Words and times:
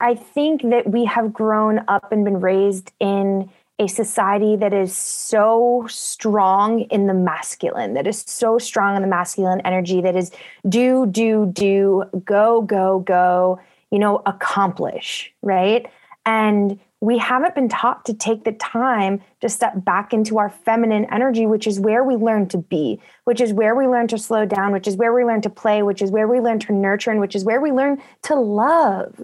I 0.00 0.14
think 0.14 0.62
that 0.70 0.90
we 0.90 1.06
have 1.06 1.32
grown 1.32 1.80
up 1.88 2.12
and 2.12 2.24
been 2.24 2.40
raised 2.40 2.92
in 3.00 3.50
a 3.78 3.86
society 3.88 4.56
that 4.56 4.74
is 4.74 4.96
so 4.96 5.86
strong 5.88 6.82
in 6.82 7.06
the 7.06 7.14
masculine, 7.14 7.94
that 7.94 8.06
is 8.06 8.22
so 8.26 8.58
strong 8.58 8.96
in 8.96 9.02
the 9.02 9.08
masculine 9.08 9.60
energy, 9.62 10.00
that 10.02 10.14
is 10.14 10.30
do, 10.68 11.06
do, 11.06 11.46
do, 11.46 12.04
go, 12.24 12.60
go, 12.60 13.00
go, 13.00 13.58
you 13.90 13.98
know, 13.98 14.22
accomplish, 14.26 15.32
right? 15.42 15.86
And 16.26 16.78
we 17.04 17.18
haven't 17.18 17.54
been 17.54 17.68
taught 17.68 18.06
to 18.06 18.14
take 18.14 18.44
the 18.44 18.52
time 18.52 19.20
to 19.42 19.48
step 19.48 19.84
back 19.84 20.14
into 20.14 20.38
our 20.38 20.48
feminine 20.48 21.04
energy, 21.12 21.44
which 21.44 21.66
is 21.66 21.78
where 21.78 22.02
we 22.02 22.16
learn 22.16 22.48
to 22.48 22.56
be, 22.56 22.98
which 23.24 23.42
is 23.42 23.52
where 23.52 23.74
we 23.74 23.86
learn 23.86 24.08
to 24.08 24.16
slow 24.16 24.46
down, 24.46 24.72
which 24.72 24.88
is 24.88 24.96
where 24.96 25.12
we 25.12 25.22
learn 25.22 25.42
to 25.42 25.50
play, 25.50 25.82
which 25.82 26.00
is 26.00 26.10
where 26.10 26.26
we 26.26 26.40
learn 26.40 26.58
to 26.60 26.72
nurture, 26.72 27.10
and 27.10 27.20
which 27.20 27.36
is 27.36 27.44
where 27.44 27.60
we 27.60 27.72
learn 27.72 28.00
to 28.22 28.34
love. 28.34 29.20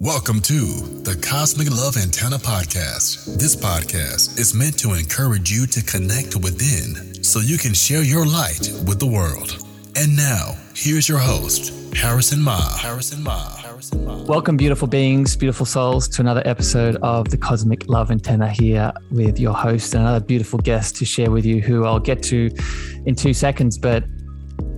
Welcome 0.00 0.40
to 0.40 0.56
the 1.04 1.16
Cosmic 1.22 1.70
Love 1.70 1.96
Antenna 1.96 2.38
Podcast. 2.38 3.38
This 3.38 3.54
podcast 3.54 4.40
is 4.40 4.52
meant 4.52 4.76
to 4.80 4.94
encourage 4.94 5.52
you 5.52 5.66
to 5.66 5.84
connect 5.84 6.34
within 6.36 7.22
so 7.22 7.38
you 7.38 7.56
can 7.56 7.72
share 7.72 8.02
your 8.02 8.26
light 8.26 8.72
with 8.88 8.98
the 8.98 9.06
world. 9.06 9.64
And 9.94 10.16
now, 10.16 10.56
here's 10.74 11.08
your 11.08 11.18
host, 11.18 11.72
Harrison 11.94 12.40
Meagher. 12.40 12.78
Harrison 12.78 13.22
Meagher. 13.22 13.69
Welcome, 13.92 14.56
beautiful 14.56 14.88
beings, 14.88 15.36
beautiful 15.36 15.64
souls, 15.64 16.06
to 16.08 16.20
another 16.20 16.42
episode 16.44 16.96
of 16.96 17.30
the 17.30 17.38
Cosmic 17.38 17.88
Love 17.88 18.10
Antenna 18.10 18.50
here 18.50 18.92
with 19.10 19.38
your 19.38 19.54
host 19.54 19.94
and 19.94 20.02
another 20.02 20.24
beautiful 20.24 20.58
guest 20.58 20.96
to 20.96 21.04
share 21.04 21.30
with 21.30 21.46
you, 21.46 21.62
who 21.62 21.84
I'll 21.84 21.98
get 21.98 22.22
to 22.24 22.50
in 23.06 23.14
two 23.14 23.32
seconds. 23.32 23.78
But 23.78 24.04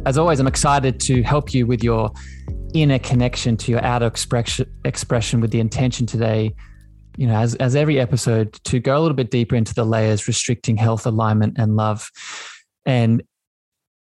as 0.06 0.18
always, 0.18 0.38
I'm 0.38 0.46
excited 0.46 1.00
to 1.00 1.22
help 1.22 1.52
you 1.52 1.66
with 1.66 1.82
your 1.82 2.12
inner 2.74 3.00
connection 3.00 3.56
to 3.58 3.72
your 3.72 3.84
outer 3.84 4.06
expression, 4.06 4.72
expression 4.84 5.40
with 5.40 5.50
the 5.50 5.60
intention 5.60 6.06
today 6.06 6.54
you 7.16 7.26
know, 7.26 7.36
as, 7.36 7.54
as 7.56 7.76
every 7.76 8.00
episode, 8.00 8.52
to 8.64 8.80
go 8.80 8.96
a 8.96 9.00
little 9.00 9.16
bit 9.16 9.30
deeper 9.30 9.54
into 9.54 9.74
the 9.74 9.84
layers, 9.84 10.26
restricting 10.26 10.76
health, 10.76 11.06
alignment, 11.06 11.58
and 11.58 11.76
love. 11.76 12.10
And 12.86 13.22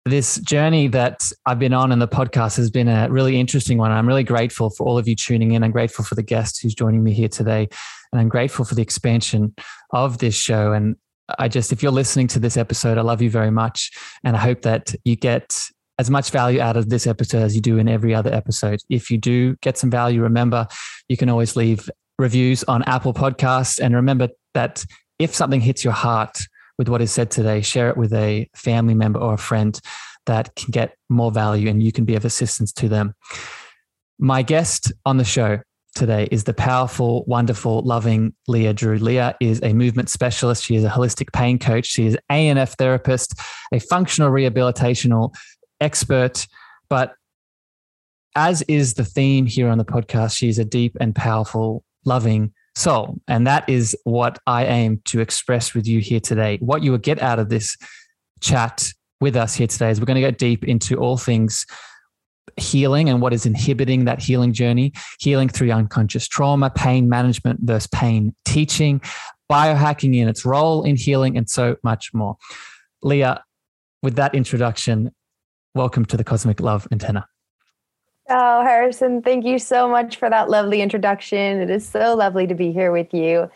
this 0.09 0.37
journey 0.41 0.87
that 0.89 1.31
I've 1.45 1.59
been 1.59 1.73
on 1.73 1.91
in 1.91 1.99
the 1.99 2.07
podcast 2.07 2.57
has 2.57 2.69
been 2.69 2.87
a 2.87 3.09
really 3.09 3.39
interesting 3.39 3.77
one. 3.77 3.91
I'm 3.91 4.07
really 4.07 4.23
grateful 4.23 4.69
for 4.69 4.85
all 4.85 4.97
of 4.97 5.07
you 5.07 5.15
tuning 5.15 5.51
in. 5.51 5.63
I'm 5.63 5.71
grateful 5.71 6.03
for 6.03 6.15
the 6.15 6.23
guest 6.23 6.61
who's 6.61 6.73
joining 6.73 7.03
me 7.03 7.13
here 7.13 7.27
today. 7.27 7.67
And 8.11 8.19
I'm 8.19 8.29
grateful 8.29 8.65
for 8.65 8.75
the 8.75 8.81
expansion 8.81 9.53
of 9.93 10.17
this 10.17 10.35
show. 10.35 10.73
And 10.73 10.95
I 11.37 11.47
just, 11.47 11.71
if 11.71 11.83
you're 11.83 11.91
listening 11.91 12.27
to 12.29 12.39
this 12.39 12.57
episode, 12.57 12.97
I 12.97 13.01
love 13.01 13.21
you 13.21 13.29
very 13.29 13.51
much. 13.51 13.91
And 14.23 14.35
I 14.35 14.39
hope 14.39 14.63
that 14.63 14.93
you 15.05 15.15
get 15.15 15.55
as 15.99 16.09
much 16.09 16.31
value 16.31 16.61
out 16.61 16.77
of 16.77 16.89
this 16.89 17.05
episode 17.05 17.43
as 17.43 17.55
you 17.55 17.61
do 17.61 17.77
in 17.77 17.87
every 17.87 18.15
other 18.15 18.33
episode. 18.33 18.79
If 18.89 19.11
you 19.11 19.17
do 19.17 19.55
get 19.57 19.77
some 19.77 19.91
value, 19.91 20.21
remember 20.21 20.67
you 21.07 21.17
can 21.17 21.29
always 21.29 21.55
leave 21.55 21.89
reviews 22.17 22.63
on 22.63 22.83
Apple 22.83 23.13
Podcasts. 23.13 23.79
And 23.79 23.95
remember 23.95 24.29
that 24.53 24.85
if 25.19 25.35
something 25.35 25.61
hits 25.61 25.83
your 25.83 25.93
heart, 25.93 26.39
with 26.79 26.87
what 26.87 27.01
is 27.01 27.11
said 27.11 27.29
today, 27.29 27.61
share 27.61 27.89
it 27.89 27.97
with 27.97 28.13
a 28.13 28.49
family 28.55 28.95
member 28.95 29.19
or 29.19 29.33
a 29.33 29.37
friend 29.37 29.79
that 30.25 30.55
can 30.55 30.71
get 30.71 30.95
more 31.09 31.29
value 31.29 31.69
and 31.69 31.83
you 31.83 31.91
can 31.91 32.05
be 32.05 32.15
of 32.15 32.23
assistance 32.23 32.71
to 32.71 32.87
them. 32.87 33.13
My 34.17 34.41
guest 34.41 34.91
on 35.05 35.17
the 35.17 35.25
show 35.25 35.59
today 35.95 36.29
is 36.31 36.45
the 36.45 36.53
powerful, 36.53 37.25
wonderful, 37.25 37.81
loving 37.81 38.33
Leah 38.47 38.73
Drew. 38.73 38.97
Leah 38.97 39.35
is 39.41 39.59
a 39.61 39.73
movement 39.73 40.09
specialist. 40.09 40.63
She 40.63 40.75
is 40.75 40.85
a 40.85 40.89
holistic 40.89 41.33
pain 41.33 41.59
coach. 41.59 41.85
She 41.85 42.05
is 42.05 42.17
ANF 42.31 42.75
therapist, 42.77 43.33
a 43.73 43.79
functional 43.79 44.31
rehabilitational 44.31 45.33
expert. 45.81 46.47
But 46.89 47.13
as 48.35 48.61
is 48.63 48.93
the 48.93 49.05
theme 49.05 49.47
here 49.47 49.67
on 49.67 49.77
the 49.77 49.85
podcast, 49.85 50.37
she's 50.37 50.59
a 50.59 50.65
deep 50.65 50.95
and 51.01 51.13
powerful, 51.13 51.83
loving 52.05 52.53
soul. 52.79 53.19
And 53.27 53.45
that 53.45 53.67
is 53.69 53.95
what 54.03 54.39
I 54.47 54.65
aim 54.65 55.01
to 55.05 55.19
express 55.19 55.73
with 55.73 55.85
you 55.85 55.99
here 55.99 56.19
today. 56.19 56.57
What 56.61 56.83
you 56.83 56.91
will 56.91 56.97
get 56.97 57.21
out 57.21 57.39
of 57.39 57.49
this 57.49 57.77
chat 58.39 58.91
with 59.19 59.35
us 59.35 59.55
here 59.55 59.67
today 59.67 59.89
is 59.91 59.99
we're 59.99 60.05
going 60.05 60.21
to 60.21 60.21
go 60.21 60.31
deep 60.31 60.63
into 60.63 60.95
all 60.95 61.17
things 61.17 61.65
healing 62.57 63.09
and 63.09 63.21
what 63.21 63.33
is 63.33 63.45
inhibiting 63.45 64.05
that 64.05 64.21
healing 64.21 64.53
journey, 64.53 64.93
healing 65.19 65.49
through 65.49 65.71
unconscious 65.71 66.27
trauma, 66.27 66.69
pain 66.69 67.09
management 67.09 67.59
versus 67.61 67.87
pain 67.87 68.35
teaching, 68.45 69.01
biohacking 69.51 70.15
in 70.15 70.27
its 70.27 70.45
role 70.45 70.83
in 70.83 70.95
healing, 70.95 71.37
and 71.37 71.49
so 71.49 71.75
much 71.83 72.13
more. 72.13 72.37
Leah, 73.03 73.43
with 74.01 74.15
that 74.15 74.33
introduction, 74.35 75.11
welcome 75.75 76.05
to 76.05 76.17
the 76.17 76.23
Cosmic 76.23 76.59
Love 76.59 76.87
Antenna. 76.91 77.25
Oh, 78.31 78.63
Harrison, 78.63 79.21
thank 79.23 79.43
you 79.43 79.57
so 79.57 79.89
much 79.89 80.17
for 80.17 80.29
that 80.29 80.49
lovely 80.49 80.81
introduction. 80.81 81.61
It 81.61 81.69
is 81.69 81.87
so 81.87 82.15
lovely 82.15 82.45
to 82.45 82.53
be 82.53 82.71
here 82.71 82.91
with 82.91 83.13
you 83.13 83.49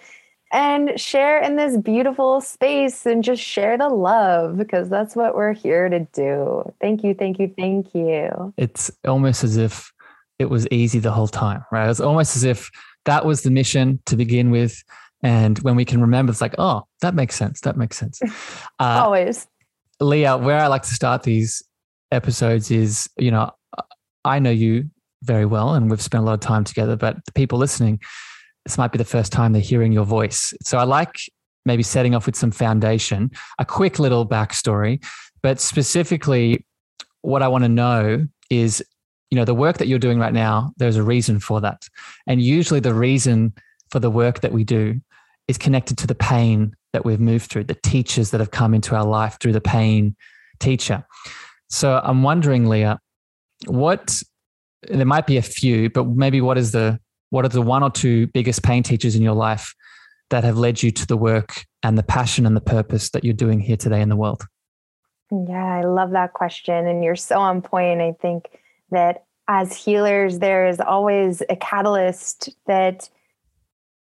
and 0.53 0.99
share 0.99 1.41
in 1.41 1.55
this 1.55 1.77
beautiful 1.77 2.39
space 2.39 3.05
and 3.07 3.23
just 3.23 3.41
share 3.41 3.77
the 3.77 3.89
love 3.89 4.55
because 4.55 4.87
that's 4.87 5.15
what 5.15 5.35
we're 5.35 5.53
here 5.53 5.89
to 5.89 6.07
do. 6.13 6.71
Thank 6.79 7.03
you, 7.03 7.15
thank 7.15 7.39
you, 7.39 7.51
thank 7.57 7.93
you. 7.95 8.53
It's 8.55 8.91
almost 9.05 9.43
as 9.43 9.57
if 9.57 9.91
it 10.37 10.49
was 10.49 10.67
easy 10.69 10.99
the 10.99 11.11
whole 11.11 11.27
time, 11.27 11.65
right? 11.71 11.89
It's 11.89 11.99
almost 11.99 12.35
as 12.35 12.43
if 12.43 12.69
that 13.05 13.25
was 13.25 13.41
the 13.41 13.49
mission 13.49 13.99
to 14.05 14.15
begin 14.15 14.51
with. 14.51 14.83
And 15.23 15.57
when 15.59 15.75
we 15.75 15.85
can 15.85 16.01
remember, 16.01 16.31
it's 16.31 16.41
like, 16.41 16.55
oh, 16.59 16.83
that 17.01 17.15
makes 17.15 17.35
sense. 17.35 17.61
That 17.61 17.75
makes 17.75 17.97
sense. 17.97 18.21
Uh, 18.79 19.03
Always. 19.05 19.47
Leah, 19.99 20.37
where 20.37 20.59
I 20.59 20.67
like 20.67 20.81
to 20.83 20.93
start 20.93 21.23
these 21.23 21.63
episodes 22.11 22.71
is, 22.71 23.07
you 23.17 23.31
know, 23.31 23.51
I 24.25 24.39
know 24.39 24.51
you 24.51 24.89
very 25.23 25.45
well 25.45 25.73
and 25.73 25.89
we've 25.89 26.01
spent 26.01 26.23
a 26.23 26.25
lot 26.25 26.33
of 26.33 26.39
time 26.39 26.63
together, 26.63 26.95
but 26.95 27.23
the 27.25 27.31
people 27.31 27.57
listening, 27.57 27.99
this 28.65 28.77
might 28.77 28.91
be 28.91 28.97
the 28.97 29.05
first 29.05 29.31
time 29.31 29.53
they're 29.53 29.61
hearing 29.61 29.91
your 29.91 30.05
voice. 30.05 30.53
So 30.63 30.77
I 30.77 30.83
like 30.83 31.17
maybe 31.65 31.83
setting 31.83 32.13
off 32.13 32.25
with 32.25 32.35
some 32.35 32.51
foundation, 32.51 33.31
a 33.59 33.65
quick 33.65 33.99
little 33.99 34.27
backstory, 34.27 35.03
but 35.41 35.59
specifically, 35.59 36.65
what 37.21 37.41
I 37.41 37.47
want 37.47 37.63
to 37.63 37.69
know 37.69 38.27
is, 38.49 38.83
you 39.31 39.37
know, 39.37 39.45
the 39.45 39.53
work 39.53 39.77
that 39.77 39.87
you're 39.87 39.99
doing 39.99 40.19
right 40.19 40.33
now, 40.33 40.73
there's 40.77 40.97
a 40.97 41.03
reason 41.03 41.39
for 41.39 41.61
that. 41.61 41.87
And 42.27 42.41
usually 42.41 42.81
the 42.81 42.93
reason 42.93 43.53
for 43.91 43.99
the 43.99 44.09
work 44.09 44.41
that 44.41 44.51
we 44.51 44.63
do 44.63 44.99
is 45.47 45.57
connected 45.57 45.97
to 45.99 46.07
the 46.07 46.15
pain 46.15 46.75
that 46.91 47.05
we've 47.05 47.19
moved 47.19 47.49
through, 47.49 47.63
the 47.63 47.75
teachers 47.75 48.31
that 48.31 48.39
have 48.39 48.51
come 48.51 48.73
into 48.73 48.95
our 48.95 49.05
life 49.05 49.37
through 49.39 49.53
the 49.53 49.61
pain 49.61 50.15
teacher. 50.59 51.05
So 51.69 51.99
I'm 52.03 52.23
wondering, 52.23 52.67
Leah, 52.67 52.99
what 53.65 54.21
there 54.89 55.05
might 55.05 55.27
be 55.27 55.37
a 55.37 55.41
few, 55.41 55.89
but 55.89 56.07
maybe 56.07 56.41
what 56.41 56.57
is 56.57 56.71
the 56.71 56.99
what 57.29 57.45
are 57.45 57.49
the 57.49 57.61
one 57.61 57.81
or 57.81 57.89
two 57.89 58.27
biggest 58.27 58.61
pain 58.61 58.83
teachers 58.83 59.15
in 59.15 59.23
your 59.23 59.33
life 59.33 59.73
that 60.29 60.43
have 60.43 60.57
led 60.57 60.83
you 60.83 60.91
to 60.91 61.07
the 61.07 61.17
work 61.17 61.65
and 61.81 61.97
the 61.97 62.03
passion 62.03 62.45
and 62.45 62.55
the 62.55 62.61
purpose 62.61 63.09
that 63.09 63.23
you're 63.23 63.33
doing 63.33 63.59
here 63.59 63.77
today 63.77 64.01
in 64.01 64.09
the 64.09 64.15
world? 64.15 64.43
Yeah, 65.31 65.65
I 65.65 65.83
love 65.83 66.11
that 66.11 66.33
question. 66.33 66.85
And 66.85 67.03
you're 67.03 67.15
so 67.15 67.39
on 67.39 67.61
point. 67.61 68.01
I 68.01 68.11
think 68.21 68.49
that 68.91 69.25
as 69.47 69.75
healers, 69.75 70.39
there 70.39 70.67
is 70.67 70.79
always 70.79 71.41
a 71.49 71.55
catalyst 71.55 72.49
that 72.67 73.09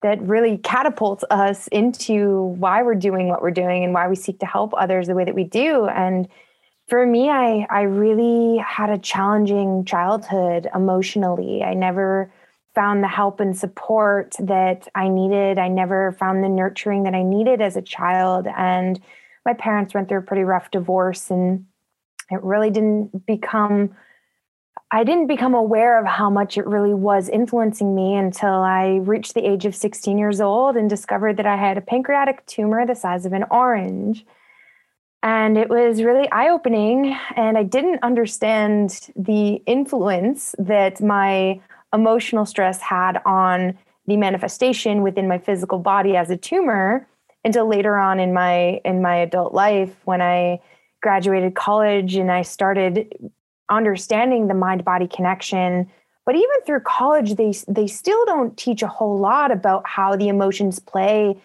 that 0.02 0.22
really 0.22 0.58
catapults 0.58 1.24
us 1.28 1.66
into 1.68 2.54
why 2.58 2.82
we're 2.82 2.94
doing 2.94 3.28
what 3.28 3.42
we're 3.42 3.50
doing 3.50 3.82
and 3.82 3.92
why 3.92 4.06
we 4.08 4.14
seek 4.14 4.38
to 4.38 4.46
help 4.46 4.72
others 4.76 5.08
the 5.08 5.14
way 5.14 5.24
that 5.24 5.34
we 5.34 5.44
do. 5.44 5.86
And 5.86 6.28
for 6.88 7.06
me, 7.06 7.28
I, 7.28 7.66
I 7.68 7.82
really 7.82 8.56
had 8.58 8.88
a 8.88 8.98
challenging 8.98 9.84
childhood 9.84 10.68
emotionally. 10.74 11.62
I 11.62 11.74
never 11.74 12.32
found 12.74 13.02
the 13.02 13.08
help 13.08 13.40
and 13.40 13.56
support 13.56 14.34
that 14.38 14.88
I 14.94 15.08
needed. 15.08 15.58
I 15.58 15.68
never 15.68 16.12
found 16.12 16.42
the 16.42 16.48
nurturing 16.48 17.02
that 17.02 17.14
I 17.14 17.22
needed 17.22 17.60
as 17.60 17.76
a 17.76 17.82
child. 17.82 18.46
And 18.56 19.00
my 19.44 19.52
parents 19.52 19.92
went 19.92 20.08
through 20.08 20.20
a 20.20 20.22
pretty 20.22 20.44
rough 20.44 20.70
divorce, 20.70 21.30
and 21.30 21.66
it 22.30 22.42
really 22.42 22.70
didn't 22.70 23.26
become, 23.26 23.94
I 24.90 25.04
didn't 25.04 25.26
become 25.26 25.54
aware 25.54 26.00
of 26.00 26.06
how 26.06 26.30
much 26.30 26.56
it 26.56 26.66
really 26.66 26.94
was 26.94 27.28
influencing 27.28 27.94
me 27.94 28.14
until 28.14 28.54
I 28.54 29.00
reached 29.02 29.34
the 29.34 29.46
age 29.46 29.66
of 29.66 29.74
16 29.74 30.16
years 30.16 30.40
old 30.40 30.76
and 30.76 30.88
discovered 30.88 31.36
that 31.36 31.46
I 31.46 31.56
had 31.56 31.76
a 31.76 31.82
pancreatic 31.82 32.46
tumor 32.46 32.86
the 32.86 32.94
size 32.94 33.26
of 33.26 33.34
an 33.34 33.44
orange. 33.50 34.24
And 35.22 35.58
it 35.58 35.68
was 35.68 36.02
really 36.02 36.30
eye 36.30 36.48
opening. 36.48 37.16
And 37.36 37.58
I 37.58 37.64
didn't 37.64 38.02
understand 38.02 39.10
the 39.16 39.54
influence 39.66 40.54
that 40.58 41.00
my 41.00 41.60
emotional 41.92 42.46
stress 42.46 42.80
had 42.80 43.20
on 43.24 43.76
the 44.06 44.16
manifestation 44.16 45.02
within 45.02 45.28
my 45.28 45.38
physical 45.38 45.78
body 45.78 46.16
as 46.16 46.30
a 46.30 46.36
tumor 46.36 47.06
until 47.44 47.68
later 47.68 47.96
on 47.96 48.18
in 48.20 48.32
my 48.32 48.80
in 48.84 49.02
my 49.02 49.16
adult 49.16 49.54
life 49.54 49.94
when 50.04 50.20
I 50.20 50.60
graduated 51.02 51.54
college 51.54 52.16
and 52.16 52.32
I 52.32 52.42
started 52.42 53.30
understanding 53.70 54.48
the 54.48 54.54
mind 54.54 54.84
body 54.84 55.06
connection 55.06 55.90
but 56.24 56.34
even 56.34 56.62
through 56.66 56.80
college 56.80 57.34
they 57.34 57.54
they 57.68 57.86
still 57.86 58.24
don't 58.24 58.56
teach 58.56 58.82
a 58.82 58.88
whole 58.88 59.18
lot 59.18 59.50
about 59.50 59.86
how 59.86 60.16
the 60.16 60.28
emotions 60.28 60.78
play 60.78 61.36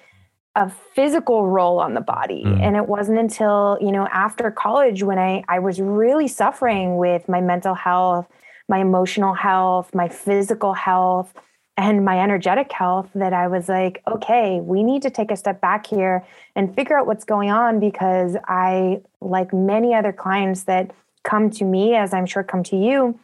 a 0.55 0.69
physical 0.69 1.47
role 1.47 1.79
on 1.79 1.95
the 1.95 2.01
body 2.01 2.43
mm. 2.45 2.61
and 2.61 2.75
it 2.75 2.87
wasn't 2.87 3.17
until 3.17 3.77
you 3.81 3.91
know 3.91 4.07
after 4.11 4.51
college 4.51 5.01
when 5.01 5.17
i 5.17 5.43
i 5.47 5.57
was 5.57 5.81
really 5.81 6.27
suffering 6.27 6.97
with 6.97 7.27
my 7.27 7.41
mental 7.41 7.73
health 7.73 8.27
my 8.69 8.79
emotional 8.79 9.33
health, 9.33 9.93
my 9.93 10.07
physical 10.07 10.73
health, 10.73 11.33
and 11.75 12.05
my 12.05 12.19
energetic 12.19 12.71
health 12.71 13.09
that 13.15 13.33
I 13.33 13.47
was 13.47 13.67
like, 13.67 14.01
okay, 14.07 14.59
we 14.61 14.83
need 14.83 15.01
to 15.01 15.09
take 15.09 15.31
a 15.31 15.35
step 15.35 15.59
back 15.59 15.87
here 15.87 16.25
and 16.55 16.73
figure 16.75 16.97
out 16.97 17.07
what's 17.07 17.23
going 17.23 17.49
on 17.49 17.79
because 17.79 18.37
I, 18.47 19.01
like 19.21 19.53
many 19.53 19.95
other 19.95 20.13
clients 20.13 20.63
that 20.63 20.91
come 21.23 21.49
to 21.51 21.65
me, 21.65 21.95
as 21.95 22.13
I'm 22.13 22.25
sure 22.25 22.43
come 22.43 22.63
to 22.63 22.77
you, 22.77 23.19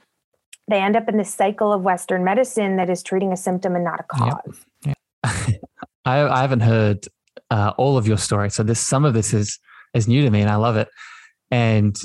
they 0.67 0.79
end 0.79 0.95
up 0.95 1.07
in 1.07 1.17
this 1.17 1.33
cycle 1.33 1.71
of 1.71 1.81
Western 1.81 2.23
medicine 2.23 2.75
that 2.77 2.89
is 2.89 3.03
treating 3.03 3.31
a 3.31 3.37
symptom 3.37 3.75
and 3.75 3.83
not 3.83 3.99
a 3.99 4.03
cause. 4.03 4.65
Yep. 4.85 4.95
Yep. 5.25 5.61
I, 6.05 6.21
I, 6.21 6.41
haven't 6.41 6.61
heard 6.61 7.07
uh, 7.50 7.74
all 7.77 7.97
of 7.97 8.07
your 8.07 8.18
story, 8.18 8.50
so 8.50 8.63
this 8.63 8.80
some 8.80 9.06
of 9.06 9.13
this 9.13 9.33
is 9.33 9.59
is 9.94 10.07
new 10.07 10.24
to 10.24 10.30
me, 10.30 10.41
and 10.41 10.50
I 10.50 10.56
love 10.56 10.77
it. 10.77 10.88
And 11.51 12.00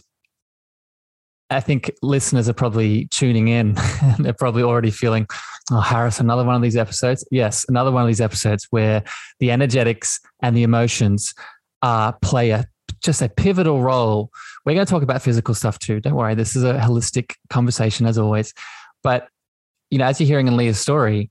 I 1.51 1.61
think 1.61 1.91
listeners 2.03 2.49
are 2.49 2.55
probably 2.55 3.07
tuning 3.07 3.49
in. 3.49 3.77
They're 4.19 4.33
probably 4.33 4.63
already 4.63 4.91
feeling, 4.91 5.27
oh, 5.71 5.81
Harris, 5.81 6.19
another 6.19 6.45
one 6.45 6.57
of 6.57 6.63
these 6.63 6.77
episodes. 6.77 7.27
Yes, 7.31 7.65
another 7.69 7.93
one 7.93 8.03
of 8.03 8.09
these 8.09 8.21
episodes 8.21 8.67
where 8.71 9.05
the 9.41 9.51
energetics 9.51 10.21
and 10.43 10.57
the 10.57 10.63
emotions 10.63 11.35
uh, 11.83 12.13
play 12.13 12.51
a 12.51 12.65
just 13.03 13.23
a 13.23 13.29
pivotal 13.29 13.83
role. 13.83 14.31
We're 14.65 14.75
going 14.75 14.87
to 14.87 14.91
talk 14.91 15.03
about 15.03 15.23
physical 15.23 15.55
stuff 15.55 15.79
too. 15.79 16.01
Don't 16.01 16.15
worry. 16.15 16.35
This 16.35 16.57
is 16.57 16.65
a 16.65 16.75
holistic 16.75 17.35
conversation 17.51 18.07
as 18.07 18.19
always. 18.19 18.55
But, 19.03 19.29
you 19.91 19.99
know, 19.99 20.07
as 20.07 20.19
you're 20.19 20.27
hearing 20.27 20.49
in 20.49 20.57
Leah's 20.57 20.81
story, 20.81 21.31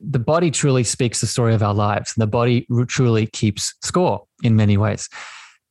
the 0.00 0.18
body 0.18 0.50
truly 0.50 0.84
speaks 0.84 1.20
the 1.20 1.26
story 1.26 1.54
of 1.54 1.62
our 1.62 1.74
lives. 1.74 2.12
And 2.14 2.22
the 2.22 2.26
body 2.26 2.66
truly 2.86 3.26
keeps 3.26 3.74
score 3.82 4.24
in 4.42 4.56
many 4.56 4.76
ways. 4.76 5.08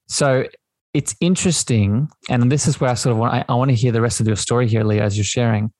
So 0.07 0.45
it's 0.93 1.15
interesting, 1.19 2.09
and 2.29 2.51
this 2.51 2.67
is 2.67 2.81
where 2.81 2.89
I 2.89 2.95
sort 2.95 3.11
of 3.11 3.19
want 3.19 3.33
I, 3.33 3.45
I 3.47 3.53
want 3.53 3.69
to 3.69 3.75
hear 3.75 3.91
the 3.91 4.01
rest 4.01 4.19
of 4.19 4.27
your 4.27 4.35
story 4.35 4.67
here, 4.67 4.83
Leah, 4.83 5.03
as 5.03 5.17
you're 5.17 5.23
sharing, 5.23 5.71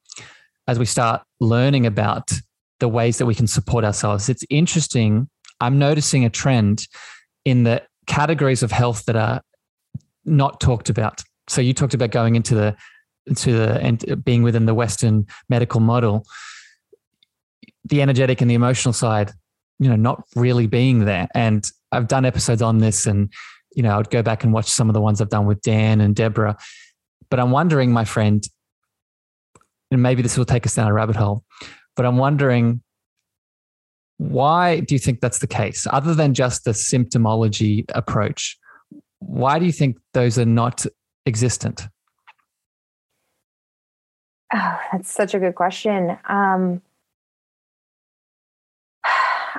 as 0.68 0.78
we 0.78 0.86
start 0.86 1.22
learning 1.40 1.86
about 1.86 2.32
the 2.80 2.88
ways 2.88 3.18
that 3.18 3.26
we 3.26 3.36
can 3.36 3.48
support 3.48 3.84
ourselves. 3.84 4.30
It's 4.30 4.44
interesting. 4.50 5.28
I'm 5.60 5.80
noticing 5.80 6.26
a 6.26 6.30
trend 6.30 6.88
in 7.44 7.64
the 7.64 7.82
categories 8.06 8.64
of 8.64 8.72
health 8.72 9.06
that 9.06 9.16
are 9.16 9.42
not 10.26 10.60
talked 10.60 10.90
about. 10.90 11.24
So 11.48 11.62
you 11.62 11.74
talked 11.74 11.94
about 11.96 12.12
going 12.12 12.36
into 12.36 12.54
the 12.54 12.76
into 13.26 13.52
the 13.52 13.80
and 13.82 14.10
uh, 14.10 14.16
being 14.16 14.44
within 14.44 14.66
the 14.66 14.76
Western 14.76 15.26
medical 15.50 15.80
model, 15.80 16.26
the 17.90 18.02
energetic 18.02 18.42
and 18.42 18.50
the 18.50 18.56
emotional 18.56 18.94
side, 18.94 19.32
you 19.80 19.90
know, 19.90 19.96
not 19.96 20.24
really 20.36 20.68
being 20.68 21.06
there. 21.06 21.28
And 21.34 21.70
I've 21.92 22.08
done 22.08 22.26
episodes 22.26 22.62
on 22.62 22.80
this, 22.80 23.06
and 23.06 23.32
you 23.76 23.84
know, 23.84 23.98
I'd 23.98 24.10
go 24.10 24.22
back 24.22 24.44
and 24.44 24.54
watch 24.54 24.70
some 24.70 24.90
of 24.90 24.94
the 24.94 25.02
ones 25.02 25.22
I've 25.22 25.30
done 25.30 25.46
with 25.46 25.62
Dan 25.62 26.02
and 26.02 26.16
Deborah. 26.16 26.58
But 27.30 27.40
I'm 27.40 27.52
wondering, 27.52 27.92
my 27.92 28.06
friend, 28.06 28.44
and 29.92 30.02
maybe 30.02 30.22
this 30.22 30.38
will 30.38 30.46
take 30.46 30.66
us 30.66 30.76
down 30.76 30.88
a 30.88 30.94
rabbit 30.94 31.16
hole, 31.16 31.44
but 31.96 32.06
I'm 32.06 32.18
wondering 32.18 32.82
why 34.20 34.82
do 34.82 34.94
you 34.94 35.00
think 35.00 35.22
that's 35.22 35.40
the 35.40 35.48
case? 35.48 35.88
Other 35.90 36.14
than 36.14 36.34
just 36.34 36.66
the 36.66 36.72
symptomology 36.72 37.86
approach, 37.96 38.58
why 39.20 39.60
do 39.60 39.66
you 39.66 39.72
think 39.72 39.98
those 40.14 40.38
are 40.38 40.46
not 40.46 40.86
existent? 41.26 41.88
Oh, 44.54 44.80
that's 44.92 45.10
such 45.10 45.34
a 45.34 45.40
good 45.40 45.56
question. 45.56 46.18
Um, 46.28 46.82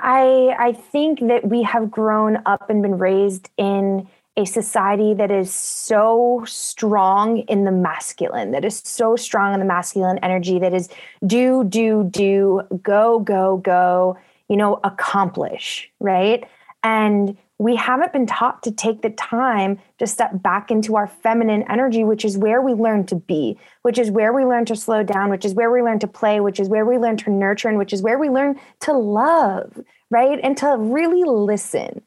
I 0.01 0.55
I 0.57 0.73
think 0.73 1.19
that 1.27 1.47
we 1.47 1.63
have 1.63 1.91
grown 1.91 2.41
up 2.45 2.69
and 2.69 2.81
been 2.81 2.97
raised 2.97 3.49
in 3.57 4.07
a 4.37 4.45
society 4.45 5.13
that 5.13 5.29
is 5.29 5.53
so 5.53 6.43
strong 6.47 7.39
in 7.39 7.65
the 7.65 7.71
masculine, 7.71 8.51
that 8.51 8.63
is 8.63 8.81
so 8.85 9.15
strong 9.15 9.53
in 9.53 9.59
the 9.59 9.65
masculine 9.65 10.17
energy, 10.19 10.57
that 10.59 10.73
is 10.73 10.89
do, 11.25 11.65
do, 11.65 12.05
do, 12.09 12.61
go, 12.81 13.19
go, 13.19 13.57
go, 13.57 14.17
you 14.47 14.55
know, 14.55 14.79
accomplish, 14.83 15.91
right? 15.99 16.45
And 16.81 17.37
we 17.57 17.75
haven't 17.75 18.11
been 18.11 18.25
taught 18.25 18.63
to 18.63 18.71
take 18.71 19.03
the 19.03 19.11
time 19.11 19.77
to 19.99 20.07
step 20.07 20.41
back 20.41 20.71
into 20.71 20.95
our 20.95 21.05
feminine 21.05 21.63
energy, 21.69 22.03
which 22.03 22.25
is 22.25 22.35
where 22.35 22.59
we 22.59 22.73
learn 22.73 23.05
to 23.05 23.15
be, 23.15 23.59
which 23.83 23.99
is 23.99 24.09
where 24.09 24.33
we 24.33 24.45
learn 24.45 24.65
to 24.65 24.75
slow 24.75 25.03
down, 25.03 25.29
which 25.29 25.45
is 25.45 25.53
where 25.53 25.69
we 25.69 25.83
learn 25.83 25.99
to 25.99 26.07
play, 26.07 26.39
which 26.39 26.59
is 26.59 26.69
where 26.69 26.85
we 26.85 26.97
learn 26.97 27.17
to 27.17 27.29
nurture, 27.29 27.69
and 27.69 27.77
which 27.77 27.93
is 27.93 28.01
where 28.01 28.17
we 28.17 28.29
learn 28.29 28.59
to 28.79 28.93
love, 28.93 29.77
right? 30.11 30.39
And 30.43 30.55
to 30.57 30.75
really 30.77 31.23
listen. 31.23 32.03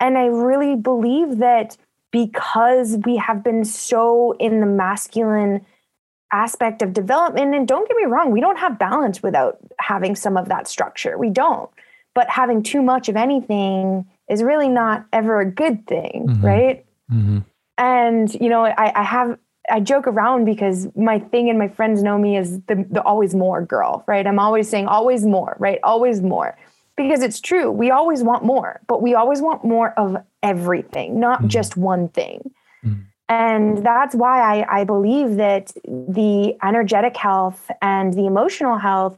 And 0.00 0.18
I 0.18 0.26
really 0.26 0.76
believe 0.76 1.38
that 1.38 1.78
because 2.10 2.98
we 3.04 3.16
have 3.16 3.42
been 3.42 3.64
so 3.64 4.32
in 4.38 4.60
the 4.60 4.66
masculine 4.66 5.64
aspect 6.32 6.82
of 6.82 6.92
development, 6.92 7.54
and 7.54 7.66
don't 7.66 7.88
get 7.88 7.96
me 7.96 8.04
wrong, 8.04 8.30
we 8.30 8.40
don't 8.40 8.58
have 8.58 8.78
balance 8.78 9.22
without 9.22 9.58
having 9.80 10.14
some 10.14 10.36
of 10.36 10.48
that 10.48 10.68
structure. 10.68 11.16
We 11.16 11.30
don't. 11.30 11.70
But 12.14 12.28
having 12.28 12.62
too 12.62 12.82
much 12.82 13.08
of 13.08 13.16
anything 13.16 14.06
is 14.28 14.42
really 14.42 14.68
not 14.68 15.06
ever 15.12 15.40
a 15.40 15.50
good 15.50 15.86
thing, 15.86 16.26
mm-hmm. 16.28 16.44
right? 16.44 16.86
Mm-hmm. 17.10 17.38
And, 17.78 18.34
you 18.34 18.48
know, 18.48 18.64
I, 18.64 18.92
I 18.94 19.02
have 19.02 19.38
I 19.70 19.80
joke 19.80 20.06
around 20.06 20.44
because 20.44 20.88
my 20.94 21.18
thing 21.18 21.48
and 21.48 21.58
my 21.58 21.68
friends 21.68 22.02
know 22.02 22.18
me 22.18 22.36
as 22.36 22.60
the, 22.62 22.84
the 22.90 23.02
always 23.02 23.34
more 23.34 23.64
girl, 23.64 24.04
right? 24.06 24.26
I'm 24.26 24.38
always 24.38 24.68
saying 24.68 24.86
always 24.88 25.24
more, 25.24 25.56
right? 25.58 25.78
Always 25.82 26.20
more 26.20 26.56
because 26.96 27.22
it's 27.22 27.40
true. 27.40 27.70
We 27.70 27.90
always 27.90 28.22
want 28.22 28.44
more, 28.44 28.80
but 28.86 29.02
we 29.02 29.14
always 29.14 29.40
want 29.40 29.64
more 29.64 29.90
of 29.98 30.16
everything, 30.42 31.20
not 31.20 31.42
mm 31.42 31.48
just 31.48 31.76
one 31.76 32.08
thing. 32.08 32.50
mm 32.84 33.04
And 33.28 33.78
that's 33.84 34.14
why 34.14 34.36
I, 34.52 34.80
I 34.80 34.84
believe 34.84 35.36
that 35.36 35.72
the 35.84 36.56
energetic 36.62 37.16
health 37.16 37.70
and 37.80 38.12
the 38.12 38.26
emotional 38.26 38.78
health 38.78 39.16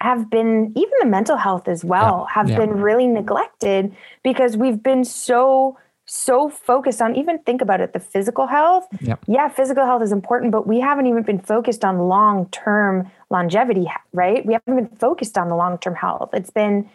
have 0.00 0.30
been, 0.30 0.72
even 0.76 0.92
the 1.00 1.06
mental 1.06 1.36
health 1.36 1.66
as 1.68 1.84
well, 1.84 2.26
yeah. 2.26 2.34
have 2.34 2.48
yeah. 2.50 2.58
been 2.58 2.80
really 2.80 3.06
neglected 3.06 3.94
because 4.22 4.56
we've 4.56 4.82
been 4.82 5.04
so 5.04 5.76
so 6.10 6.48
focused 6.48 7.02
on 7.02 7.14
even 7.14 7.38
think 7.40 7.60
about 7.60 7.82
it 7.82 7.92
the 7.92 8.00
physical 8.00 8.46
health 8.46 8.86
yep. 9.02 9.22
yeah 9.28 9.46
physical 9.46 9.84
health 9.84 10.02
is 10.02 10.10
important 10.10 10.50
but 10.50 10.66
we 10.66 10.80
haven't 10.80 11.06
even 11.06 11.22
been 11.22 11.38
focused 11.38 11.84
on 11.84 11.98
long 11.98 12.48
term 12.48 13.10
longevity 13.30 13.86
right? 14.12 14.44
We 14.44 14.54
haven't 14.54 14.76
been 14.76 14.98
focused 14.98 15.36
on 15.36 15.48
the 15.48 15.56
long 15.56 15.78
term 15.78 15.94
health. 15.94 16.30
It's 16.32 16.50
been 16.50 16.88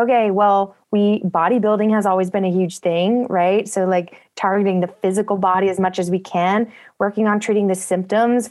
okay 0.00 0.32
well 0.32 0.74
we 0.90 1.20
bodybuilding 1.20 1.92
has 1.92 2.04
always 2.04 2.28
been 2.28 2.44
a 2.44 2.50
huge 2.50 2.78
thing 2.78 3.26
right? 3.28 3.68
So 3.68 3.84
like 3.84 4.20
targeting 4.34 4.80
the 4.80 4.88
physical 4.88 5.36
body 5.36 5.68
as 5.68 5.78
much 5.78 5.98
as 5.98 6.10
we 6.10 6.18
can 6.18 6.72
working 6.98 7.26
on 7.26 7.38
treating 7.38 7.68
the 7.68 7.74
symptoms. 7.74 8.48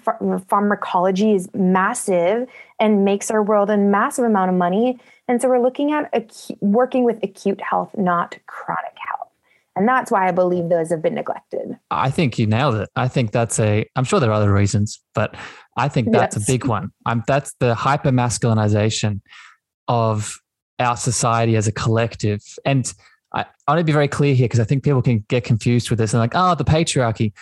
Pharmacology 0.48 1.34
is 1.34 1.50
massive 1.54 2.48
and 2.80 3.04
makes 3.04 3.30
our 3.30 3.44
world 3.44 3.70
a 3.70 3.78
massive 3.78 4.26
amount 4.26 4.52
of 4.52 4.58
money. 4.58 5.00
And 5.28 5.42
so 5.42 5.50
we're 5.50 5.62
looking 5.62 5.92
at 5.92 6.12
acu- 6.14 6.58
working 6.62 7.04
with 7.04 7.22
acute 7.24 7.62
health 7.62 7.92
not 7.98 8.38
chronic 8.46 8.93
and 9.76 9.88
that's 9.88 10.12
why 10.12 10.28
I 10.28 10.32
believe 10.32 10.70
those 10.70 10.90
have 10.92 11.02
been 11.02 11.16
neglected. 11.16 11.78
I 11.90 12.12
think 12.12 12.38
you 12.38 12.46
nailed 12.46 12.76
it. 12.76 12.90
I 12.96 13.08
think 13.08 13.32
that's 13.32 13.60
a, 13.60 13.86
I'm 13.96 14.04
sure 14.04 14.20
there 14.20 14.30
are 14.30 14.34
other 14.34 14.54
reasons, 14.54 15.02
but 15.16 15.36
I 15.78 15.88
think 15.88 16.12
that's 16.12 16.36
yes. 16.36 16.48
a 16.48 16.52
big 16.52 16.66
one. 16.66 16.92
I'm, 17.06 17.24
that's 17.28 17.54
the 17.60 17.74
hyper 17.74 18.12
masculinization 18.12 19.22
of 19.88 20.38
our 20.80 20.96
society 20.96 21.56
as 21.56 21.68
a 21.68 21.72
collective. 21.72 22.42
And 22.66 22.92
I, 23.34 23.46
I 23.68 23.72
want 23.72 23.80
to 23.80 23.84
be 23.84 23.92
very 23.92 24.08
clear 24.08 24.36
here 24.36 24.46
because 24.46 24.60
I 24.60 24.64
think 24.64 24.84
people 24.84 25.02
can 25.02 25.26
get 25.28 25.44
confused 25.44 25.90
with 25.90 25.98
this 25.98 26.14
and 26.14 26.20
like, 26.20 26.34
oh, 26.36 26.54
the 26.56 26.66
patriarchy. 26.66 27.34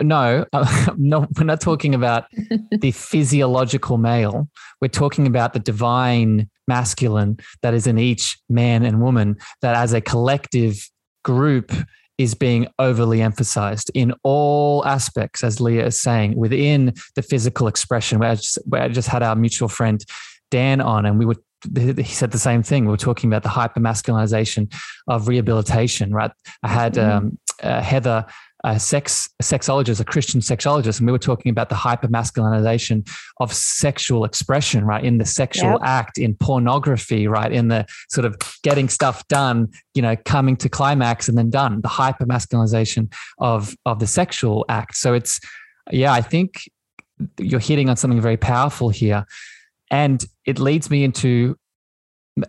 No, 0.00 0.46
no, 0.96 1.26
we're 1.36 1.44
not 1.44 1.60
talking 1.60 1.94
about 1.94 2.26
the 2.70 2.92
physiological 2.92 3.98
male. 3.98 4.48
We're 4.80 4.88
talking 4.88 5.26
about 5.26 5.52
the 5.52 5.58
divine 5.58 6.48
masculine 6.68 7.38
that 7.62 7.74
is 7.74 7.88
in 7.88 7.98
each 7.98 8.38
man 8.48 8.84
and 8.84 9.02
woman 9.02 9.36
that 9.60 9.74
as 9.76 9.92
a 9.92 10.00
collective 10.00 10.88
group 11.24 11.72
is 12.16 12.34
being 12.34 12.68
overly 12.78 13.20
emphasized 13.20 13.90
in 13.94 14.14
all 14.22 14.84
aspects, 14.86 15.42
as 15.42 15.60
Leah 15.60 15.86
is 15.86 16.00
saying, 16.00 16.36
within 16.36 16.94
the 17.16 17.22
physical 17.22 17.66
expression. 17.66 18.20
Where 18.20 18.30
I 18.30 18.34
just, 18.36 18.58
where 18.66 18.82
I 18.82 18.88
just 18.88 19.08
had 19.08 19.22
our 19.22 19.34
mutual 19.34 19.68
friend 19.68 20.04
Dan 20.50 20.80
on, 20.80 21.06
and 21.06 21.18
we 21.18 21.26
were 21.26 21.36
he 21.74 22.04
said 22.04 22.30
the 22.30 22.38
same 22.38 22.62
thing. 22.62 22.84
We 22.84 22.90
were 22.90 22.96
talking 22.96 23.30
about 23.30 23.42
the 23.42 23.48
hyper 23.48 23.80
masculinization 23.80 24.72
of 25.08 25.28
rehabilitation, 25.28 26.12
right? 26.12 26.30
I 26.62 26.68
had 26.68 26.94
mm-hmm. 26.94 27.16
um, 27.16 27.38
uh, 27.62 27.80
Heather 27.80 28.26
a 28.64 28.80
sex 28.80 29.28
a 29.38 29.42
sexologist, 29.42 30.00
a 30.00 30.04
Christian 30.04 30.40
sexologist, 30.40 30.98
and 30.98 31.06
we 31.06 31.12
were 31.12 31.18
talking 31.18 31.50
about 31.50 31.68
the 31.68 31.74
hyper 31.74 32.08
masculinization 32.08 33.06
of 33.38 33.52
sexual 33.52 34.24
expression, 34.24 34.84
right? 34.84 35.04
In 35.04 35.18
the 35.18 35.26
sexual 35.26 35.72
yep. 35.72 35.80
act, 35.82 36.18
in 36.18 36.34
pornography, 36.34 37.28
right? 37.28 37.52
In 37.52 37.68
the 37.68 37.86
sort 38.08 38.24
of 38.24 38.36
getting 38.62 38.88
stuff 38.88 39.26
done, 39.28 39.68
you 39.94 40.00
know, 40.00 40.16
coming 40.24 40.56
to 40.56 40.68
climax 40.70 41.28
and 41.28 41.36
then 41.36 41.50
done. 41.50 41.82
The 41.82 41.88
hyper 41.88 42.24
masculinization 42.24 43.12
of 43.38 43.76
of 43.84 43.98
the 44.00 44.06
sexual 44.06 44.64
act. 44.68 44.96
So 44.96 45.12
it's 45.12 45.38
yeah, 45.92 46.12
I 46.12 46.22
think 46.22 46.68
you're 47.38 47.60
hitting 47.60 47.90
on 47.90 47.96
something 47.96 48.20
very 48.20 48.38
powerful 48.38 48.88
here, 48.88 49.26
and 49.90 50.24
it 50.46 50.58
leads 50.58 50.90
me 50.90 51.04
into 51.04 51.56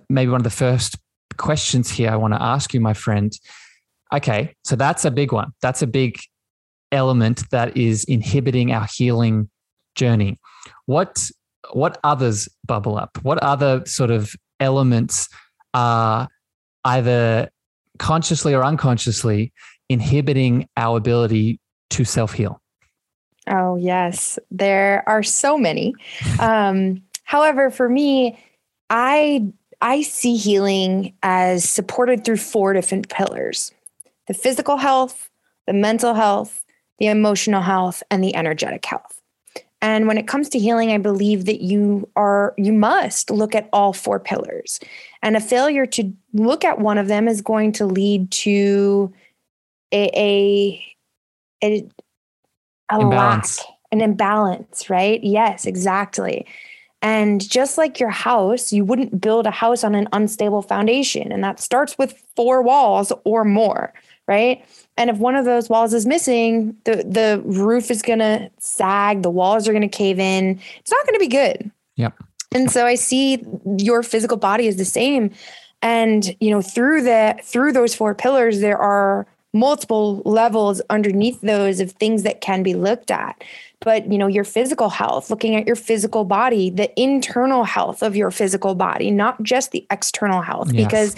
maybe 0.09 0.31
one 0.31 0.39
of 0.39 0.45
the 0.45 0.49
first 0.49 0.95
questions 1.37 1.91
here 1.91 2.09
I 2.09 2.15
want 2.15 2.33
to 2.33 2.41
ask 2.41 2.73
you, 2.73 2.79
my 2.79 2.93
friend 2.93 3.37
Okay, 4.13 4.55
so 4.63 4.75
that's 4.75 5.05
a 5.05 5.11
big 5.11 5.31
one. 5.31 5.51
That's 5.61 5.81
a 5.81 5.87
big 5.87 6.17
element 6.91 7.49
that 7.51 7.75
is 7.75 8.03
inhibiting 8.05 8.71
our 8.71 8.87
healing 8.91 9.49
journey, 9.95 10.39
what 10.85 11.29
what 11.71 11.99
others 12.03 12.47
bubble 12.65 12.97
up? 12.97 13.17
What 13.23 13.39
other 13.39 13.83
sort 13.85 14.11
of 14.11 14.35
elements 14.59 15.27
are 15.73 16.27
either 16.83 17.49
consciously 17.97 18.53
or 18.53 18.63
unconsciously 18.63 19.51
inhibiting 19.89 20.69
our 20.77 20.97
ability 20.97 21.59
to 21.91 22.05
self 22.05 22.33
heal? 22.33 22.61
Oh, 23.47 23.75
yes. 23.75 24.39
There 24.51 25.03
are 25.07 25.23
so 25.23 25.57
many. 25.57 25.93
Um, 26.39 27.01
however, 27.23 27.71
for 27.71 27.89
me, 27.89 28.37
I 28.89 29.47
I 29.81 30.03
see 30.03 30.35
healing 30.35 31.13
as 31.23 31.67
supported 31.67 32.23
through 32.23 32.37
four 32.37 32.73
different 32.73 33.09
pillars. 33.09 33.71
The 34.27 34.33
physical 34.33 34.77
health, 34.77 35.29
the 35.67 35.73
mental 35.73 36.13
health, 36.13 36.63
the 36.99 37.07
emotional 37.07 37.61
health, 37.61 38.03
and 38.09 38.23
the 38.23 38.35
energetic 38.35 38.85
health. 38.85 39.21
And 39.81 40.07
when 40.07 40.17
it 40.17 40.27
comes 40.27 40.49
to 40.49 40.59
healing, 40.59 40.91
I 40.91 40.97
believe 40.97 41.45
that 41.45 41.61
you 41.61 42.09
are 42.15 42.53
you 42.57 42.73
must 42.73 43.29
look 43.29 43.53
at 43.53 43.69
all 43.71 43.93
four 43.93 44.19
pillars. 44.19 44.79
And 45.21 45.35
a 45.35 45.39
failure 45.39 45.85
to 45.87 46.11
look 46.33 46.65
at 46.65 46.79
one 46.79 46.97
of 46.97 47.07
them 47.07 47.27
is 47.27 47.41
going 47.41 47.71
to 47.73 47.85
lead 47.85 48.31
to 48.31 49.13
a 49.91 50.09
a, 50.15 50.95
a, 51.63 51.87
a 52.89 52.99
imbalance. 52.99 53.59
lack, 53.59 53.67
an 53.91 54.01
imbalance, 54.01 54.89
right? 54.89 55.23
Yes, 55.23 55.65
exactly. 55.65 56.47
And 57.01 57.47
just 57.47 57.77
like 57.77 57.99
your 57.99 58.09
house, 58.09 58.73
you 58.73 58.83
wouldn't 58.83 59.21
build 59.21 59.45
a 59.45 59.51
house 59.51 59.83
on 59.83 59.93
an 59.93 60.07
unstable 60.11 60.63
foundation. 60.63 61.31
And 61.31 61.43
that 61.43 61.59
starts 61.59 61.97
with 61.97 62.23
four 62.35 62.63
walls 62.63 63.13
or 63.25 63.45
more, 63.45 63.93
right? 64.27 64.65
And 64.97 65.09
if 65.09 65.17
one 65.17 65.35
of 65.35 65.45
those 65.45 65.69
walls 65.69 65.93
is 65.93 66.05
missing, 66.05 66.75
the, 66.85 66.95
the 67.07 67.41
roof 67.45 67.91
is 67.91 68.01
going 68.01 68.19
to 68.19 68.49
sag, 68.59 69.21
the 69.21 69.29
walls 69.29 69.67
are 69.67 69.71
going 69.71 69.81
to 69.81 69.87
cave 69.87 70.19
in. 70.19 70.59
It's 70.79 70.91
not 70.91 71.05
going 71.05 71.15
to 71.15 71.19
be 71.19 71.27
good. 71.27 71.71
Yep. 71.95 72.13
And 72.53 72.71
so 72.71 72.85
I 72.85 72.95
see 72.95 73.43
your 73.77 74.01
physical 74.03 74.37
body 74.37 74.67
is 74.67 74.77
the 74.77 74.85
same. 74.85 75.31
And, 75.81 76.35
you 76.39 76.49
know, 76.49 76.61
through 76.61 77.03
the 77.03 77.37
through 77.43 77.73
those 77.73 77.93
four 77.93 78.15
pillars, 78.15 78.61
there 78.61 78.77
are 78.77 79.27
multiple 79.53 80.21
levels 80.25 80.81
underneath 80.89 81.39
those 81.41 81.79
of 81.79 81.91
things 81.93 82.23
that 82.23 82.41
can 82.41 82.61
be 82.61 82.73
looked 82.73 83.09
at 83.09 83.41
but 83.79 84.11
you 84.11 84.17
know 84.17 84.27
your 84.27 84.43
physical 84.43 84.89
health 84.89 85.29
looking 85.29 85.55
at 85.55 85.65
your 85.65 85.77
physical 85.77 86.25
body 86.25 86.69
the 86.69 86.91
internal 87.01 87.63
health 87.63 88.03
of 88.03 88.17
your 88.17 88.31
physical 88.31 88.75
body 88.75 89.09
not 89.09 89.41
just 89.43 89.71
the 89.71 89.87
external 89.89 90.41
health 90.41 90.73
yes. 90.73 90.85
because 90.85 91.15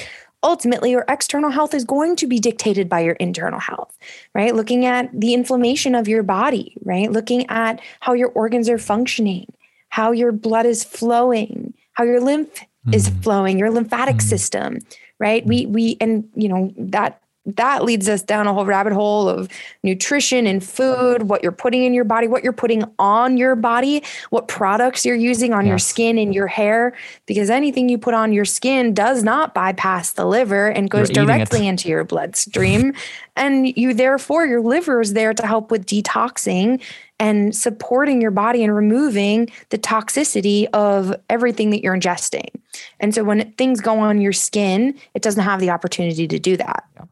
ultimately 0.47 0.91
your 0.91 1.03
external 1.09 1.51
health 1.51 1.73
is 1.73 1.83
going 1.83 2.15
to 2.15 2.25
be 2.25 2.39
dictated 2.39 2.87
by 2.87 3.01
your 3.01 3.15
internal 3.15 3.59
health 3.59 3.97
right 4.33 4.55
looking 4.55 4.85
at 4.85 5.09
the 5.13 5.33
inflammation 5.33 5.93
of 5.93 6.07
your 6.07 6.23
body 6.23 6.75
right 6.83 7.11
looking 7.11 7.45
at 7.49 7.81
how 7.99 8.13
your 8.13 8.29
organs 8.29 8.69
are 8.69 8.77
functioning 8.77 9.45
how 9.89 10.11
your 10.11 10.31
blood 10.31 10.65
is 10.65 10.85
flowing 10.85 11.73
how 11.93 12.05
your 12.05 12.21
lymph 12.21 12.61
mm. 12.87 12.95
is 12.95 13.09
flowing 13.21 13.59
your 13.59 13.69
lymphatic 13.69 14.15
mm. 14.15 14.21
system 14.21 14.79
right 15.19 15.45
we 15.45 15.65
we 15.65 15.97
and 15.99 16.27
you 16.33 16.47
know 16.47 16.73
that 16.77 17.21
that 17.55 17.85
leads 17.85 18.09
us 18.09 18.21
down 18.21 18.45
a 18.45 18.53
whole 18.53 18.65
rabbit 18.65 18.91
hole 18.91 19.29
of 19.29 19.49
nutrition 19.81 20.45
and 20.45 20.63
food, 20.63 21.23
what 21.23 21.41
you're 21.41 21.51
putting 21.53 21.83
in 21.83 21.93
your 21.93 22.03
body, 22.03 22.27
what 22.27 22.43
you're 22.43 22.51
putting 22.51 22.83
on 22.99 23.37
your 23.37 23.55
body, 23.55 24.03
what 24.29 24.49
products 24.49 25.05
you're 25.05 25.15
using 25.15 25.53
on 25.53 25.65
yes. 25.65 25.69
your 25.69 25.79
skin 25.79 26.17
and 26.17 26.35
your 26.35 26.47
hair, 26.47 26.93
because 27.25 27.49
anything 27.49 27.87
you 27.87 27.97
put 27.97 28.13
on 28.13 28.33
your 28.33 28.45
skin 28.45 28.93
does 28.93 29.23
not 29.23 29.53
bypass 29.53 30.11
the 30.11 30.25
liver 30.25 30.67
and 30.67 30.89
goes 30.89 31.09
directly 31.09 31.67
into 31.67 31.87
your 31.87 32.03
bloodstream. 32.03 32.93
and 33.37 33.77
you, 33.77 33.93
therefore, 33.93 34.45
your 34.45 34.61
liver 34.61 34.99
is 34.99 35.13
there 35.13 35.33
to 35.33 35.47
help 35.47 35.71
with 35.71 35.85
detoxing 35.85 36.81
and 37.19 37.55
supporting 37.55 38.21
your 38.21 38.31
body 38.31 38.63
and 38.63 38.75
removing 38.75 39.49
the 39.69 39.77
toxicity 39.77 40.67
of 40.73 41.15
everything 41.29 41.69
that 41.69 41.81
you're 41.81 41.95
ingesting. 41.95 42.49
And 42.99 43.15
so 43.15 43.23
when 43.23 43.51
things 43.53 43.81
go 43.81 43.99
on 43.99 44.21
your 44.21 44.33
skin, 44.33 44.99
it 45.13 45.21
doesn't 45.21 45.43
have 45.43 45.59
the 45.59 45.69
opportunity 45.69 46.27
to 46.27 46.37
do 46.37 46.57
that. 46.57 46.83
Yeah. 46.95 47.05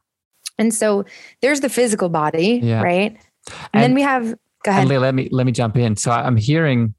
And 0.58 0.74
so 0.74 1.06
there's 1.42 1.62
the 1.62 1.70
physical 1.70 2.10
body, 2.10 2.60
yeah. 2.64 2.82
right? 2.82 3.12
And, 3.12 3.60
and, 3.74 3.84
then 3.84 3.94
we 3.94 4.02
have 4.02 4.36
go 4.64 4.72
ahead. 4.72 4.88
Leah, 4.88 5.00
let 5.00 5.16
me 5.16 5.30
let 5.32 5.46
me 5.46 5.52
jump 5.52 5.78
in. 5.78 5.96
So 5.98 6.12
I'm 6.12 6.38
hearing 6.38 6.96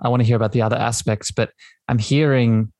I 0.00 0.08
want 0.08 0.20
to 0.20 0.26
hear 0.26 0.36
about 0.36 0.52
the 0.52 0.62
other 0.62 0.76
aspects, 0.76 1.30
but 1.30 1.50
I'm 1.88 1.98
hearing 1.98 2.72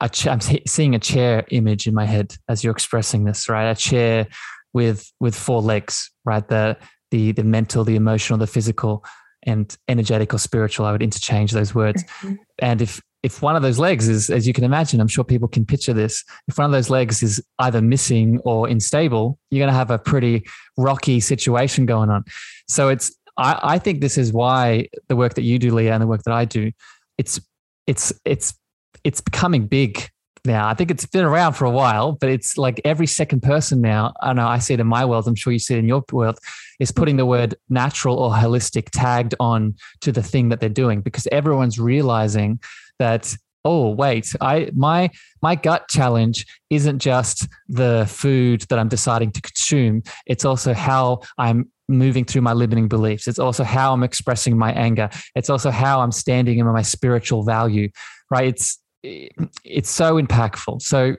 a 0.00 0.08
ch- 0.08 0.26
I'm 0.26 0.40
seeing 0.40 0.94
a 0.94 0.98
chair 0.98 1.44
image 1.50 1.86
in 1.86 1.94
my 1.94 2.04
head 2.04 2.36
as 2.48 2.62
you're 2.62 2.72
expressing 2.72 3.24
this, 3.24 3.48
right? 3.48 3.70
A 3.70 3.74
chair 3.74 4.26
with 4.72 5.10
with 5.20 5.34
four 5.34 5.60
legs, 5.60 6.10
right? 6.24 6.46
The 6.46 6.76
the 7.10 7.32
the 7.32 7.44
mental, 7.44 7.84
the 7.84 7.96
emotional, 7.96 8.38
the 8.38 8.46
physical, 8.46 9.04
and 9.42 9.76
energetic 9.88 10.34
or 10.34 10.38
spiritual. 10.38 10.86
I 10.86 10.92
would 10.92 11.02
interchange 11.02 11.52
those 11.52 11.74
words. 11.74 12.04
Mm-hmm. 12.04 12.34
And 12.60 12.82
if 12.82 13.00
if 13.22 13.42
one 13.42 13.56
of 13.56 13.62
those 13.62 13.78
legs 13.78 14.08
is, 14.08 14.30
as 14.30 14.46
you 14.46 14.52
can 14.52 14.64
imagine, 14.64 15.00
I'm 15.00 15.08
sure 15.08 15.24
people 15.24 15.48
can 15.48 15.66
picture 15.66 15.92
this. 15.92 16.24
If 16.46 16.58
one 16.58 16.66
of 16.66 16.72
those 16.72 16.88
legs 16.88 17.22
is 17.22 17.42
either 17.58 17.82
missing 17.82 18.40
or 18.44 18.68
unstable, 18.68 19.38
you're 19.50 19.60
going 19.60 19.72
to 19.72 19.78
have 19.78 19.90
a 19.90 19.98
pretty 19.98 20.46
rocky 20.76 21.20
situation 21.20 21.84
going 21.84 22.10
on. 22.10 22.24
So 22.68 22.88
it's, 22.88 23.14
I, 23.36 23.58
I 23.62 23.78
think 23.78 24.00
this 24.00 24.18
is 24.18 24.32
why 24.32 24.88
the 25.08 25.16
work 25.16 25.34
that 25.34 25.42
you 25.42 25.58
do, 25.58 25.74
Leah, 25.74 25.94
and 25.94 26.02
the 26.02 26.06
work 26.06 26.22
that 26.24 26.34
I 26.34 26.44
do, 26.44 26.70
it's, 27.16 27.40
it's, 27.86 28.12
it's, 28.24 28.54
it's 29.02 29.20
becoming 29.20 29.66
big 29.66 30.08
now. 30.48 30.66
I 30.66 30.74
think 30.74 30.90
it's 30.90 31.06
been 31.06 31.24
around 31.24 31.52
for 31.52 31.64
a 31.64 31.70
while, 31.70 32.12
but 32.12 32.28
it's 32.28 32.58
like 32.58 32.80
every 32.84 33.06
second 33.06 33.42
person 33.42 33.80
now. 33.80 34.14
I 34.20 34.32
know 34.32 34.48
I 34.48 34.58
see 34.58 34.74
it 34.74 34.80
in 34.80 34.88
my 34.88 35.04
world. 35.04 35.28
I'm 35.28 35.36
sure 35.36 35.52
you 35.52 35.60
see 35.60 35.74
it 35.74 35.78
in 35.78 35.86
your 35.86 36.02
world. 36.10 36.38
Is 36.80 36.90
putting 36.90 37.16
the 37.16 37.26
word 37.26 37.54
natural 37.68 38.18
or 38.18 38.32
holistic 38.32 38.88
tagged 38.90 39.34
on 39.38 39.76
to 40.00 40.10
the 40.10 40.22
thing 40.22 40.48
that 40.48 40.60
they're 40.60 40.68
doing 40.68 41.00
because 41.00 41.28
everyone's 41.30 41.78
realizing 41.78 42.60
that 42.98 43.34
oh 43.64 43.90
wait 43.90 44.34
i 44.40 44.70
my 44.74 45.10
my 45.42 45.54
gut 45.54 45.88
challenge 45.88 46.46
isn't 46.70 47.00
just 47.00 47.48
the 47.68 48.06
food 48.08 48.62
that 48.68 48.78
i'm 48.78 48.88
deciding 48.88 49.32
to 49.32 49.40
consume 49.40 50.02
it's 50.26 50.44
also 50.44 50.72
how 50.72 51.20
i'm 51.38 51.68
moving 51.88 52.24
through 52.24 52.40
my 52.40 52.52
limiting 52.52 52.86
beliefs 52.86 53.26
it's 53.26 53.38
also 53.38 53.64
how 53.64 53.92
i'm 53.92 54.04
expressing 54.04 54.56
my 54.56 54.72
anger 54.72 55.10
it's 55.34 55.50
also 55.50 55.70
how 55.70 56.00
i'm 56.00 56.12
standing 56.12 56.58
in 56.58 56.66
my 56.66 56.82
spiritual 56.82 57.42
value 57.42 57.88
right 58.30 58.46
it's 58.46 58.78
it's 59.02 59.90
so 59.90 60.20
impactful 60.20 60.82
so 60.82 61.14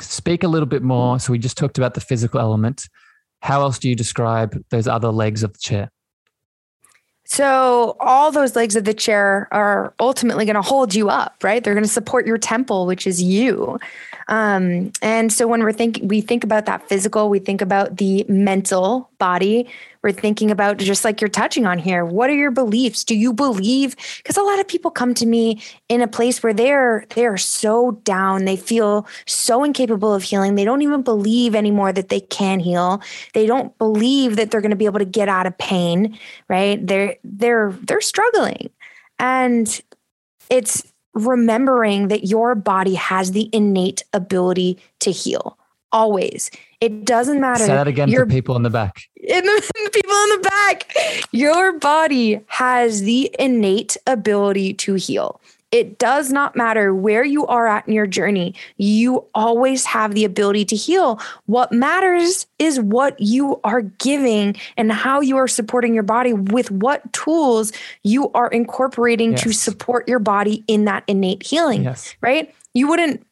speak 0.00 0.42
a 0.42 0.48
little 0.48 0.66
bit 0.66 0.82
more 0.82 1.18
so 1.18 1.32
we 1.32 1.38
just 1.38 1.56
talked 1.56 1.78
about 1.78 1.94
the 1.94 2.00
physical 2.00 2.40
element 2.40 2.88
how 3.40 3.60
else 3.60 3.78
do 3.78 3.88
you 3.88 3.94
describe 3.94 4.56
those 4.70 4.88
other 4.88 5.10
legs 5.10 5.42
of 5.42 5.52
the 5.52 5.58
chair 5.58 5.90
so 7.24 7.96
all 8.00 8.30
those 8.30 8.56
legs 8.56 8.76
of 8.76 8.84
the 8.84 8.92
chair 8.92 9.48
are 9.52 9.94
ultimately 10.00 10.44
going 10.44 10.56
to 10.56 10.60
hold 10.60 10.94
you 10.94 11.08
up, 11.08 11.36
right? 11.42 11.64
They're 11.64 11.72
going 11.72 11.82
to 11.82 11.88
support 11.88 12.26
your 12.26 12.36
temple, 12.36 12.84
which 12.84 13.06
is 13.06 13.22
you. 13.22 13.78
Um, 14.28 14.92
and 15.00 15.32
so 15.32 15.46
when 15.46 15.62
we're 15.62 15.72
thinking, 15.72 16.08
we 16.08 16.20
think 16.20 16.44
about 16.44 16.66
that 16.66 16.86
physical, 16.88 17.30
we 17.30 17.38
think 17.38 17.62
about 17.62 17.96
the 17.96 18.26
mental 18.28 19.08
body. 19.18 19.66
We're 20.02 20.12
thinking 20.12 20.50
about 20.50 20.78
just 20.78 21.04
like 21.04 21.20
you're 21.20 21.28
touching 21.28 21.64
on 21.64 21.78
here. 21.78 22.04
What 22.04 22.28
are 22.28 22.34
your 22.34 22.50
beliefs? 22.50 23.04
Do 23.04 23.16
you 23.16 23.32
believe? 23.32 23.94
Because 24.16 24.36
a 24.36 24.42
lot 24.42 24.58
of 24.58 24.66
people 24.66 24.90
come 24.90 25.14
to 25.14 25.26
me 25.26 25.62
in 25.88 26.02
a 26.02 26.08
place 26.08 26.42
where 26.42 26.52
they're 26.52 27.04
they're 27.10 27.36
so 27.36 27.92
down, 28.02 28.44
they 28.44 28.56
feel 28.56 29.06
so 29.26 29.62
incapable 29.62 30.12
of 30.12 30.24
healing. 30.24 30.56
They 30.56 30.64
don't 30.64 30.82
even 30.82 31.02
believe 31.02 31.54
anymore 31.54 31.92
that 31.92 32.08
they 32.08 32.20
can 32.20 32.58
heal. 32.58 33.00
They 33.32 33.46
don't 33.46 33.76
believe 33.78 34.36
that 34.36 34.50
they're 34.50 34.60
going 34.60 34.70
to 34.70 34.76
be 34.76 34.86
able 34.86 34.98
to 34.98 35.04
get 35.04 35.28
out 35.28 35.46
of 35.46 35.56
pain. 35.58 36.18
Right? 36.48 36.84
They're 36.84 37.16
they're 37.22 37.72
they're 37.82 38.00
struggling, 38.00 38.70
and 39.18 39.80
it's 40.50 40.82
remembering 41.14 42.08
that 42.08 42.26
your 42.26 42.54
body 42.54 42.94
has 42.94 43.32
the 43.32 43.48
innate 43.52 44.02
ability 44.12 44.78
to 45.00 45.10
heal 45.10 45.58
always. 45.92 46.50
It 46.80 47.04
doesn't 47.04 47.40
matter. 47.40 47.64
Say 47.64 47.74
that 47.74 47.88
again 47.88 48.08
your, 48.08 48.24
for 48.24 48.30
people 48.30 48.56
in 48.56 48.62
the 48.62 48.70
back. 48.70 49.02
In 49.22 49.44
the 49.44 49.90
people 49.92 50.16
in 50.16 50.28
the 50.30 50.48
back. 50.50 50.96
Your 51.30 51.78
body 51.78 52.40
has 52.48 53.02
the 53.02 53.32
innate 53.38 53.96
ability 54.04 54.74
to 54.74 54.94
heal. 54.94 55.40
It 55.72 55.98
does 55.98 56.30
not 56.30 56.54
matter 56.54 56.94
where 56.94 57.24
you 57.24 57.46
are 57.46 57.66
at 57.66 57.88
in 57.88 57.94
your 57.94 58.06
journey. 58.06 58.54
You 58.76 59.24
always 59.34 59.86
have 59.86 60.14
the 60.14 60.26
ability 60.26 60.66
to 60.66 60.76
heal. 60.76 61.18
What 61.46 61.72
matters 61.72 62.46
is 62.58 62.78
what 62.78 63.18
you 63.18 63.58
are 63.64 63.80
giving 63.80 64.56
and 64.76 64.92
how 64.92 65.20
you 65.20 65.38
are 65.38 65.48
supporting 65.48 65.94
your 65.94 66.02
body 66.02 66.34
with 66.34 66.70
what 66.70 67.10
tools 67.14 67.72
you 68.02 68.30
are 68.32 68.48
incorporating 68.48 69.32
yes. 69.32 69.42
to 69.44 69.52
support 69.52 70.06
your 70.06 70.18
body 70.18 70.62
in 70.66 70.84
that 70.84 71.04
innate 71.06 71.42
healing. 71.42 71.84
Yes. 71.84 72.14
Right? 72.20 72.54
You 72.74 72.88
wouldn't 72.88 73.26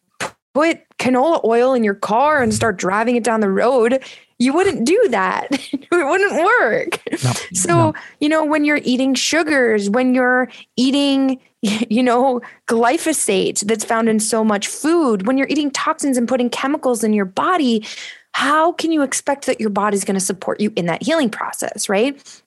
put 0.55 0.81
canola 1.01 1.43
oil 1.45 1.75
in 1.75 1.83
your 1.83 1.95
car 1.95 2.43
and 2.43 2.55
start 2.55 2.77
driving 2.77 3.17
it 3.17 3.25
down 3.25 3.41
the 3.41 3.51
road 3.51 4.05
you 4.41 4.55
wouldn't 4.55 4.87
do 4.87 4.99
that. 5.11 5.49
it 5.73 5.89
wouldn't 5.93 6.33
work. 6.33 6.99
No, 7.23 7.33
so, 7.53 7.69
no. 7.69 7.95
you 8.21 8.29
know, 8.29 8.45
when 8.45 8.65
you're 8.65 8.81
eating 8.83 9.15
sugars, 9.15 9.89
when 9.91 10.15
you're 10.15 10.51
eating, 10.77 11.39
you 11.61 12.03
know, 12.03 12.41
glyphosate 12.67 13.61
that's 13.61 13.85
found 13.85 14.09
in 14.09 14.19
so 14.19 14.43
much 14.43 14.67
food, 14.67 15.27
when 15.27 15.39
you're 15.39 15.47
eating 15.49 15.71
toxins 15.71 16.17
and 16.17 16.27
putting 16.27 16.51
chemicals 16.51 17.05
in 17.05 17.13
your 17.13 17.27
body, 17.27 17.87
how 18.33 18.73
can 18.73 18.91
you 18.91 19.03
expect 19.03 19.47
that 19.47 19.61
your 19.61 19.71
body's 19.71 20.05
going 20.05 20.15
to 20.15 20.21
support 20.21 20.59
you 20.59 20.73
in 20.75 20.87
that 20.87 21.03
healing 21.03 21.29
process, 21.29 21.89
right? 21.89 22.43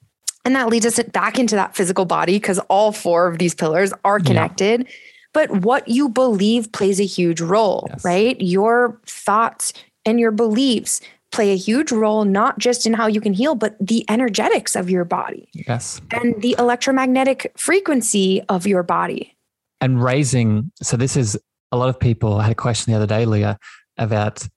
And 0.45 0.55
that 0.55 0.69
leads 0.69 0.85
us 0.85 1.01
back 1.03 1.37
into 1.37 1.55
that 1.55 1.75
physical 1.75 2.05
body 2.05 2.33
because 2.37 2.57
all 2.69 2.91
four 2.91 3.27
of 3.27 3.37
these 3.37 3.53
pillars 3.53 3.93
are 4.03 4.19
connected. 4.19 4.81
Yeah. 4.81 4.93
But 5.33 5.49
what 5.63 5.87
you 5.87 6.09
believe 6.09 6.71
plays 6.71 6.99
a 6.99 7.05
huge 7.05 7.41
role, 7.41 7.87
yes. 7.89 8.05
right? 8.05 8.39
Your 8.39 8.99
thoughts 9.05 9.73
and 10.05 10.19
your 10.19 10.31
beliefs 10.31 11.01
play 11.31 11.51
a 11.51 11.57
huge 11.57 11.91
role, 11.91 12.25
not 12.25 12.59
just 12.59 12.85
in 12.85 12.93
how 12.93 13.07
you 13.07 13.19
can 13.19 13.33
heal, 13.33 13.55
but 13.55 13.75
the 13.79 14.05
energetics 14.09 14.75
of 14.75 14.89
your 14.89 15.03
body. 15.03 15.49
Yes. 15.53 15.99
And 16.11 16.39
the 16.41 16.55
electromagnetic 16.59 17.51
frequency 17.57 18.43
of 18.49 18.67
your 18.67 18.83
body. 18.83 19.35
And 19.81 20.01
raising, 20.01 20.71
so 20.81 20.95
this 20.95 21.17
is 21.17 21.37
a 21.71 21.77
lot 21.77 21.89
of 21.89 21.99
people 21.99 22.35
I 22.35 22.43
had 22.43 22.51
a 22.51 22.55
question 22.55 22.91
the 22.91 22.97
other 22.97 23.07
day, 23.07 23.25
Leah, 23.25 23.57
about 23.97 24.47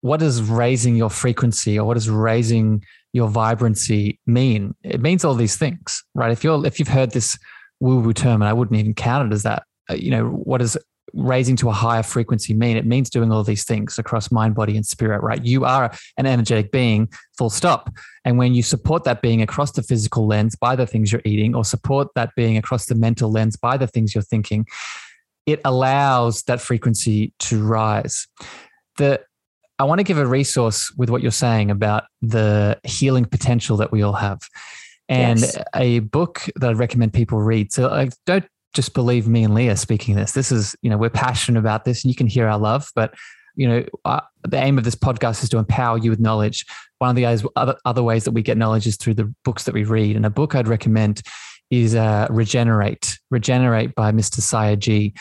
what 0.00 0.20
does 0.20 0.42
raising 0.42 0.96
your 0.96 1.10
frequency 1.10 1.78
or 1.78 1.86
what 1.86 1.94
does 1.94 2.08
raising 2.08 2.82
your 3.12 3.28
vibrancy 3.28 4.18
mean? 4.26 4.74
It 4.82 5.00
means 5.00 5.24
all 5.24 5.34
these 5.34 5.56
things, 5.56 6.02
right? 6.14 6.32
If 6.32 6.42
you're 6.42 6.64
if 6.66 6.78
you've 6.78 6.88
heard 6.88 7.12
this 7.12 7.38
woo-woo 7.80 8.12
term, 8.12 8.42
and 8.42 8.48
I 8.48 8.52
wouldn't 8.52 8.78
even 8.78 8.94
count 8.94 9.30
it 9.30 9.34
as 9.34 9.42
that, 9.42 9.64
Uh, 9.92 9.96
you 9.96 10.10
know, 10.10 10.26
what 10.28 10.58
does 10.58 10.76
raising 11.14 11.56
to 11.56 11.68
a 11.68 11.72
higher 11.72 12.02
frequency 12.02 12.54
mean? 12.54 12.76
It 12.76 12.86
means 12.86 13.10
doing 13.10 13.30
all 13.30 13.44
these 13.44 13.64
things 13.64 13.98
across 13.98 14.30
mind, 14.30 14.54
body, 14.54 14.76
and 14.76 14.86
spirit, 14.86 15.22
right? 15.22 15.44
You 15.44 15.64
are 15.64 15.92
an 16.16 16.26
energetic 16.26 16.72
being, 16.72 17.08
full 17.36 17.50
stop. 17.50 17.92
And 18.24 18.38
when 18.38 18.54
you 18.54 18.62
support 18.62 19.04
that 19.04 19.20
being 19.20 19.42
across 19.42 19.72
the 19.72 19.82
physical 19.82 20.26
lens 20.26 20.56
by 20.56 20.76
the 20.76 20.86
things 20.86 21.12
you're 21.12 21.22
eating, 21.24 21.54
or 21.54 21.64
support 21.64 22.08
that 22.14 22.30
being 22.36 22.56
across 22.56 22.86
the 22.86 22.94
mental 22.94 23.30
lens 23.30 23.56
by 23.56 23.76
the 23.76 23.86
things 23.86 24.14
you're 24.14 24.22
thinking, 24.22 24.66
it 25.44 25.60
allows 25.64 26.42
that 26.44 26.60
frequency 26.60 27.32
to 27.40 27.62
rise. 27.62 28.26
The 28.96 29.20
I 29.78 29.84
want 29.84 29.98
to 29.98 30.04
give 30.04 30.18
a 30.18 30.26
resource 30.26 30.92
with 30.96 31.10
what 31.10 31.22
you're 31.22 31.32
saying 31.32 31.70
about 31.70 32.04
the 32.20 32.78
healing 32.84 33.24
potential 33.24 33.76
that 33.78 33.90
we 33.90 34.02
all 34.02 34.12
have. 34.12 34.40
And 35.08 35.40
yes. 35.40 35.58
a 35.74 35.98
book 35.98 36.42
that 36.56 36.70
I 36.70 36.72
recommend 36.74 37.12
people 37.12 37.40
read. 37.40 37.72
So 37.72 37.90
I 37.90 38.10
don't 38.24 38.46
just 38.72 38.94
believe 38.94 39.28
me 39.28 39.44
and 39.44 39.54
Leah 39.54 39.76
speaking 39.76 40.14
this. 40.14 40.32
This 40.32 40.50
is, 40.50 40.74
you 40.82 40.90
know, 40.90 40.96
we're 40.96 41.10
passionate 41.10 41.58
about 41.58 41.84
this 41.84 42.04
and 42.04 42.10
you 42.10 42.14
can 42.14 42.26
hear 42.26 42.48
our 42.48 42.58
love, 42.58 42.90
but 42.94 43.14
you 43.54 43.68
know, 43.68 43.84
uh, 44.04 44.20
the 44.48 44.56
aim 44.56 44.78
of 44.78 44.84
this 44.84 44.94
podcast 44.94 45.42
is 45.42 45.48
to 45.50 45.58
empower 45.58 45.98
you 45.98 46.10
with 46.10 46.20
knowledge. 46.20 46.64
One 46.98 47.10
of 47.10 47.16
the 47.16 47.76
other, 47.84 48.02
ways 48.02 48.24
that 48.24 48.30
we 48.30 48.42
get 48.42 48.56
knowledge 48.56 48.86
is 48.86 48.96
through 48.96 49.14
the 49.14 49.32
books 49.44 49.64
that 49.64 49.74
we 49.74 49.84
read. 49.84 50.16
And 50.16 50.24
a 50.24 50.30
book 50.30 50.54
I'd 50.54 50.68
recommend 50.68 51.22
is 51.70 51.94
uh, 51.94 52.26
Regenerate, 52.30 53.18
Regenerate 53.30 53.94
by 53.94 54.12
Mr. 54.12 54.40
Sayer 54.40 54.76
Ji. 54.76 55.14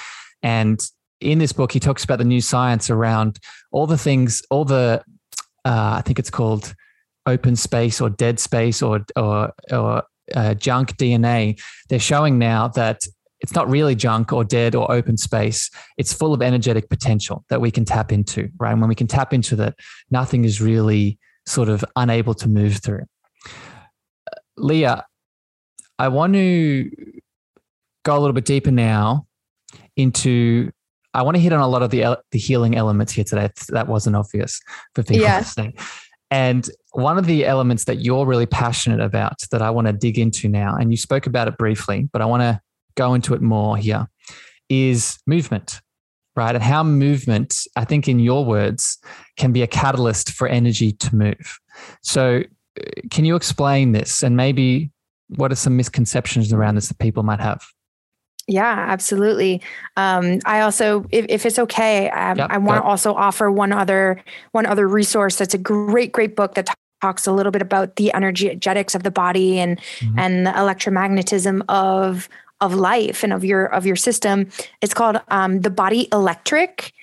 And 0.43 0.79
in 1.19 1.39
this 1.39 1.51
book, 1.51 1.71
he 1.71 1.79
talks 1.79 2.03
about 2.03 2.19
the 2.19 2.25
new 2.25 2.41
science 2.41 2.89
around 2.89 3.39
all 3.71 3.87
the 3.87 3.97
things, 3.97 4.41
all 4.49 4.65
the, 4.65 5.03
uh, 5.65 5.95
I 5.97 6.01
think 6.05 6.19
it's 6.19 6.29
called 6.29 6.73
open 7.25 7.55
space 7.55 8.01
or 8.01 8.09
dead 8.09 8.39
space 8.39 8.81
or, 8.81 9.05
or, 9.15 9.53
or 9.71 10.03
uh, 10.35 10.53
junk 10.55 10.97
DNA. 10.97 11.61
They're 11.89 11.99
showing 11.99 12.39
now 12.39 12.69
that 12.69 13.01
it's 13.41 13.55
not 13.55 13.69
really 13.69 13.95
junk 13.95 14.31
or 14.31 14.43
dead 14.43 14.75
or 14.75 14.91
open 14.91 15.17
space. 15.17 15.69
It's 15.97 16.13
full 16.13 16.33
of 16.33 16.41
energetic 16.41 16.89
potential 16.89 17.43
that 17.49 17.59
we 17.59 17.71
can 17.71 17.85
tap 17.85 18.11
into, 18.11 18.49
right? 18.59 18.71
And 18.71 18.79
when 18.79 18.87
we 18.87 18.95
can 18.95 19.07
tap 19.07 19.33
into 19.33 19.55
that, 19.57 19.75
nothing 20.11 20.45
is 20.45 20.61
really 20.61 21.17
sort 21.45 21.69
of 21.69 21.83
unable 21.95 22.35
to 22.35 22.47
move 22.47 22.77
through. 22.77 23.05
Uh, 23.45 24.35
Leah, 24.57 25.05
I 25.97 26.07
want 26.07 26.33
to 26.33 26.89
go 28.03 28.17
a 28.17 28.19
little 28.19 28.33
bit 28.33 28.45
deeper 28.45 28.71
now 28.71 29.25
into 29.95 30.71
I 31.13 31.23
want 31.23 31.35
to 31.35 31.41
hit 31.41 31.51
on 31.51 31.59
a 31.59 31.67
lot 31.67 31.83
of 31.83 31.89
the 31.89 32.19
the 32.31 32.39
healing 32.39 32.75
elements 32.75 33.11
here 33.11 33.25
today. 33.25 33.49
That 33.69 33.87
wasn't 33.87 34.15
obvious 34.15 34.61
for 34.95 35.03
people 35.03 35.23
yeah. 35.23 35.39
listening. 35.39 35.73
And 36.29 36.69
one 36.93 37.17
of 37.17 37.25
the 37.25 37.45
elements 37.45 37.85
that 37.85 37.97
you're 37.99 38.25
really 38.25 38.45
passionate 38.45 39.01
about 39.01 39.41
that 39.51 39.61
I 39.61 39.69
want 39.69 39.87
to 39.87 39.93
dig 39.93 40.17
into 40.17 40.47
now, 40.47 40.75
and 40.75 40.89
you 40.89 40.97
spoke 40.97 41.27
about 41.27 41.49
it 41.49 41.57
briefly, 41.57 42.07
but 42.13 42.21
I 42.21 42.25
want 42.25 42.41
to 42.41 42.61
go 42.95 43.13
into 43.13 43.33
it 43.33 43.41
more 43.41 43.77
here, 43.77 44.07
is 44.69 45.19
movement, 45.25 45.81
right? 46.35 46.55
And 46.55 46.63
how 46.63 46.83
movement, 46.83 47.67
I 47.75 47.85
think 47.85 48.07
in 48.07 48.19
your 48.19 48.45
words, 48.45 48.97
can 49.37 49.51
be 49.51 49.61
a 49.61 49.67
catalyst 49.67 50.31
for 50.31 50.47
energy 50.47 50.93
to 50.93 51.15
move. 51.15 51.59
So, 52.01 52.43
uh, 52.79 52.83
can 53.09 53.25
you 53.25 53.35
explain 53.35 53.91
this 53.91 54.23
and 54.23 54.37
maybe 54.37 54.91
what 55.35 55.51
are 55.51 55.55
some 55.55 55.75
misconceptions 55.75 56.51
around 56.53 56.75
this 56.75 56.87
that 56.87 56.99
people 56.99 57.23
might 57.23 57.39
have? 57.39 57.65
Yeah, 58.47 58.85
absolutely. 58.89 59.61
Um, 59.97 60.39
I 60.45 60.61
also, 60.61 61.05
if, 61.11 61.25
if 61.29 61.45
it's 61.45 61.59
okay, 61.59 62.09
um, 62.09 62.37
yep, 62.37 62.49
I 62.49 62.57
want 62.57 62.81
to 62.81 62.87
also 62.87 63.13
offer 63.13 63.51
one 63.51 63.71
other 63.71 64.21
one 64.51 64.65
other 64.65 64.87
resource. 64.87 65.37
That's 65.37 65.53
a 65.53 65.57
great, 65.57 66.11
great 66.11 66.35
book 66.35 66.55
that 66.55 66.67
talks 67.01 67.27
a 67.27 67.31
little 67.31 67.51
bit 67.51 67.61
about 67.61 67.95
the 67.95 68.13
energetics 68.13 68.95
of 68.95 69.03
the 69.03 69.11
body 69.11 69.59
and 69.59 69.79
mm-hmm. 69.99 70.19
and 70.19 70.47
the 70.47 70.51
electromagnetism 70.51 71.63
of 71.69 72.29
of 72.61 72.73
life 72.73 73.23
and 73.23 73.33
of 73.33 73.43
your 73.43 73.65
of 73.65 73.85
your 73.85 73.95
system. 73.95 74.49
It's 74.81 74.93
called 74.93 75.19
um, 75.27 75.61
The 75.61 75.69
Body 75.69 76.07
Electric, 76.11 76.93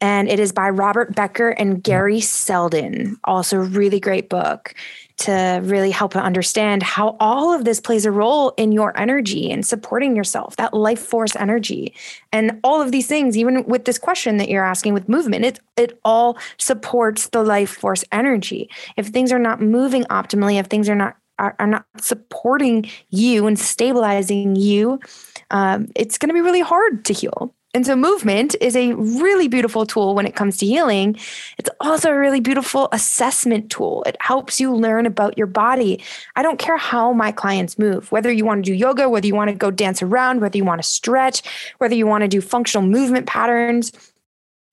and 0.00 0.28
it 0.28 0.38
is 0.38 0.52
by 0.52 0.70
Robert 0.70 1.14
Becker 1.14 1.50
and 1.50 1.82
Gary 1.82 2.20
Selden. 2.20 3.18
Also, 3.24 3.58
really 3.58 4.00
great 4.00 4.28
book 4.28 4.74
to 5.18 5.60
really 5.64 5.90
help 5.90 6.14
understand 6.14 6.82
how 6.82 7.16
all 7.18 7.52
of 7.52 7.64
this 7.64 7.80
plays 7.80 8.06
a 8.06 8.10
role 8.10 8.54
in 8.56 8.70
your 8.70 8.96
energy 8.96 9.50
and 9.50 9.66
supporting 9.66 10.14
yourself, 10.14 10.54
that 10.56 10.72
life 10.72 11.00
force 11.00 11.34
energy. 11.34 11.92
And 12.32 12.60
all 12.62 12.80
of 12.80 12.92
these 12.92 13.08
things, 13.08 13.36
even 13.36 13.64
with 13.64 13.84
this 13.84 13.98
question 13.98 14.36
that 14.36 14.48
you're 14.48 14.64
asking 14.64 14.94
with 14.94 15.08
movement, 15.08 15.44
it, 15.44 15.60
it 15.76 15.98
all 16.04 16.38
supports 16.56 17.28
the 17.30 17.42
life 17.42 17.70
force 17.70 18.04
energy. 18.12 18.70
If 18.96 19.08
things 19.08 19.32
are 19.32 19.40
not 19.40 19.60
moving 19.60 20.04
optimally, 20.04 20.60
if 20.60 20.66
things 20.66 20.88
are 20.88 20.94
not 20.94 21.16
are, 21.38 21.54
are 21.58 21.66
not 21.66 21.86
supporting 21.98 22.88
you 23.10 23.46
and 23.46 23.58
stabilizing 23.58 24.56
you, 24.56 25.00
um, 25.50 25.88
it's 25.94 26.18
going 26.18 26.28
to 26.28 26.34
be 26.34 26.40
really 26.40 26.60
hard 26.60 27.04
to 27.06 27.12
heal. 27.12 27.54
And 27.74 27.84
so, 27.84 27.94
movement 27.94 28.56
is 28.62 28.74
a 28.74 28.94
really 28.94 29.46
beautiful 29.46 29.84
tool 29.84 30.14
when 30.14 30.26
it 30.26 30.34
comes 30.34 30.56
to 30.56 30.66
healing. 30.66 31.16
It's 31.58 31.68
also 31.80 32.10
a 32.10 32.18
really 32.18 32.40
beautiful 32.40 32.88
assessment 32.92 33.70
tool. 33.70 34.02
It 34.06 34.16
helps 34.20 34.58
you 34.58 34.74
learn 34.74 35.04
about 35.04 35.36
your 35.36 35.46
body. 35.46 36.02
I 36.34 36.42
don't 36.42 36.58
care 36.58 36.78
how 36.78 37.12
my 37.12 37.30
clients 37.30 37.78
move, 37.78 38.10
whether 38.10 38.32
you 38.32 38.46
want 38.46 38.64
to 38.64 38.70
do 38.70 38.74
yoga, 38.74 39.10
whether 39.10 39.26
you 39.26 39.34
want 39.34 39.50
to 39.50 39.54
go 39.54 39.70
dance 39.70 40.02
around, 40.02 40.40
whether 40.40 40.56
you 40.56 40.64
want 40.64 40.82
to 40.82 40.88
stretch, 40.88 41.42
whether 41.76 41.94
you 41.94 42.06
want 42.06 42.22
to 42.22 42.28
do 42.28 42.40
functional 42.40 42.86
movement 42.86 43.26
patterns, 43.26 43.92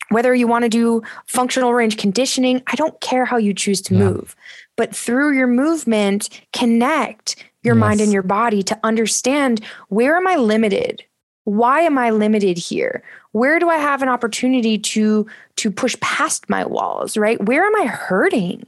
whether 0.09 0.33
you 0.33 0.47
want 0.47 0.63
to 0.63 0.69
do 0.69 1.01
functional 1.27 1.73
range 1.73 1.97
conditioning. 1.97 2.61
I 2.67 2.75
don't 2.75 2.99
care 3.01 3.25
how 3.25 3.37
you 3.37 3.53
choose 3.53 3.81
to 3.83 3.93
yeah. 3.93 3.99
move, 4.05 4.35
but 4.77 4.95
through 4.95 5.35
your 5.35 5.47
movement, 5.47 6.29
connect 6.55 7.35
your 7.61 7.75
yes. 7.75 7.81
mind 7.81 8.01
and 8.01 8.11
your 8.11 8.23
body 8.23 8.63
to 8.63 8.79
understand 8.83 9.63
where 9.89 10.17
am 10.17 10.27
I 10.27 10.37
limited? 10.37 11.03
why 11.45 11.81
am 11.81 11.97
i 11.97 12.09
limited 12.09 12.57
here 12.57 13.01
where 13.31 13.59
do 13.59 13.69
i 13.69 13.77
have 13.77 14.01
an 14.01 14.09
opportunity 14.09 14.77
to 14.77 15.25
to 15.55 15.71
push 15.71 15.97
past 16.01 16.49
my 16.49 16.65
walls 16.65 17.15
right 17.15 17.41
where 17.45 17.63
am 17.63 17.75
i 17.77 17.85
hurting 17.85 18.65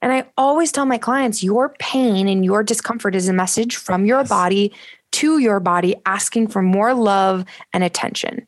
and 0.00 0.12
i 0.12 0.24
always 0.38 0.72
tell 0.72 0.86
my 0.86 0.98
clients 0.98 1.42
your 1.42 1.74
pain 1.80 2.28
and 2.28 2.44
your 2.44 2.62
discomfort 2.62 3.14
is 3.14 3.28
a 3.28 3.32
message 3.32 3.76
from 3.76 4.06
your 4.06 4.20
yes. 4.20 4.28
body 4.28 4.72
to 5.12 5.38
your 5.38 5.60
body 5.60 5.94
asking 6.06 6.46
for 6.46 6.62
more 6.62 6.94
love 6.94 7.44
and 7.72 7.84
attention 7.84 8.46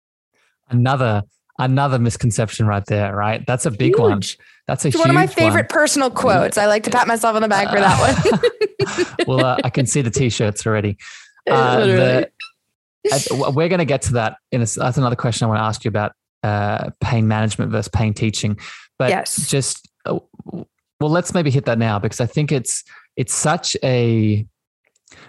another 0.70 1.22
another 1.58 1.98
misconception 1.98 2.66
right 2.66 2.86
there 2.86 3.14
right 3.14 3.44
that's 3.46 3.66
a 3.66 3.70
big 3.70 3.96
huge. 3.96 3.98
one 3.98 4.20
that's 4.66 4.84
a 4.84 4.88
it's 4.88 4.98
one 4.98 5.08
of 5.08 5.14
my 5.14 5.26
favorite 5.26 5.62
one. 5.62 5.68
personal 5.68 6.10
quotes 6.10 6.58
i 6.58 6.66
like 6.66 6.82
to 6.82 6.90
pat 6.90 7.06
myself 7.06 7.36
on 7.36 7.42
the 7.42 7.48
back 7.48 7.68
for 7.68 7.80
that 7.80 8.44
one 8.86 9.16
well 9.26 9.44
uh, 9.44 9.56
i 9.64 9.70
can 9.70 9.86
see 9.86 10.02
the 10.02 10.10
t-shirts 10.10 10.66
already 10.66 10.96
uh, 11.50 11.86
the, 11.86 13.52
we're 13.54 13.68
going 13.68 13.78
to 13.78 13.84
get 13.84 14.02
to 14.02 14.14
that. 14.14 14.36
In 14.52 14.62
a, 14.62 14.66
that's 14.66 14.98
another 14.98 15.16
question 15.16 15.46
I 15.46 15.48
want 15.48 15.58
to 15.58 15.64
ask 15.64 15.84
you 15.84 15.88
about 15.88 16.12
uh, 16.42 16.90
pain 17.00 17.28
management 17.28 17.70
versus 17.70 17.88
pain 17.88 18.14
teaching. 18.14 18.58
But 18.98 19.10
yes. 19.10 19.48
just 19.48 19.88
uh, 20.04 20.18
well, 20.52 21.10
let's 21.10 21.34
maybe 21.34 21.50
hit 21.50 21.66
that 21.66 21.78
now 21.78 21.98
because 21.98 22.20
I 22.20 22.26
think 22.26 22.52
it's 22.52 22.84
it's 23.16 23.34
such 23.34 23.76
a. 23.82 24.46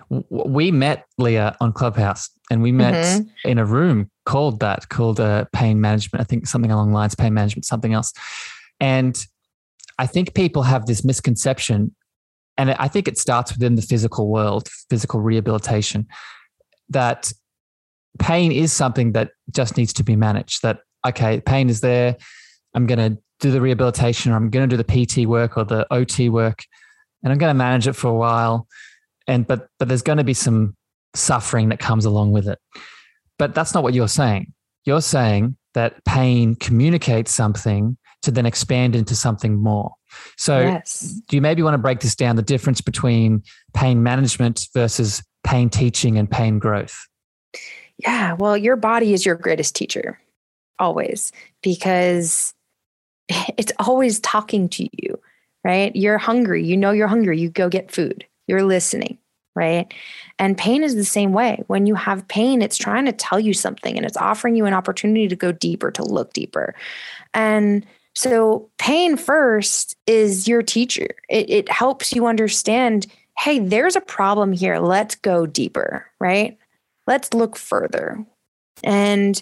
We 0.09 0.71
met 0.71 1.05
Leah 1.17 1.55
on 1.59 1.71
Clubhouse, 1.71 2.29
and 2.49 2.63
we 2.63 2.71
met 2.71 2.93
mm-hmm. 2.93 3.47
in 3.47 3.59
a 3.59 3.65
room 3.65 4.09
called 4.25 4.59
that, 4.61 4.89
called 4.89 5.19
uh, 5.19 5.45
pain 5.53 5.79
management. 5.81 6.21
I 6.21 6.23
think 6.23 6.47
something 6.47 6.71
along 6.71 6.89
the 6.89 6.95
lines 6.95 7.13
pain 7.13 7.33
management, 7.33 7.65
something 7.65 7.93
else. 7.93 8.13
And 8.79 9.17
I 9.99 10.05
think 10.05 10.33
people 10.33 10.63
have 10.63 10.85
this 10.85 11.03
misconception, 11.03 11.95
and 12.57 12.71
I 12.71 12.87
think 12.87 13.07
it 13.07 13.17
starts 13.17 13.53
within 13.53 13.75
the 13.75 13.81
physical 13.81 14.29
world, 14.29 14.67
physical 14.89 15.19
rehabilitation, 15.19 16.07
that 16.89 17.31
pain 18.19 18.51
is 18.51 18.73
something 18.73 19.13
that 19.13 19.31
just 19.51 19.77
needs 19.77 19.93
to 19.93 20.03
be 20.03 20.15
managed. 20.15 20.63
That, 20.63 20.79
okay, 21.05 21.41
pain 21.41 21.69
is 21.69 21.81
there. 21.81 22.17
I'm 22.73 22.87
going 22.87 23.15
to 23.15 23.21
do 23.39 23.51
the 23.51 23.61
rehabilitation 23.61 24.31
or 24.31 24.35
I'm 24.35 24.49
going 24.49 24.67
to 24.67 24.75
do 24.77 24.81
the 24.81 25.05
PT 25.05 25.27
work 25.27 25.57
or 25.57 25.63
the 25.63 25.85
OT 25.91 26.29
work 26.29 26.63
and 27.23 27.31
I'm 27.31 27.37
going 27.37 27.51
to 27.51 27.57
manage 27.57 27.87
it 27.87 27.93
for 27.93 28.07
a 28.07 28.13
while. 28.13 28.67
And, 29.27 29.45
but, 29.45 29.67
but 29.79 29.87
there's 29.87 30.01
going 30.01 30.17
to 30.17 30.23
be 30.23 30.33
some 30.33 30.75
suffering 31.13 31.69
that 31.69 31.79
comes 31.79 32.05
along 32.05 32.31
with 32.31 32.47
it. 32.47 32.59
But 33.37 33.53
that's 33.53 33.73
not 33.73 33.83
what 33.83 33.93
you're 33.93 34.07
saying. 34.07 34.53
You're 34.85 35.01
saying 35.01 35.57
that 35.73 36.03
pain 36.05 36.55
communicates 36.55 37.33
something 37.33 37.97
to 38.23 38.31
then 38.31 38.45
expand 38.45 38.95
into 38.95 39.15
something 39.15 39.61
more. 39.61 39.93
So, 40.37 40.59
yes. 40.59 41.19
do 41.27 41.35
you 41.35 41.41
maybe 41.41 41.61
want 41.61 41.75
to 41.75 41.79
break 41.79 41.99
this 41.99 42.15
down 42.15 42.35
the 42.35 42.41
difference 42.41 42.81
between 42.81 43.43
pain 43.73 44.03
management 44.03 44.67
versus 44.73 45.23
pain 45.43 45.69
teaching 45.69 46.17
and 46.17 46.29
pain 46.29 46.59
growth? 46.59 47.07
Yeah, 47.97 48.33
well, 48.33 48.55
your 48.55 48.75
body 48.75 49.13
is 49.13 49.25
your 49.25 49.35
greatest 49.35 49.75
teacher, 49.75 50.19
always, 50.79 51.31
because 51.61 52.53
it's 53.57 53.73
always 53.79 54.19
talking 54.19 54.69
to 54.69 54.87
you, 55.01 55.19
right? 55.63 55.95
You're 55.95 56.17
hungry. 56.17 56.63
You 56.63 56.77
know 56.77 56.91
you're 56.91 57.07
hungry. 57.07 57.39
You 57.39 57.49
go 57.49 57.69
get 57.69 57.91
food. 57.91 58.25
You're 58.47 58.63
listening, 58.63 59.17
right? 59.55 59.91
And 60.39 60.57
pain 60.57 60.83
is 60.83 60.95
the 60.95 61.03
same 61.03 61.33
way. 61.33 61.63
When 61.67 61.87
you 61.87 61.95
have 61.95 62.27
pain, 62.27 62.61
it's 62.61 62.77
trying 62.77 63.05
to 63.05 63.11
tell 63.11 63.39
you 63.39 63.53
something 63.53 63.97
and 63.97 64.05
it's 64.05 64.17
offering 64.17 64.55
you 64.55 64.65
an 64.65 64.73
opportunity 64.73 65.27
to 65.27 65.35
go 65.35 65.51
deeper, 65.51 65.91
to 65.91 66.03
look 66.03 66.33
deeper. 66.33 66.75
And 67.33 67.85
so, 68.17 68.67
pain 68.79 69.15
first 69.15 69.95
is 70.07 70.47
your 70.47 70.63
teacher. 70.63 71.09
It, 71.29 71.47
it 71.51 71.71
helps 71.71 72.11
you 72.11 72.25
understand 72.25 73.05
hey, 73.37 73.59
there's 73.59 73.95
a 73.95 74.01
problem 74.01 74.53
here. 74.53 74.79
Let's 74.79 75.13
go 75.13 75.45
deeper, 75.45 76.03
right? 76.19 76.57
Let's 77.05 77.31
look 77.35 77.55
further. 77.55 78.25
And 78.83 79.39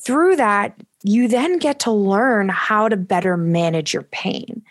through 0.00 0.36
that, 0.36 0.74
you 1.02 1.28
then 1.28 1.58
get 1.58 1.80
to 1.80 1.92
learn 1.92 2.48
how 2.48 2.88
to 2.88 2.96
better 2.96 3.36
manage 3.36 3.92
your 3.92 4.04
pain. 4.04 4.62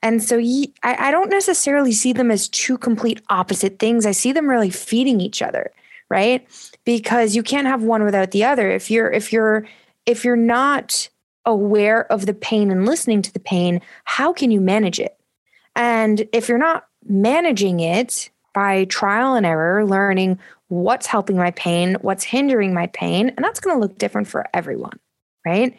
And 0.00 0.22
so 0.22 0.38
I, 0.38 0.68
I 0.84 1.10
don't 1.10 1.30
necessarily 1.30 1.90
see 1.90 2.12
them 2.12 2.30
as 2.30 2.48
two 2.48 2.78
complete 2.78 3.20
opposite 3.30 3.80
things. 3.80 4.06
I 4.06 4.12
see 4.12 4.30
them 4.30 4.48
really 4.48 4.70
feeding 4.70 5.20
each 5.20 5.42
other, 5.42 5.72
right? 6.08 6.46
Because 6.84 7.34
you 7.34 7.42
can't 7.42 7.66
have 7.66 7.82
one 7.82 8.04
without 8.04 8.30
the 8.30 8.44
other. 8.44 8.70
If 8.70 8.92
you're 8.92 9.10
if 9.10 9.32
you're 9.32 9.66
if 10.06 10.24
you're 10.24 10.36
not 10.36 11.08
aware 11.46 12.10
of 12.12 12.26
the 12.26 12.34
pain 12.34 12.70
and 12.70 12.84
listening 12.84 13.22
to 13.22 13.32
the 13.32 13.40
pain, 13.40 13.80
how 14.04 14.32
can 14.32 14.50
you 14.50 14.60
manage 14.60 14.98
it? 14.98 15.16
And 15.74 16.28
if 16.32 16.48
you're 16.48 16.58
not 16.58 16.86
managing 17.08 17.80
it 17.80 18.30
by 18.52 18.84
trial 18.84 19.34
and 19.34 19.46
error, 19.46 19.86
learning 19.86 20.38
what's 20.68 21.06
helping 21.06 21.36
my 21.36 21.52
pain, 21.52 21.96
what's 22.00 22.24
hindering 22.24 22.74
my 22.74 22.88
pain, 22.88 23.28
and 23.28 23.44
that's 23.44 23.60
going 23.60 23.76
to 23.76 23.80
look 23.80 23.98
different 23.98 24.26
for 24.26 24.46
everyone, 24.52 24.98
right? 25.44 25.78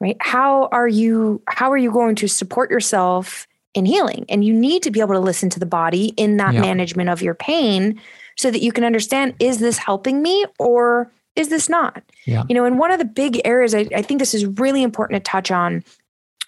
Right? 0.00 0.16
How 0.20 0.66
are 0.72 0.88
you 0.88 1.42
how 1.46 1.70
are 1.70 1.76
you 1.76 1.92
going 1.92 2.16
to 2.16 2.26
support 2.26 2.70
yourself 2.70 3.46
in 3.74 3.84
healing? 3.84 4.24
And 4.28 4.44
you 4.44 4.52
need 4.52 4.82
to 4.82 4.90
be 4.90 5.00
able 5.00 5.14
to 5.14 5.20
listen 5.20 5.48
to 5.50 5.60
the 5.60 5.66
body 5.66 6.06
in 6.16 6.38
that 6.38 6.54
yeah. 6.54 6.60
management 6.60 7.08
of 7.08 7.22
your 7.22 7.34
pain 7.34 8.00
so 8.36 8.50
that 8.50 8.62
you 8.62 8.72
can 8.72 8.82
understand 8.82 9.34
is 9.38 9.58
this 9.58 9.78
helping 9.78 10.20
me 10.22 10.44
or 10.58 11.12
is 11.36 11.48
this 11.48 11.68
not? 11.68 12.02
Yeah. 12.26 12.44
You 12.48 12.54
know, 12.54 12.64
and 12.64 12.78
one 12.78 12.90
of 12.90 12.98
the 12.98 13.04
big 13.04 13.40
areas 13.44 13.74
I, 13.74 13.88
I 13.94 14.02
think 14.02 14.20
this 14.20 14.34
is 14.34 14.44
really 14.46 14.82
important 14.82 15.24
to 15.24 15.30
touch 15.30 15.50
on 15.50 15.84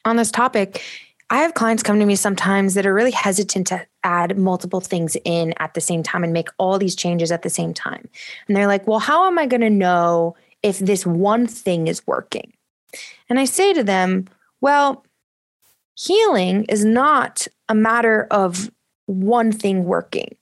on 0.04 0.16
this 0.16 0.30
topic 0.30 0.82
I 1.30 1.38
have 1.38 1.54
clients 1.54 1.82
come 1.82 1.98
to 1.98 2.06
me 2.06 2.16
sometimes 2.16 2.74
that 2.74 2.86
are 2.86 2.94
really 2.94 3.10
hesitant 3.10 3.66
to 3.68 3.86
add 4.02 4.36
multiple 4.38 4.80
things 4.80 5.16
in 5.24 5.54
at 5.58 5.74
the 5.74 5.80
same 5.80 6.02
time 6.02 6.22
and 6.22 6.32
make 6.32 6.48
all 6.58 6.78
these 6.78 6.94
changes 6.94 7.32
at 7.32 7.42
the 7.42 7.50
same 7.50 7.72
time. 7.72 8.08
And 8.46 8.56
they're 8.56 8.66
like, 8.66 8.86
well, 8.86 8.98
how 8.98 9.26
am 9.26 9.38
I 9.38 9.46
going 9.46 9.62
to 9.62 9.70
know 9.70 10.36
if 10.62 10.78
this 10.78 11.06
one 11.06 11.46
thing 11.46 11.86
is 11.86 12.06
working? 12.06 12.52
And 13.28 13.40
I 13.40 13.46
say 13.46 13.72
to 13.72 13.82
them, 13.82 14.26
well, 14.60 15.04
healing 15.96 16.64
is 16.64 16.84
not 16.84 17.48
a 17.68 17.74
matter 17.74 18.26
of 18.30 18.70
one 19.06 19.50
thing 19.50 19.84
working. 19.84 20.36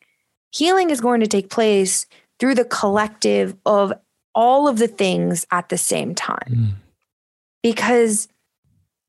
Healing 0.50 0.90
is 0.90 1.00
going 1.00 1.20
to 1.20 1.26
take 1.26 1.48
place 1.48 2.06
through 2.38 2.56
the 2.56 2.64
collective 2.64 3.56
of 3.64 3.92
all 4.34 4.68
of 4.68 4.78
the 4.78 4.88
things 4.88 5.46
at 5.50 5.68
the 5.68 5.78
same 5.78 6.14
time. 6.14 6.48
Mm. 6.48 6.72
Because 7.62 8.28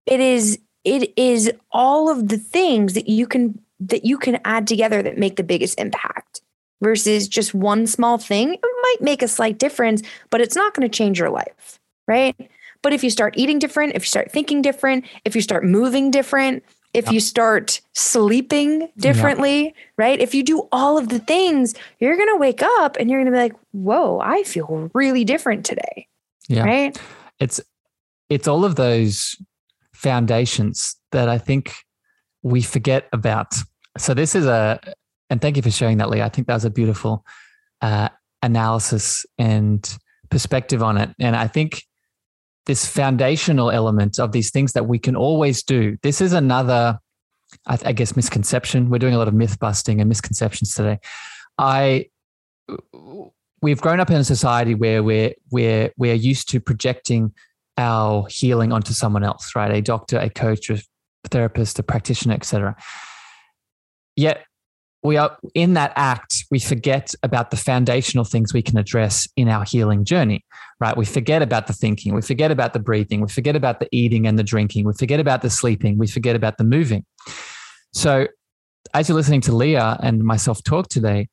it 0.05 0.19
is 0.19 0.59
it 0.83 1.13
is 1.17 1.51
all 1.71 2.09
of 2.09 2.27
the 2.27 2.37
things 2.37 2.93
that 2.93 3.07
you 3.07 3.25
can 3.25 3.59
that 3.79 4.05
you 4.05 4.17
can 4.17 4.39
add 4.45 4.67
together 4.67 5.01
that 5.01 5.17
make 5.17 5.35
the 5.35 5.43
biggest 5.43 5.79
impact 5.79 6.41
versus 6.81 7.27
just 7.27 7.53
one 7.53 7.87
small 7.87 8.17
thing. 8.17 8.53
It 8.53 8.61
might 8.61 9.01
make 9.01 9.21
a 9.21 9.27
slight 9.27 9.57
difference, 9.57 10.01
but 10.29 10.41
it's 10.41 10.55
not 10.55 10.73
going 10.73 10.87
to 10.87 10.95
change 10.95 11.19
your 11.19 11.29
life, 11.29 11.79
right? 12.07 12.35
But 12.81 12.93
if 12.93 13.03
you 13.03 13.09
start 13.09 13.35
eating 13.37 13.59
different, 13.59 13.95
if 13.95 14.03
you 14.03 14.07
start 14.07 14.31
thinking 14.31 14.61
different, 14.61 15.05
if 15.23 15.35
you 15.35 15.41
start 15.41 15.63
moving 15.63 16.11
different, 16.11 16.63
if 16.93 17.11
you 17.11 17.19
start 17.19 17.81
sleeping 17.93 18.89
differently, 18.97 19.63
yeah. 19.63 19.71
right? 19.97 20.19
If 20.19 20.35
you 20.35 20.43
do 20.43 20.67
all 20.71 20.97
of 20.97 21.09
the 21.09 21.19
things, 21.19 21.73
you're 21.99 22.15
going 22.15 22.29
to 22.29 22.37
wake 22.37 22.61
up 22.61 22.97
and 22.99 23.09
you're 23.09 23.19
going 23.19 23.31
to 23.31 23.37
be 23.37 23.41
like, 23.41 23.55
"Whoa, 23.71 24.19
I 24.19 24.43
feel 24.43 24.91
really 24.93 25.23
different 25.23 25.65
today." 25.65 26.07
Yeah. 26.47 26.63
Right? 26.63 26.97
It's 27.39 27.59
it's 28.29 28.47
all 28.47 28.65
of 28.65 28.75
those 28.75 29.35
foundations 29.93 30.95
that 31.11 31.29
I 31.29 31.37
think 31.37 31.73
we 32.41 32.61
forget 32.61 33.07
about. 33.13 33.53
So 33.97 34.13
this 34.13 34.35
is 34.35 34.45
a, 34.45 34.79
and 35.29 35.41
thank 35.41 35.55
you 35.55 35.61
for 35.61 35.71
sharing 35.71 35.97
that, 35.97 36.09
Lee. 36.09 36.21
I 36.21 36.29
think 36.29 36.47
that 36.47 36.53
was 36.53 36.65
a 36.65 36.69
beautiful 36.69 37.25
uh, 37.81 38.09
analysis 38.41 39.25
and 39.37 39.97
perspective 40.29 40.83
on 40.83 40.97
it. 40.97 41.09
And 41.19 41.35
I 41.35 41.47
think 41.47 41.83
this 42.65 42.85
foundational 42.85 43.71
element 43.71 44.19
of 44.19 44.31
these 44.31 44.51
things 44.51 44.73
that 44.73 44.87
we 44.87 44.99
can 44.99 45.15
always 45.15 45.63
do. 45.63 45.97
This 46.01 46.21
is 46.21 46.33
another, 46.33 46.99
I, 47.67 47.77
I 47.85 47.91
guess, 47.91 48.15
misconception. 48.15 48.89
We're 48.89 48.99
doing 48.99 49.15
a 49.15 49.17
lot 49.17 49.27
of 49.27 49.33
myth 49.33 49.59
busting 49.59 49.99
and 49.99 50.07
misconceptions 50.07 50.73
today. 50.73 50.99
I 51.57 52.09
we've 53.61 53.81
grown 53.81 53.99
up 53.99 54.09
in 54.09 54.17
a 54.17 54.23
society 54.23 54.75
where 54.75 55.03
we're 55.03 55.33
we're 55.51 55.91
we're 55.97 56.13
used 56.13 56.49
to 56.49 56.59
projecting 56.59 57.33
our 57.77 58.27
healing 58.27 58.71
onto 58.71 58.93
someone 58.93 59.23
else, 59.23 59.55
right? 59.55 59.71
A 59.71 59.81
doctor, 59.81 60.17
a 60.19 60.29
coach, 60.29 60.69
a 60.69 60.79
therapist, 61.25 61.79
a 61.79 61.83
practitioner, 61.83 62.35
etc. 62.35 62.75
Yet 64.15 64.45
we 65.03 65.17
are 65.17 65.37
in 65.53 65.73
that 65.73 65.91
act, 65.95 66.45
we 66.49 66.59
forget 66.59 67.13
about 67.23 67.51
the 67.51 67.57
foundational 67.57 68.23
things 68.23 68.53
we 68.53 68.61
can 68.61 68.77
address 68.77 69.27
in 69.35 69.49
our 69.49 69.65
healing 69.65 70.05
journey, 70.05 70.45
right? 70.79 70.95
We 70.95 71.05
forget 71.05 71.41
about 71.41 71.67
the 71.67 71.73
thinking, 71.73 72.15
we 72.15 72.21
forget 72.21 72.51
about 72.51 72.73
the 72.73 72.79
breathing, 72.79 73.19
we 73.19 73.27
forget 73.27 73.55
about 73.55 73.79
the 73.79 73.87
eating 73.91 74.25
and 74.25 74.39
the 74.39 74.43
drinking, 74.43 74.85
we 74.85 74.93
forget 74.93 75.19
about 75.19 75.41
the 75.41 75.49
sleeping, 75.49 75.97
we 75.97 76.07
forget 76.07 76.35
about 76.35 76.57
the 76.57 76.63
moving. 76.63 77.05
So, 77.93 78.27
as 78.93 79.09
you're 79.09 79.15
listening 79.15 79.41
to 79.41 79.55
Leah 79.55 79.97
and 80.01 80.23
myself 80.23 80.63
talk 80.63 80.87
today, 80.87 81.27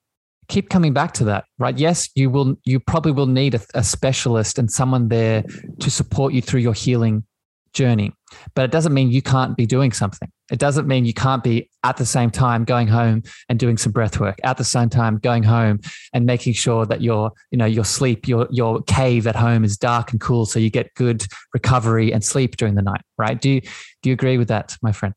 keep 0.48 0.68
coming 0.68 0.92
back 0.92 1.12
to 1.12 1.24
that, 1.24 1.44
right? 1.58 1.78
Yes, 1.78 2.08
you 2.14 2.30
will. 2.30 2.56
You 2.64 2.80
probably 2.80 3.12
will 3.12 3.26
need 3.26 3.54
a, 3.54 3.60
a 3.74 3.84
specialist 3.84 4.58
and 4.58 4.70
someone 4.70 5.08
there 5.08 5.44
to 5.80 5.90
support 5.90 6.32
you 6.32 6.42
through 6.42 6.60
your 6.60 6.74
healing 6.74 7.24
journey. 7.72 8.12
But 8.54 8.64
it 8.64 8.70
doesn't 8.70 8.94
mean 8.94 9.10
you 9.10 9.22
can't 9.22 9.56
be 9.56 9.66
doing 9.66 9.92
something. 9.92 10.30
It 10.50 10.58
doesn't 10.58 10.86
mean 10.86 11.04
you 11.04 11.14
can't 11.14 11.42
be 11.42 11.68
at 11.84 11.96
the 11.96 12.06
same 12.06 12.30
time 12.30 12.64
going 12.64 12.88
home 12.88 13.22
and 13.48 13.58
doing 13.58 13.76
some 13.76 13.92
breath 13.92 14.18
work, 14.18 14.38
at 14.42 14.56
the 14.56 14.64
same 14.64 14.88
time 14.88 15.18
going 15.18 15.42
home 15.42 15.80
and 16.12 16.26
making 16.26 16.54
sure 16.54 16.84
that 16.86 17.00
your, 17.00 17.32
you 17.50 17.58
know, 17.58 17.66
your 17.66 17.84
sleep, 17.84 18.26
your 18.26 18.48
your 18.50 18.82
cave 18.82 19.26
at 19.26 19.36
home 19.36 19.64
is 19.64 19.76
dark 19.76 20.12
and 20.12 20.20
cool 20.20 20.46
so 20.46 20.58
you 20.58 20.70
get 20.70 20.94
good 20.94 21.26
recovery 21.54 22.12
and 22.12 22.24
sleep 22.24 22.56
during 22.56 22.74
the 22.74 22.82
night, 22.82 23.02
right? 23.18 23.40
Do 23.40 23.50
you 23.50 23.60
do 24.02 24.10
you 24.10 24.12
agree 24.12 24.38
with 24.38 24.48
that, 24.48 24.76
my 24.82 24.92
friend? 24.92 25.14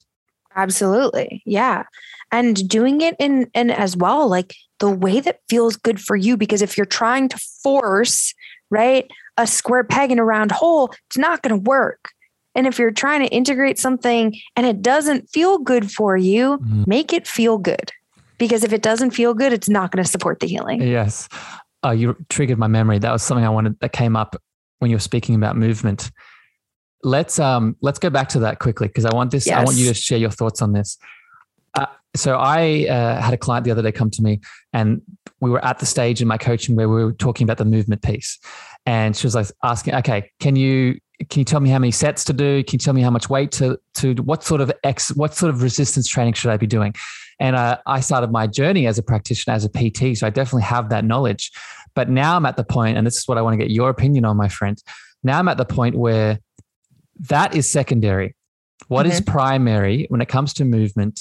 Absolutely. 0.55 1.41
Yeah. 1.45 1.83
And 2.31 2.67
doing 2.67 3.01
it 3.01 3.15
in 3.19 3.49
and 3.53 3.71
as 3.71 3.97
well, 3.97 4.27
like 4.27 4.55
the 4.79 4.89
way 4.89 5.19
that 5.19 5.39
feels 5.49 5.75
good 5.75 5.99
for 5.99 6.15
you. 6.15 6.37
Because 6.37 6.61
if 6.61 6.77
you're 6.77 6.85
trying 6.85 7.29
to 7.29 7.37
force, 7.63 8.33
right, 8.69 9.09
a 9.37 9.47
square 9.47 9.83
peg 9.83 10.11
in 10.11 10.19
a 10.19 10.25
round 10.25 10.51
hole, 10.51 10.93
it's 11.07 11.17
not 11.17 11.41
going 11.41 11.55
to 11.55 11.69
work. 11.69 12.09
And 12.55 12.67
if 12.67 12.77
you're 12.77 12.91
trying 12.91 13.21
to 13.21 13.27
integrate 13.27 13.79
something 13.79 14.35
and 14.55 14.65
it 14.65 14.81
doesn't 14.81 15.29
feel 15.29 15.57
good 15.57 15.91
for 15.91 16.15
you, 16.17 16.57
mm-hmm. 16.57 16.83
make 16.87 17.13
it 17.13 17.27
feel 17.27 17.57
good. 17.57 17.91
Because 18.37 18.63
if 18.63 18.73
it 18.73 18.81
doesn't 18.81 19.11
feel 19.11 19.33
good, 19.33 19.53
it's 19.53 19.69
not 19.69 19.91
going 19.91 20.03
to 20.03 20.09
support 20.09 20.39
the 20.39 20.47
healing. 20.47 20.81
Yes. 20.81 21.29
Uh, 21.85 21.91
you 21.91 22.15
triggered 22.29 22.57
my 22.57 22.67
memory. 22.67 22.99
That 22.99 23.11
was 23.11 23.23
something 23.23 23.45
I 23.45 23.49
wanted 23.49 23.79
that 23.79 23.93
came 23.93 24.15
up 24.15 24.35
when 24.79 24.91
you 24.91 24.97
were 24.97 25.01
speaking 25.01 25.35
about 25.35 25.55
movement. 25.55 26.11
Let's 27.03 27.37
um 27.39 27.75
let's 27.81 27.99
go 27.99 28.09
back 28.09 28.29
to 28.29 28.39
that 28.39 28.59
quickly 28.59 28.87
because 28.87 29.05
I 29.05 29.13
want 29.13 29.31
this. 29.31 29.45
Yes. 29.45 29.57
I 29.57 29.63
want 29.63 29.77
you 29.77 29.87
to 29.87 29.93
share 29.93 30.17
your 30.17 30.29
thoughts 30.29 30.61
on 30.61 30.73
this. 30.73 30.97
Uh, 31.73 31.87
so 32.15 32.37
I 32.37 32.87
uh, 32.87 33.21
had 33.21 33.33
a 33.33 33.37
client 33.37 33.65
the 33.65 33.71
other 33.71 33.81
day 33.81 33.91
come 33.91 34.09
to 34.11 34.21
me, 34.21 34.39
and 34.71 35.01
we 35.39 35.49
were 35.49 35.63
at 35.65 35.79
the 35.79 35.85
stage 35.85 36.21
in 36.21 36.27
my 36.27 36.37
coaching 36.37 36.75
where 36.75 36.87
we 36.87 37.03
were 37.03 37.13
talking 37.13 37.43
about 37.45 37.57
the 37.57 37.65
movement 37.65 38.01
piece, 38.01 38.39
and 38.85 39.15
she 39.15 39.25
was 39.25 39.35
like 39.35 39.47
asking, 39.63 39.95
"Okay, 39.95 40.31
can 40.39 40.55
you 40.55 40.99
can 41.29 41.39
you 41.39 41.45
tell 41.45 41.59
me 41.59 41.69
how 41.69 41.79
many 41.79 41.91
sets 41.91 42.23
to 42.25 42.33
do? 42.33 42.63
Can 42.63 42.73
you 42.73 42.79
tell 42.79 42.93
me 42.93 43.01
how 43.01 43.09
much 43.09 43.29
weight 43.29 43.51
to 43.53 43.77
to 43.95 44.13
what 44.15 44.43
sort 44.43 44.61
of 44.61 44.71
ex 44.83 45.15
what 45.15 45.33
sort 45.33 45.53
of 45.53 45.61
resistance 45.61 46.07
training 46.07 46.33
should 46.33 46.51
I 46.51 46.57
be 46.57 46.67
doing?" 46.67 46.93
And 47.39 47.55
uh, 47.55 47.77
I 47.85 47.99
started 47.99 48.31
my 48.31 48.47
journey 48.47 48.87
as 48.87 48.97
a 48.97 49.03
practitioner, 49.03 49.55
as 49.55 49.65
a 49.65 49.69
PT, 49.69 50.17
so 50.17 50.27
I 50.27 50.29
definitely 50.29 50.63
have 50.63 50.89
that 50.89 51.03
knowledge. 51.03 51.51
But 51.95 52.09
now 52.09 52.35
I'm 52.35 52.45
at 52.45 52.57
the 52.57 52.63
point, 52.63 52.97
and 52.97 53.05
this 53.05 53.17
is 53.17 53.27
what 53.27 53.37
I 53.37 53.41
want 53.41 53.53
to 53.53 53.57
get 53.57 53.71
your 53.71 53.89
opinion 53.89 54.25
on, 54.25 54.37
my 54.37 54.49
friend. 54.49 54.81
Now 55.23 55.39
I'm 55.39 55.47
at 55.47 55.57
the 55.57 55.65
point 55.65 55.95
where 55.95 56.39
that 57.29 57.55
is 57.55 57.69
secondary. 57.69 58.35
What 58.87 59.05
mm-hmm. 59.05 59.13
is 59.13 59.21
primary 59.21 60.05
when 60.09 60.21
it 60.21 60.27
comes 60.27 60.53
to 60.55 60.65
movement 60.65 61.19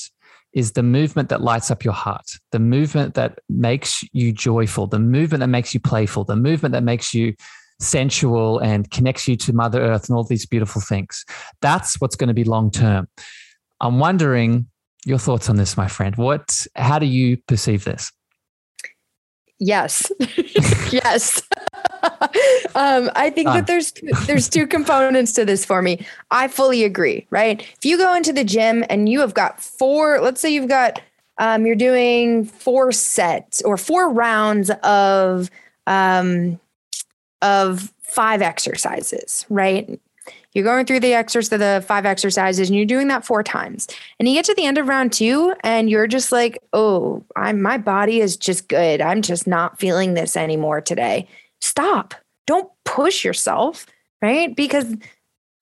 is 0.53 0.73
the 0.73 0.83
movement 0.83 1.29
that 1.31 1.41
lights 1.41 1.71
up 1.71 1.85
your 1.85 1.95
heart, 1.95 2.27
the 2.51 2.59
movement 2.59 3.15
that 3.15 3.39
makes 3.49 4.05
you 4.13 4.33
joyful, 4.33 4.87
the 4.87 4.99
movement 4.99 5.41
that 5.41 5.49
makes 5.49 5.73
you 5.73 5.81
playful, 5.81 6.25
the 6.25 6.37
movement 6.37 6.73
that 6.73 6.83
makes 6.83 7.15
you 7.15 7.35
sensual 7.81 8.59
and 8.59 8.91
connects 8.91 9.27
you 9.27 9.37
to 9.37 9.53
Mother 9.53 9.81
Earth 9.81 10.09
and 10.09 10.17
all 10.17 10.25
these 10.25 10.47
beautiful 10.47 10.81
things. 10.81 11.25
That's 11.61 12.01
what's 12.01 12.17
going 12.17 12.29
to 12.29 12.35
be 12.35 12.45
long 12.45 12.71
term. 12.71 13.09
I'm 13.81 13.99
wondering 13.99 14.69
your 15.05 15.19
thoughts 15.19 15.49
on 15.49 15.57
this, 15.57 15.77
my 15.77 15.89
friend. 15.89 16.15
What, 16.17 16.67
how 16.77 16.99
do 16.99 17.07
you 17.07 17.37
perceive 17.49 17.85
this? 17.85 18.13
Yes. 19.59 20.11
yes. 20.91 21.43
um, 22.75 23.11
I 23.15 23.31
think 23.31 23.49
that 23.49 23.67
there's 23.67 23.93
there's 24.27 24.49
two 24.49 24.67
components 24.67 25.33
to 25.35 25.45
this 25.45 25.65
for 25.65 25.83
me. 25.83 26.05
I 26.31 26.49
fully 26.49 26.85
agree, 26.85 27.27
right? 27.31 27.61
If 27.61 27.85
you 27.85 27.97
go 27.97 28.15
into 28.15 28.33
the 28.33 28.45
gym 28.45 28.85
and 28.91 29.09
you 29.09 29.21
have 29.21 29.35
got 29.35 29.61
four, 29.61 30.21
let's 30.21 30.41
say 30.41 30.53
you've 30.53 30.69
got 30.69 31.01
um, 31.39 31.65
you're 31.67 31.77
doing 31.77 32.45
four 32.45 32.93
sets 32.93 33.63
or 33.63 33.77
four 33.77 34.13
rounds 34.13 34.71
of 34.83 35.51
um, 35.87 36.59
of 37.41 37.93
five 38.03 38.43
exercises, 38.43 39.47
right? 39.49 40.01
You're 40.53 40.65
going 40.65 40.85
through 40.85 41.01
the 41.01 41.15
exercise, 41.15 41.53
of 41.53 41.61
the 41.61 41.83
five 41.87 42.05
exercises, 42.05 42.69
and 42.69 42.77
you're 42.77 42.85
doing 42.85 43.09
that 43.09 43.25
four 43.25 43.43
times. 43.43 43.89
And 44.19 44.29
you 44.29 44.35
get 44.35 44.45
to 44.47 44.55
the 44.55 44.67
end 44.67 44.77
of 44.77 44.87
round 44.87 45.13
two, 45.13 45.55
and 45.65 45.89
you're 45.89 46.07
just 46.07 46.31
like, 46.31 46.59
"Oh, 46.73 47.25
I'm 47.37 47.63
my 47.63 47.79
body 47.79 48.21
is 48.21 48.37
just 48.37 48.69
good. 48.69 49.01
I'm 49.01 49.23
just 49.23 49.47
not 49.47 49.79
feeling 49.79 50.15
this 50.15 50.37
anymore 50.37 50.81
today." 50.81 51.27
Stop. 51.63 52.15
Don't 52.47 52.71
push 52.85 53.25
yourself, 53.25 53.87
right? 54.21 54.55
Because 54.55 54.95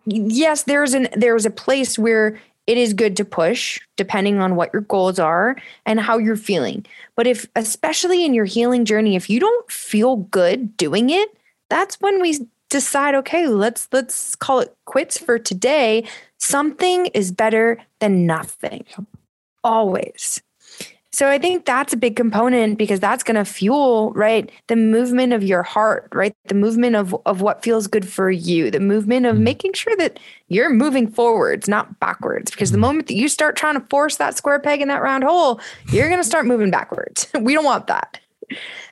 yes, 0.06 0.64
there's 0.64 0.94
an 0.94 1.08
there's 1.14 1.46
a 1.46 1.50
place 1.50 1.98
where 1.98 2.40
it 2.66 2.76
is 2.76 2.92
good 2.94 3.16
to 3.16 3.24
push 3.24 3.80
depending 3.96 4.40
on 4.40 4.56
what 4.56 4.72
your 4.72 4.82
goals 4.82 5.18
are 5.18 5.56
and 5.86 6.00
how 6.00 6.18
you're 6.18 6.36
feeling. 6.36 6.84
But 7.16 7.26
if, 7.26 7.46
especially 7.56 8.24
in 8.24 8.34
your 8.34 8.44
healing 8.44 8.84
journey, 8.84 9.16
if 9.16 9.28
you 9.28 9.40
don't 9.40 9.70
feel 9.70 10.16
good 10.16 10.76
doing 10.76 11.10
it, 11.10 11.30
that's 11.68 11.96
when 12.00 12.20
we 12.20 12.38
decide 12.70 13.14
okay 13.16 13.48
let's 13.48 13.88
let's 13.92 14.34
call 14.36 14.60
it 14.60 14.74
quits 14.86 15.18
for 15.18 15.38
today 15.38 16.04
something 16.38 17.06
is 17.06 17.32
better 17.32 17.78
than 17.98 18.26
nothing 18.26 18.84
always 19.64 20.40
so 21.12 21.28
I 21.28 21.38
think 21.38 21.64
that's 21.64 21.92
a 21.92 21.96
big 21.96 22.14
component 22.14 22.78
because 22.78 23.00
that's 23.00 23.24
going 23.24 23.34
to 23.34 23.44
fuel, 23.44 24.12
right, 24.12 24.50
the 24.68 24.76
movement 24.76 25.32
of 25.32 25.42
your 25.42 25.64
heart, 25.64 26.08
right? 26.12 26.34
The 26.46 26.54
movement 26.54 26.94
of 26.94 27.16
of 27.26 27.40
what 27.40 27.62
feels 27.64 27.88
good 27.88 28.08
for 28.08 28.30
you, 28.30 28.70
the 28.70 28.80
movement 28.80 29.26
of 29.26 29.36
mm. 29.36 29.40
making 29.40 29.72
sure 29.72 29.96
that 29.96 30.20
you're 30.48 30.70
moving 30.70 31.10
forwards, 31.10 31.66
not 31.66 31.98
backwards. 31.98 32.50
Because 32.52 32.70
the 32.70 32.78
mm. 32.78 32.82
moment 32.82 33.08
that 33.08 33.16
you 33.16 33.28
start 33.28 33.56
trying 33.56 33.74
to 33.74 33.86
force 33.88 34.16
that 34.16 34.36
square 34.36 34.60
peg 34.60 34.80
in 34.80 34.88
that 34.88 35.02
round 35.02 35.24
hole, 35.24 35.60
you're 35.90 36.08
going 36.08 36.20
to 36.20 36.24
start 36.24 36.46
moving 36.46 36.70
backwards. 36.70 37.26
we 37.40 37.54
don't 37.54 37.64
want 37.64 37.88
that. 37.88 38.20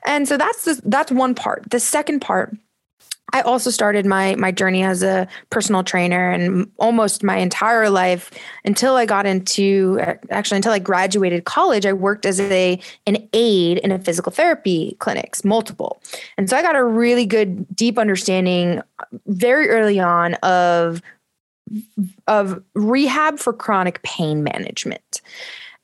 And 0.05 0.27
so 0.27 0.37
that's 0.37 0.65
the, 0.65 0.81
that's 0.85 1.11
one 1.11 1.35
part. 1.35 1.71
The 1.71 1.81
second 1.81 2.21
part 2.21 2.57
I 3.33 3.43
also 3.43 3.71
started 3.71 4.07
my 4.07 4.35
my 4.37 4.51
journey 4.51 4.83
as 4.83 5.03
a 5.03 5.29
personal 5.51 5.83
trainer 5.83 6.31
and 6.31 6.71
almost 6.79 7.23
my 7.23 7.37
entire 7.37 7.91
life 7.91 8.31
until 8.65 8.97
I 8.97 9.07
got 9.07 9.27
into 9.27 10.01
actually 10.31 10.57
until 10.57 10.73
I 10.73 10.79
graduated 10.79 11.45
college 11.45 11.85
I 11.85 11.93
worked 11.93 12.25
as 12.25 12.41
a 12.41 12.81
an 13.07 13.29
aide 13.33 13.79
in 13.79 13.93
a 13.93 13.99
physical 13.99 14.33
therapy 14.33 14.97
clinics 14.99 15.45
multiple. 15.45 16.01
And 16.37 16.49
so 16.49 16.57
I 16.57 16.63
got 16.63 16.77
a 16.77 16.85
really 16.85 17.27
good 17.27 17.67
deep 17.77 17.99
understanding 17.99 18.81
uh, 18.99 19.05
very 19.27 19.69
early 19.69 20.01
on 20.01 20.35
of 20.35 21.03
of 22.27 22.63
rehab 22.75 23.39
for 23.39 23.53
chronic 23.53 24.03
pain 24.03 24.43
management. 24.43 25.21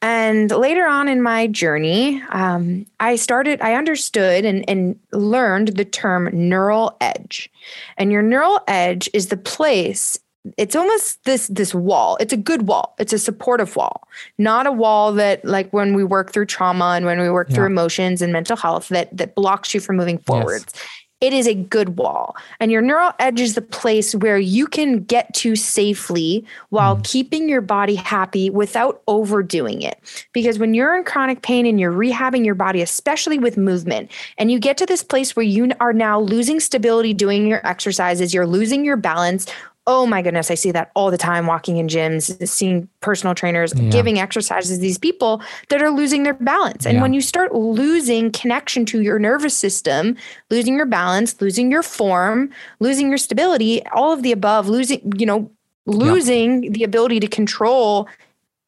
And 0.02 0.50
later 0.50 0.86
on 0.86 1.08
in 1.08 1.22
my 1.22 1.46
journey, 1.46 2.22
um, 2.30 2.84
I 3.00 3.16
started, 3.16 3.60
I 3.62 3.74
understood 3.74 4.44
and, 4.44 4.68
and 4.68 4.98
learned 5.12 5.68
the 5.76 5.84
term 5.84 6.28
neural 6.32 6.96
edge. 7.00 7.50
And 7.96 8.12
your 8.12 8.20
neural 8.20 8.60
edge 8.68 9.08
is 9.14 9.28
the 9.28 9.36
place 9.36 10.18
it's 10.58 10.76
almost 10.76 11.24
this 11.24 11.46
this 11.48 11.74
wall 11.74 12.18
it's 12.20 12.32
a 12.32 12.36
good 12.36 12.66
wall 12.66 12.94
it's 12.98 13.14
a 13.14 13.18
supportive 13.18 13.76
wall 13.76 14.06
not 14.36 14.66
a 14.66 14.72
wall 14.72 15.10
that 15.10 15.42
like 15.42 15.72
when 15.72 15.94
we 15.94 16.04
work 16.04 16.34
through 16.34 16.44
trauma 16.44 16.92
and 16.96 17.06
when 17.06 17.18
we 17.18 17.30
work 17.30 17.48
yeah. 17.48 17.54
through 17.54 17.64
emotions 17.64 18.20
and 18.20 18.30
mental 18.30 18.54
health 18.54 18.88
that 18.88 19.08
that 19.16 19.34
blocks 19.34 19.72
you 19.72 19.80
from 19.80 19.96
moving 19.96 20.18
forwards 20.18 20.66
yes 20.74 20.82
it 21.24 21.32
is 21.32 21.46
a 21.46 21.54
good 21.54 21.96
wall. 21.96 22.36
And 22.60 22.70
your 22.70 22.82
neural 22.82 23.12
edge 23.18 23.40
is 23.40 23.54
the 23.54 23.62
place 23.62 24.14
where 24.14 24.36
you 24.36 24.66
can 24.66 25.04
get 25.04 25.32
to 25.36 25.56
safely 25.56 26.44
while 26.68 26.98
mm. 26.98 27.04
keeping 27.04 27.48
your 27.48 27.62
body 27.62 27.94
happy 27.94 28.50
without 28.50 29.02
overdoing 29.08 29.80
it. 29.80 29.98
Because 30.34 30.58
when 30.58 30.74
you're 30.74 30.94
in 30.94 31.02
chronic 31.02 31.40
pain 31.40 31.64
and 31.64 31.80
you're 31.80 31.94
rehabbing 31.94 32.44
your 32.44 32.54
body, 32.54 32.82
especially 32.82 33.38
with 33.38 33.56
movement, 33.56 34.10
and 34.36 34.52
you 34.52 34.58
get 34.58 34.76
to 34.76 34.84
this 34.84 35.02
place 35.02 35.34
where 35.34 35.46
you 35.46 35.70
are 35.80 35.94
now 35.94 36.20
losing 36.20 36.60
stability 36.60 37.14
doing 37.14 37.46
your 37.46 37.66
exercises, 37.66 38.34
you're 38.34 38.46
losing 38.46 38.84
your 38.84 38.98
balance, 38.98 39.46
oh 39.86 40.06
my 40.06 40.22
goodness, 40.22 40.50
I 40.50 40.54
see 40.54 40.70
that 40.72 40.90
all 40.94 41.10
the 41.10 41.18
time 41.18 41.46
walking 41.46 41.76
in 41.76 41.88
gyms, 41.88 42.48
seeing 42.48 42.88
personal 43.00 43.34
trainers 43.34 43.72
yeah. 43.76 43.90
giving 43.90 44.18
exercises 44.18 44.78
these 44.78 44.96
people 44.96 45.42
that 45.68 45.82
are 45.82 45.90
losing 45.90 46.22
their 46.22 46.34
balance. 46.34 46.86
And 46.86 46.96
yeah. 46.96 47.02
when 47.02 47.12
you 47.12 47.20
start 47.20 47.54
losing 47.54 48.32
connection 48.32 48.86
to 48.86 49.02
your 49.02 49.18
nervous 49.18 49.56
system, 49.56 50.16
losing 50.50 50.76
your 50.76 50.86
balance, 50.86 51.40
losing 51.40 51.70
your 51.70 51.82
form, 51.82 52.50
losing 52.80 53.08
your 53.08 53.18
stability, 53.18 53.84
all 53.88 54.12
of 54.12 54.22
the 54.22 54.32
above, 54.32 54.68
losing, 54.68 55.12
you 55.16 55.26
know, 55.26 55.50
losing 55.86 56.64
yeah. 56.64 56.70
the 56.70 56.84
ability 56.84 57.20
to 57.20 57.28
control 57.28 58.08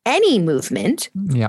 any 0.04 0.38
movement. 0.38 1.08
Yeah. 1.14 1.48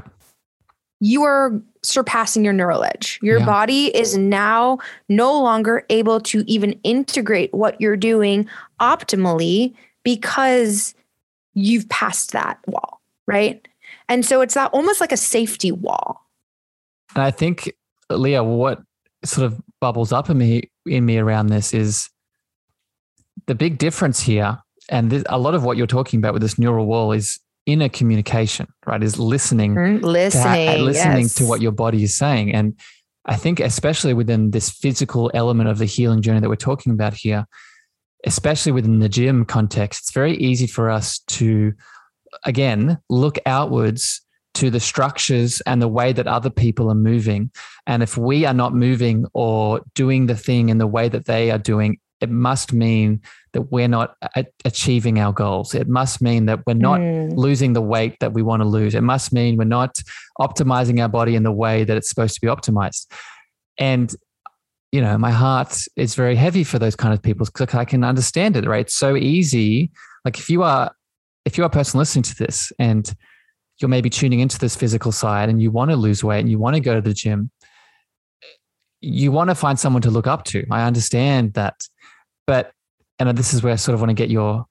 You 1.02 1.24
are 1.24 1.62
surpassing 1.88 2.44
your 2.44 2.54
neural 2.54 2.84
edge. 2.84 3.20
Your 3.22 3.40
yeah. 3.40 3.46
body 3.46 3.96
is 3.96 4.18
now 4.18 4.80
no 5.10 5.42
longer 5.42 5.86
able 5.90 6.20
to 6.22 6.44
even 6.48 6.80
integrate 6.84 7.54
what 7.54 7.80
you're 7.80 7.98
doing 7.98 8.48
optimally 8.80 9.74
because 10.04 10.94
you've 11.54 11.90
passed 11.90 12.32
that 12.32 12.60
wall, 12.68 13.02
right? 13.26 13.68
And 14.10 14.26
so 14.26 14.42
it's 14.42 14.54
that 14.54 14.72
almost 14.74 15.02
like 15.02 15.12
a 15.12 15.18
safety 15.18 15.72
wall. 15.72 16.26
And 17.16 17.24
I 17.24 17.32
think, 17.32 17.72
Leah, 18.10 18.44
what 18.44 18.82
sort 19.24 19.46
of 19.46 19.60
bubbles 19.80 20.12
up 20.12 20.30
in 20.30 20.38
me 20.38 20.70
in 20.86 21.06
me 21.06 21.18
around 21.18 21.48
this 21.48 21.74
is 21.74 22.10
the 23.48 23.56
big 23.56 23.78
difference 23.78 24.20
here, 24.20 24.58
and 24.90 25.10
this, 25.10 25.24
a 25.28 25.38
lot 25.38 25.56
of 25.56 25.64
what 25.64 25.78
you're 25.78 25.88
talking 25.88 26.20
about 26.20 26.34
with 26.34 26.42
this 26.42 26.58
neural 26.58 26.86
wall 26.86 27.12
is 27.12 27.40
inner 27.68 27.90
communication, 27.90 28.68
right? 28.88 29.04
Is 29.04 29.20
listening, 29.20 29.76
mm, 29.76 30.02
listening, 30.02 30.78
to, 30.78 30.84
listening 30.84 31.22
yes. 31.24 31.36
to 31.36 31.46
what 31.46 31.62
your 31.62 31.74
body 31.74 32.02
is 32.02 32.18
saying. 32.18 32.54
And 32.56 32.80
I 33.26 33.36
think, 33.36 33.60
especially 33.60 34.16
within 34.16 34.52
this 34.52 34.70
physical 34.70 35.30
element 35.36 35.70
of 35.70 35.78
the 35.78 35.86
healing 35.86 36.24
journey 36.24 36.40
that 36.40 36.50
we're 36.50 36.56
talking 36.56 36.94
about 36.94 37.14
here, 37.14 37.46
especially 38.26 38.72
within 38.72 39.00
the 39.00 39.10
gym 39.10 39.46
context, 39.46 40.02
it's 40.02 40.14
very 40.14 40.36
easy 40.38 40.66
for 40.66 40.90
us 40.90 41.20
to, 41.28 41.74
again, 42.46 42.98
look 43.10 43.38
outwards 43.46 44.22
to 44.56 44.72
the 44.72 44.80
structures 44.80 45.62
and 45.68 45.82
the 45.82 45.88
way 45.88 46.14
that 46.14 46.26
other 46.26 46.50
people 46.50 46.90
are 46.90 46.96
moving. 46.96 47.52
And 47.86 48.02
if 48.02 48.18
we 48.18 48.46
are 48.46 48.54
not 48.54 48.74
moving 48.74 49.26
or 49.34 49.82
doing 49.94 50.26
the 50.26 50.36
thing 50.36 50.70
in 50.70 50.80
the 50.80 50.88
way 50.88 51.10
that 51.10 51.26
they 51.26 51.52
are 51.52 51.60
doing, 51.60 52.00
it 52.20 52.30
must 52.30 52.74
mean 52.74 53.22
that 53.54 53.72
we're 53.72 53.88
not 53.88 54.16
a- 54.36 54.46
achieving 54.66 55.20
our 55.20 55.32
goals. 55.32 55.76
It 55.76 55.88
must 55.88 56.22
mean 56.22 56.46
that 56.48 56.66
we're 56.66 56.74
not 56.74 57.00
mm. 57.00 57.36
losing 57.36 57.74
the 57.74 57.82
weight 57.82 58.18
that 58.20 58.34
we 58.34 58.42
want 58.42 58.62
to 58.62 58.68
lose. 58.68 58.96
It 58.96 59.02
must 59.02 59.34
mean 59.34 59.58
we're 59.58 59.66
not 59.66 60.02
optimizing 60.40 61.02
our 61.02 61.10
body 61.10 61.36
in 61.36 61.44
the 61.44 61.52
way 61.52 61.84
that 61.84 61.96
it's 61.96 62.10
supposed 62.10 62.36
to 62.36 62.42
be 62.42 62.48
optimized. 62.48 63.06
And 63.78 64.14
you 64.92 65.02
know, 65.02 65.18
my 65.18 65.32
heart 65.32 65.78
is 65.96 66.16
very 66.16 66.36
heavy 66.36 66.64
for 66.64 66.80
those 66.80 66.96
kind 66.96 67.14
of 67.14 67.22
people 67.22 67.46
because 67.46 67.76
I 67.76 67.86
can 67.86 68.04
understand 68.04 68.56
it, 68.56 68.66
right? 68.66 68.82
It's 68.82 68.96
so 68.96 69.16
easy. 69.16 69.92
Like 70.24 70.40
if 70.40 70.50
you 70.50 70.64
are 70.64 70.92
if 71.46 71.58
you 71.58 71.64
are 71.64 71.68
a 71.68 71.70
person 71.70 71.98
listening 71.98 72.24
to 72.24 72.36
this 72.36 72.72
and 72.80 73.14
you're 73.80 73.90
maybe 73.90 74.10
tuning 74.10 74.40
into 74.40 74.60
this 74.60 74.76
physical 74.76 75.12
side 75.12 75.50
and 75.50 75.62
you 75.62 75.72
want 75.72 75.92
to 75.92 75.98
lose 75.98 76.24
weight 76.24 76.40
and 76.40 76.50
you 76.50 76.60
want 76.60 76.76
to 76.76 76.80
go 76.82 76.96
to 76.96 77.02
the 77.02 77.14
gym, 77.14 77.52
you 79.02 79.32
want 79.32 79.50
to 79.50 79.56
find 79.56 79.80
someone 79.80 80.02
to 80.02 80.12
look 80.12 80.28
up 80.28 80.46
to. 80.46 80.66
I 80.72 80.84
understand 80.84 81.54
that. 81.54 81.76
But 82.48 82.72
and 83.20 83.38
this 83.38 83.54
is 83.54 83.62
where 83.62 83.74
I 83.74 83.76
sort 83.76 83.94
of 83.94 84.00
want 84.00 84.10
to 84.10 84.16
get 84.16 84.30
your 84.30 84.66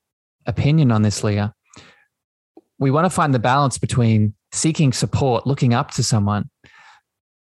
opinion 0.47 0.91
on 0.91 1.03
this, 1.03 1.23
Leah. 1.23 1.55
We 2.79 2.91
want 2.91 3.05
to 3.05 3.11
find 3.11 3.35
the 3.35 3.39
balance 3.39 3.79
between 3.79 4.35
seeking 4.53 4.93
support, 4.93 5.47
looking 5.47 5.75
up 5.75 5.91
to 5.93 6.03
someone, 6.03 6.51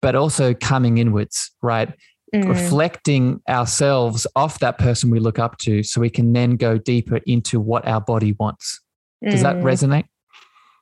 but 0.02 0.16
also 0.16 0.54
coming 0.54 0.98
inwards, 0.98 1.52
right? 1.62 1.94
Mm. 2.34 2.50
Reflecting 2.50 3.42
ourselves 3.48 4.26
off 4.36 4.60
that 4.60 4.78
person 4.78 5.10
we 5.12 5.20
look 5.20 5.38
up 5.38 5.58
to 5.60 5.84
so 5.84 6.02
we 6.02 6.10
can 6.10 6.34
then 6.34 6.56
go 6.56 6.78
deeper 6.78 7.20
into 7.28 7.60
what 7.60 7.88
our 7.88 8.02
body 8.02 8.36
wants. 8.40 8.82
Does 9.24 9.42
mm. 9.42 9.44
that 9.44 9.58
resonate? 9.58 10.06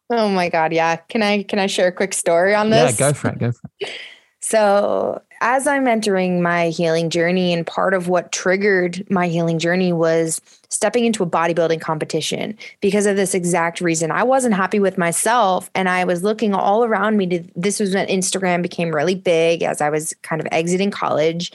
Oh 0.09 0.29
my 0.29 0.49
God. 0.49 0.73
Yeah. 0.73 0.97
Can 0.97 1.23
I 1.23 1.43
can 1.43 1.59
I 1.59 1.67
share 1.67 1.87
a 1.87 1.91
quick 1.91 2.13
story 2.13 2.53
on 2.53 2.69
this? 2.69 2.99
Yeah, 2.99 3.09
go 3.09 3.13
for 3.13 3.29
it. 3.29 3.39
Go 3.39 3.51
for 3.51 3.69
it. 3.79 3.89
So 4.43 5.21
as 5.41 5.67
I'm 5.67 5.87
entering 5.87 6.41
my 6.41 6.69
healing 6.69 7.09
journey, 7.09 7.51
and 7.51 7.65
part 7.65 7.93
of 7.93 8.07
what 8.07 8.31
triggered 8.31 9.05
my 9.09 9.27
healing 9.27 9.59
journey 9.59 9.91
was 9.91 10.39
stepping 10.69 11.03
into 11.03 11.23
a 11.23 11.27
bodybuilding 11.27 11.81
competition 11.81 12.57
because 12.79 13.05
of 13.05 13.15
this 13.17 13.33
exact 13.33 13.81
reason. 13.81 14.11
I 14.11 14.23
wasn't 14.23 14.53
happy 14.53 14.79
with 14.79 14.97
myself, 14.97 15.69
and 15.75 15.89
I 15.89 16.05
was 16.05 16.23
looking 16.23 16.53
all 16.53 16.85
around 16.85 17.17
me. 17.17 17.27
To, 17.27 17.43
this 17.55 17.79
was 17.79 17.93
when 17.93 18.07
Instagram 18.07 18.61
became 18.61 18.95
really 18.95 19.15
big 19.15 19.63
as 19.63 19.81
I 19.81 19.89
was 19.89 20.13
kind 20.21 20.39
of 20.39 20.47
exiting 20.51 20.91
college. 20.91 21.51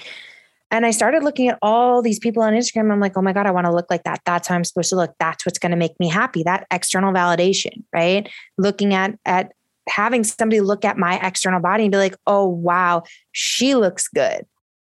And 0.73 0.85
I 0.85 0.91
started 0.91 1.23
looking 1.23 1.49
at 1.49 1.59
all 1.63 2.03
these 2.03 2.19
people 2.19 2.43
on 2.43 2.53
Instagram. 2.53 2.91
I'm 2.91 2.99
like, 2.99 3.17
oh 3.17 3.23
my 3.23 3.33
God, 3.33 3.47
I 3.47 3.53
want 3.53 3.67
to 3.67 3.73
look 3.73 3.87
like 3.89 4.03
that. 4.03 4.21
That's 4.27 4.49
how 4.49 4.57
I'm 4.57 4.65
supposed 4.65 4.91
to 4.91 4.97
look. 4.97 5.15
That's 5.21 5.47
what's 5.47 5.61
going 5.61 5.71
to 5.71 5.77
make 5.77 5.99
me 6.01 6.09
happy. 6.09 6.43
That 6.43 6.67
external 6.73 7.13
validation, 7.13 7.85
right? 7.93 8.29
Looking 8.59 8.93
at 8.93 9.17
at 9.25 9.53
having 9.89 10.25
somebody 10.25 10.61
look 10.61 10.85
at 10.85 10.99
my 10.99 11.19
external 11.25 11.61
body 11.61 11.85
and 11.85 11.93
be 11.93 11.99
like, 11.99 12.17
oh 12.27 12.47
wow, 12.47 13.03
she 13.33 13.75
looks 13.75 14.09
good. 14.09 14.45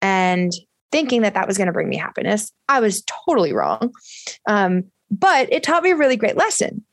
And 0.03 0.53
thinking 0.93 1.23
that 1.23 1.35
that 1.35 1.47
was 1.47 1.57
going 1.57 1.67
to 1.67 1.73
bring 1.73 1.89
me 1.89 1.97
happiness. 1.97 2.53
I 2.69 2.81
was 2.81 3.05
totally 3.27 3.53
wrong. 3.53 3.93
Um, 4.49 4.85
but 5.11 5.53
it 5.53 5.63
taught 5.63 5.83
me 5.83 5.91
a 5.91 5.97
really 5.97 6.17
great 6.17 6.37
lesson. 6.37 6.85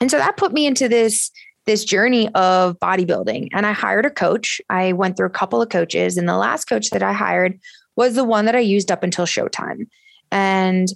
And 0.00 0.10
so 0.10 0.18
that 0.18 0.36
put 0.36 0.52
me 0.52 0.66
into 0.66 0.88
this 0.88 1.30
this 1.66 1.84
journey 1.84 2.30
of 2.34 2.78
bodybuilding 2.80 3.48
and 3.52 3.66
I 3.66 3.72
hired 3.72 4.06
a 4.06 4.10
coach. 4.10 4.58
I 4.70 4.94
went 4.94 5.18
through 5.18 5.26
a 5.26 5.30
couple 5.30 5.60
of 5.60 5.68
coaches 5.68 6.16
and 6.16 6.26
the 6.26 6.36
last 6.36 6.64
coach 6.64 6.88
that 6.90 7.02
I 7.02 7.12
hired 7.12 7.60
was 7.94 8.14
the 8.14 8.24
one 8.24 8.46
that 8.46 8.56
I 8.56 8.60
used 8.60 8.90
up 8.90 9.02
until 9.02 9.26
showtime. 9.26 9.86
And 10.32 10.88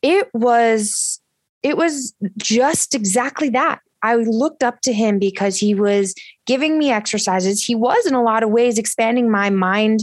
it 0.00 0.28
was 0.32 1.20
it 1.64 1.76
was 1.76 2.14
just 2.36 2.94
exactly 2.94 3.48
that. 3.50 3.80
I 4.02 4.16
looked 4.16 4.62
up 4.62 4.80
to 4.82 4.92
him 4.92 5.18
because 5.18 5.56
he 5.56 5.74
was 5.74 6.14
giving 6.46 6.78
me 6.78 6.90
exercises. 6.90 7.64
He 7.64 7.74
was 7.74 8.06
in 8.06 8.14
a 8.14 8.22
lot 8.22 8.42
of 8.42 8.50
ways 8.50 8.78
expanding 8.78 9.30
my 9.30 9.50
mind 9.50 10.00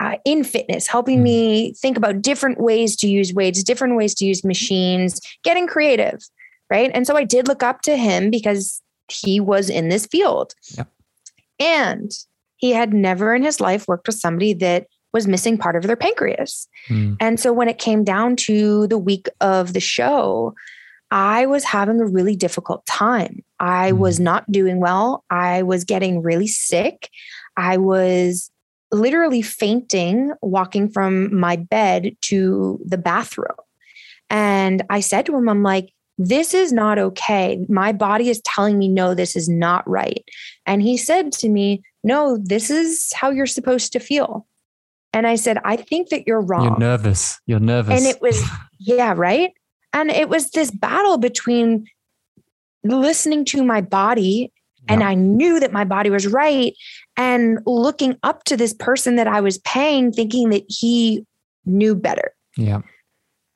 uh, 0.00 0.16
in 0.24 0.44
fitness, 0.44 0.86
helping 0.86 1.22
me 1.22 1.72
think 1.74 1.96
about 1.96 2.20
different 2.20 2.60
ways 2.60 2.96
to 2.96 3.08
use 3.08 3.32
weights, 3.32 3.62
different 3.62 3.96
ways 3.96 4.14
to 4.16 4.26
use 4.26 4.44
machines, 4.44 5.20
getting 5.42 5.66
creative. 5.66 6.20
Right. 6.68 6.90
And 6.92 7.06
so 7.06 7.16
I 7.16 7.24
did 7.24 7.48
look 7.48 7.62
up 7.62 7.82
to 7.82 7.96
him 7.96 8.30
because 8.30 8.82
he 9.08 9.38
was 9.38 9.70
in 9.70 9.88
this 9.88 10.06
field. 10.06 10.54
Yep. 10.76 10.88
And 11.60 12.12
he 12.56 12.72
had 12.72 12.92
never 12.92 13.34
in 13.34 13.42
his 13.42 13.60
life 13.60 13.86
worked 13.86 14.08
with 14.08 14.18
somebody 14.18 14.52
that 14.54 14.86
was 15.12 15.26
missing 15.26 15.56
part 15.56 15.76
of 15.76 15.84
their 15.84 15.96
pancreas. 15.96 16.68
Mm. 16.88 17.16
And 17.20 17.40
so 17.40 17.52
when 17.52 17.68
it 17.68 17.78
came 17.78 18.04
down 18.04 18.36
to 18.36 18.86
the 18.88 18.98
week 18.98 19.28
of 19.40 19.72
the 19.72 19.80
show, 19.80 20.54
I 21.10 21.46
was 21.46 21.64
having 21.64 22.00
a 22.00 22.06
really 22.06 22.36
difficult 22.36 22.84
time. 22.86 23.44
I 23.60 23.92
was 23.92 24.16
mm-hmm. 24.16 24.24
not 24.24 24.52
doing 24.52 24.80
well. 24.80 25.24
I 25.30 25.62
was 25.62 25.84
getting 25.84 26.22
really 26.22 26.48
sick. 26.48 27.10
I 27.56 27.76
was 27.76 28.50
literally 28.92 29.42
fainting 29.42 30.32
walking 30.42 30.88
from 30.88 31.34
my 31.38 31.56
bed 31.56 32.16
to 32.22 32.80
the 32.84 32.98
bathroom. 32.98 33.56
And 34.30 34.82
I 34.90 35.00
said 35.00 35.26
to 35.26 35.36
him, 35.36 35.48
I'm 35.48 35.62
like, 35.62 35.92
this 36.18 36.54
is 36.54 36.72
not 36.72 36.98
okay. 36.98 37.64
My 37.68 37.92
body 37.92 38.28
is 38.28 38.40
telling 38.42 38.78
me, 38.78 38.88
no, 38.88 39.14
this 39.14 39.36
is 39.36 39.48
not 39.48 39.88
right. 39.88 40.24
And 40.64 40.82
he 40.82 40.96
said 40.96 41.30
to 41.32 41.48
me, 41.48 41.82
no, 42.02 42.38
this 42.42 42.70
is 42.70 43.12
how 43.14 43.30
you're 43.30 43.46
supposed 43.46 43.92
to 43.92 44.00
feel. 44.00 44.46
And 45.12 45.26
I 45.26 45.36
said, 45.36 45.58
I 45.64 45.76
think 45.76 46.08
that 46.10 46.26
you're 46.26 46.40
wrong. 46.40 46.64
You're 46.64 46.78
nervous. 46.78 47.40
You're 47.46 47.60
nervous. 47.60 47.98
And 47.98 48.06
it 48.06 48.20
was, 48.20 48.42
yeah, 48.78 49.14
right. 49.16 49.52
And 49.96 50.10
it 50.10 50.28
was 50.28 50.50
this 50.50 50.70
battle 50.70 51.16
between 51.16 51.86
listening 52.84 53.46
to 53.46 53.64
my 53.64 53.80
body 53.80 54.52
and 54.88 55.02
I 55.02 55.14
knew 55.14 55.58
that 55.58 55.72
my 55.72 55.84
body 55.84 56.10
was 56.10 56.26
right. 56.26 56.74
And 57.16 57.60
looking 57.66 58.18
up 58.22 58.44
to 58.44 58.58
this 58.58 58.74
person 58.74 59.16
that 59.16 59.26
I 59.26 59.40
was 59.40 59.58
paying, 59.58 60.12
thinking 60.12 60.50
that 60.50 60.64
he 60.68 61.24
knew 61.64 61.94
better. 61.94 62.34
Yeah. 62.58 62.82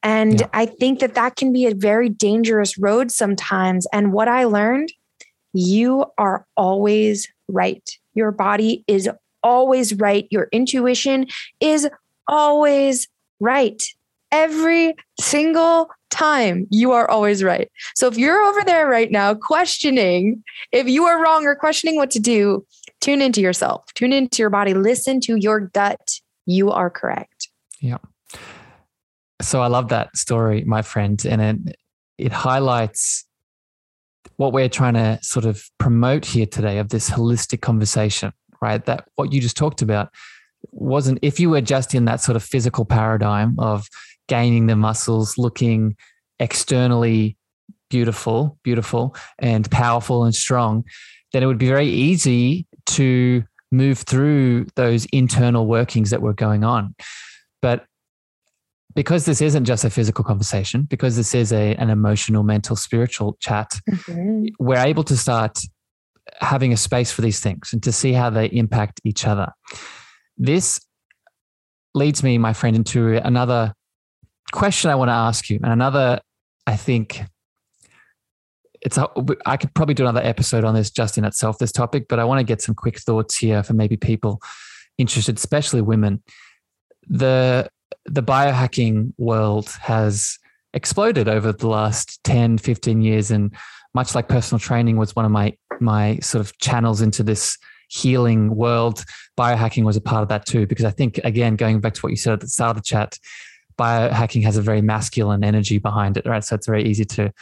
And 0.02 0.40
yeah. 0.40 0.46
I 0.54 0.64
think 0.64 1.00
that 1.00 1.14
that 1.14 1.36
can 1.36 1.52
be 1.52 1.66
a 1.66 1.74
very 1.74 2.08
dangerous 2.08 2.78
road 2.78 3.10
sometimes. 3.10 3.86
And 3.92 4.14
what 4.14 4.28
I 4.28 4.44
learned, 4.44 4.92
you 5.52 6.06
are 6.16 6.46
always 6.56 7.28
right. 7.48 7.88
Your 8.14 8.32
body 8.32 8.82
is 8.86 9.10
always 9.42 9.94
right. 9.94 10.26
Your 10.30 10.48
intuition 10.52 11.26
is 11.60 11.86
always 12.26 13.08
right. 13.40 13.82
Every 14.32 14.94
single 15.20 15.90
time 16.10 16.66
you 16.70 16.92
are 16.92 17.08
always 17.10 17.42
right. 17.42 17.70
So 17.94 18.06
if 18.08 18.18
you're 18.18 18.40
over 18.40 18.62
there 18.64 18.86
right 18.88 19.10
now 19.10 19.34
questioning 19.34 20.42
if 20.72 20.88
you 20.88 21.04
are 21.04 21.22
wrong 21.22 21.46
or 21.46 21.54
questioning 21.54 21.96
what 21.96 22.10
to 22.12 22.20
do, 22.20 22.66
tune 23.00 23.22
into 23.22 23.40
yourself, 23.40 23.84
tune 23.94 24.12
into 24.12 24.42
your 24.42 24.50
body, 24.50 24.74
listen 24.74 25.20
to 25.22 25.36
your 25.36 25.60
gut. 25.60 26.20
You 26.46 26.70
are 26.70 26.90
correct. 26.90 27.48
Yeah. 27.80 27.98
So 29.40 29.62
I 29.62 29.68
love 29.68 29.88
that 29.88 30.16
story, 30.16 30.64
my 30.64 30.82
friend, 30.82 31.24
and 31.24 31.66
it 31.68 31.76
it 32.18 32.32
highlights 32.32 33.24
what 34.36 34.52
we're 34.52 34.68
trying 34.68 34.94
to 34.94 35.18
sort 35.22 35.44
of 35.46 35.62
promote 35.78 36.24
here 36.24 36.46
today 36.46 36.78
of 36.78 36.90
this 36.90 37.10
holistic 37.10 37.60
conversation, 37.60 38.32
right? 38.60 38.84
That 38.84 39.06
what 39.16 39.32
you 39.32 39.40
just 39.40 39.56
talked 39.56 39.82
about 39.82 40.10
wasn't 40.70 41.18
if 41.22 41.40
you 41.40 41.50
were 41.50 41.60
just 41.60 41.94
in 41.94 42.04
that 42.04 42.20
sort 42.20 42.36
of 42.36 42.42
physical 42.42 42.84
paradigm 42.84 43.58
of 43.58 43.88
gaining 44.30 44.68
the 44.68 44.76
muscles, 44.76 45.36
looking 45.36 45.96
externally 46.38 47.36
beautiful, 47.90 48.56
beautiful 48.62 49.14
and 49.40 49.68
powerful 49.72 50.24
and 50.24 50.34
strong, 50.34 50.84
then 51.32 51.42
it 51.42 51.46
would 51.46 51.58
be 51.58 51.68
very 51.68 51.88
easy 51.88 52.64
to 52.86 53.42
move 53.72 53.98
through 53.98 54.66
those 54.76 55.04
internal 55.06 55.66
workings 55.66 56.10
that 56.10 56.22
were 56.22 56.32
going 56.32 56.62
on. 56.62 56.94
But 57.60 57.84
because 58.94 59.24
this 59.24 59.40
isn't 59.40 59.64
just 59.64 59.84
a 59.84 59.90
physical 59.90 60.24
conversation, 60.24 60.82
because 60.82 61.16
this 61.16 61.34
is 61.34 61.52
a, 61.52 61.74
an 61.74 61.90
emotional, 61.90 62.44
mental, 62.44 62.76
spiritual 62.76 63.36
chat, 63.40 63.80
mm-hmm. 63.90 64.46
we're 64.60 64.78
able 64.78 65.04
to 65.04 65.16
start 65.16 65.58
having 66.40 66.72
a 66.72 66.76
space 66.76 67.10
for 67.10 67.22
these 67.22 67.40
things 67.40 67.70
and 67.72 67.82
to 67.82 67.90
see 67.90 68.12
how 68.12 68.30
they 68.30 68.46
impact 68.46 69.00
each 69.04 69.26
other. 69.26 69.48
This 70.38 70.80
leads 71.94 72.22
me, 72.22 72.38
my 72.38 72.52
friend, 72.52 72.76
into 72.76 73.16
another 73.26 73.74
question 74.52 74.90
I 74.90 74.94
want 74.94 75.08
to 75.08 75.14
ask 75.14 75.50
you, 75.50 75.58
and 75.62 75.72
another, 75.72 76.20
I 76.66 76.76
think 76.76 77.22
it's 78.82 78.96
a, 78.96 79.08
I 79.46 79.56
could 79.56 79.74
probably 79.74 79.94
do 79.94 80.04
another 80.04 80.26
episode 80.26 80.64
on 80.64 80.74
this 80.74 80.90
just 80.90 81.18
in 81.18 81.24
itself, 81.24 81.58
this 81.58 81.72
topic, 81.72 82.06
but 82.08 82.18
I 82.18 82.24
want 82.24 82.38
to 82.40 82.44
get 82.44 82.62
some 82.62 82.74
quick 82.74 82.98
thoughts 82.98 83.36
here 83.36 83.62
for 83.62 83.74
maybe 83.74 83.96
people 83.96 84.40
interested, 84.98 85.36
especially 85.36 85.82
women. 85.82 86.22
The 87.08 87.68
the 88.06 88.22
biohacking 88.22 89.12
world 89.18 89.70
has 89.82 90.38
exploded 90.74 91.28
over 91.28 91.52
the 91.52 91.68
last 91.68 92.22
10, 92.24 92.58
15 92.58 93.00
years. 93.00 93.30
And 93.30 93.54
much 93.94 94.14
like 94.14 94.28
personal 94.28 94.58
training 94.58 94.96
was 94.96 95.16
one 95.16 95.24
of 95.24 95.30
my 95.30 95.56
my 95.80 96.18
sort 96.18 96.40
of 96.40 96.56
channels 96.58 97.00
into 97.00 97.22
this 97.22 97.56
healing 97.88 98.54
world, 98.54 99.04
biohacking 99.38 99.84
was 99.84 99.96
a 99.96 100.00
part 100.00 100.22
of 100.22 100.28
that 100.28 100.46
too. 100.46 100.66
Because 100.66 100.84
I 100.84 100.90
think 100.90 101.18
again, 101.24 101.56
going 101.56 101.80
back 101.80 101.94
to 101.94 102.00
what 102.00 102.10
you 102.10 102.16
said 102.16 102.34
at 102.34 102.40
the 102.40 102.48
start 102.48 102.76
of 102.76 102.82
the 102.82 102.86
chat, 102.86 103.18
biohacking 103.80 104.42
has 104.44 104.56
a 104.58 104.62
very 104.62 104.82
masculine 104.82 105.42
energy 105.42 105.78
behind 105.78 106.18
it, 106.18 106.26
right? 106.26 106.44
So 106.44 106.54
it's 106.54 106.66
very 106.66 106.84
easy 106.84 107.06
to 107.06 107.32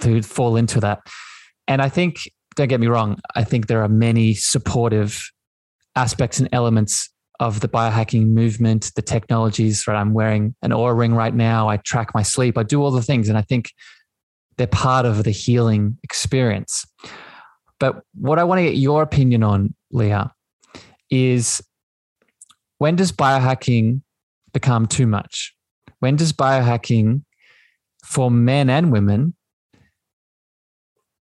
to 0.00 0.22
fall 0.22 0.56
into 0.56 0.80
that. 0.80 1.00
And 1.66 1.80
I 1.80 1.88
think, 1.88 2.30
don't 2.56 2.68
get 2.68 2.80
me 2.80 2.88
wrong, 2.88 3.20
I 3.36 3.44
think 3.44 3.66
there 3.66 3.82
are 3.82 3.88
many 3.88 4.34
supportive 4.34 5.30
aspects 5.94 6.40
and 6.40 6.48
elements 6.52 7.10
of 7.40 7.60
the 7.60 7.68
biohacking 7.68 8.26
movement, 8.28 8.90
the 8.96 9.02
technologies, 9.02 9.86
right? 9.86 9.96
I'm 9.96 10.12
wearing 10.12 10.56
an 10.62 10.72
Oura 10.72 10.98
ring 10.98 11.14
right 11.14 11.34
now. 11.34 11.68
I 11.68 11.76
track 11.76 12.10
my 12.14 12.22
sleep. 12.22 12.58
I 12.58 12.64
do 12.64 12.82
all 12.82 12.90
the 12.90 13.02
things. 13.02 13.28
And 13.28 13.38
I 13.38 13.42
think 13.42 13.70
they're 14.56 14.66
part 14.66 15.06
of 15.06 15.22
the 15.22 15.30
healing 15.30 15.98
experience. 16.02 16.84
But 17.78 18.02
what 18.14 18.40
I 18.40 18.44
want 18.44 18.58
to 18.58 18.64
get 18.64 18.74
your 18.74 19.02
opinion 19.02 19.44
on, 19.44 19.74
Leah, 19.92 20.32
is 21.10 21.62
when 22.78 22.96
does 22.96 23.12
biohacking 23.12 24.02
become 24.60 24.86
too 24.86 25.06
much? 25.06 25.54
When 26.00 26.16
does 26.16 26.32
biohacking 26.32 27.22
for 28.04 28.30
men 28.30 28.68
and 28.68 28.90
women, 28.90 29.34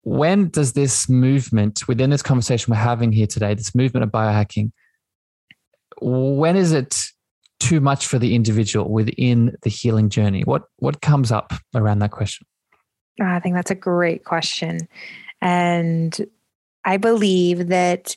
when 0.02 0.48
does 0.48 0.72
this 0.72 1.08
movement 1.08 1.86
within 1.86 2.10
this 2.10 2.22
conversation 2.22 2.70
we're 2.70 2.80
having 2.80 3.12
here 3.12 3.26
today, 3.26 3.52
this 3.54 3.74
movement 3.74 4.04
of 4.04 4.10
biohacking, 4.10 4.70
when 6.00 6.56
is 6.56 6.72
it 6.72 7.04
too 7.60 7.80
much 7.80 8.06
for 8.06 8.18
the 8.18 8.34
individual 8.34 8.90
within 8.90 9.54
the 9.62 9.70
healing 9.70 10.08
journey? 10.08 10.42
What 10.42 10.62
what 10.76 11.02
comes 11.02 11.30
up 11.32 11.52
around 11.74 11.98
that 11.98 12.12
question? 12.12 12.46
Ah, 13.20 13.34
I 13.36 13.40
think 13.40 13.54
that's 13.54 13.70
a 13.70 13.74
great 13.74 14.24
question. 14.24 14.78
And 15.42 16.18
I 16.84 16.96
believe 16.96 17.68
that 17.68 18.16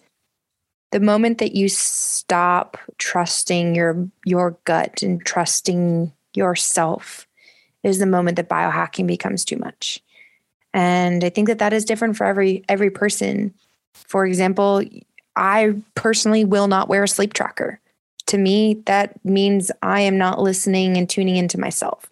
the 0.92 1.00
moment 1.00 1.38
that 1.38 1.56
you 1.56 1.70
stop 1.70 2.78
trusting 2.98 3.76
your 3.76 4.08
your 4.26 4.58
gut 4.66 5.02
and 5.02 5.24
trusting 5.26 6.12
yourself 6.34 7.28
is 7.84 8.00
the 8.00 8.06
moment 8.06 8.36
that 8.38 8.50
biohacking 8.50 9.08
becomes 9.08 9.46
too 9.46 9.58
much. 9.58 10.02
And 10.74 11.24
i 11.24 11.30
think 11.30 11.48
that 11.48 11.60
that 11.60 11.74
is 11.74 11.86
different 11.86 12.18
for 12.18 12.26
every 12.26 12.64
every 12.70 12.90
person. 12.90 13.54
For 13.94 14.26
example 14.26 14.84
i 15.36 15.76
personally 15.96 16.46
will 16.46 16.68
not 16.68 16.90
wear 16.90 17.04
a 17.04 17.08
sleep 17.08 17.34
tracker. 17.34 17.80
To 18.28 18.38
me 18.38 18.82
that 18.86 19.24
means 19.24 19.72
i 19.82 20.02
am 20.02 20.18
not 20.18 20.42
listening 20.42 20.98
and 20.98 21.10
tuning 21.10 21.36
into 21.36 21.60
myself. 21.60 22.10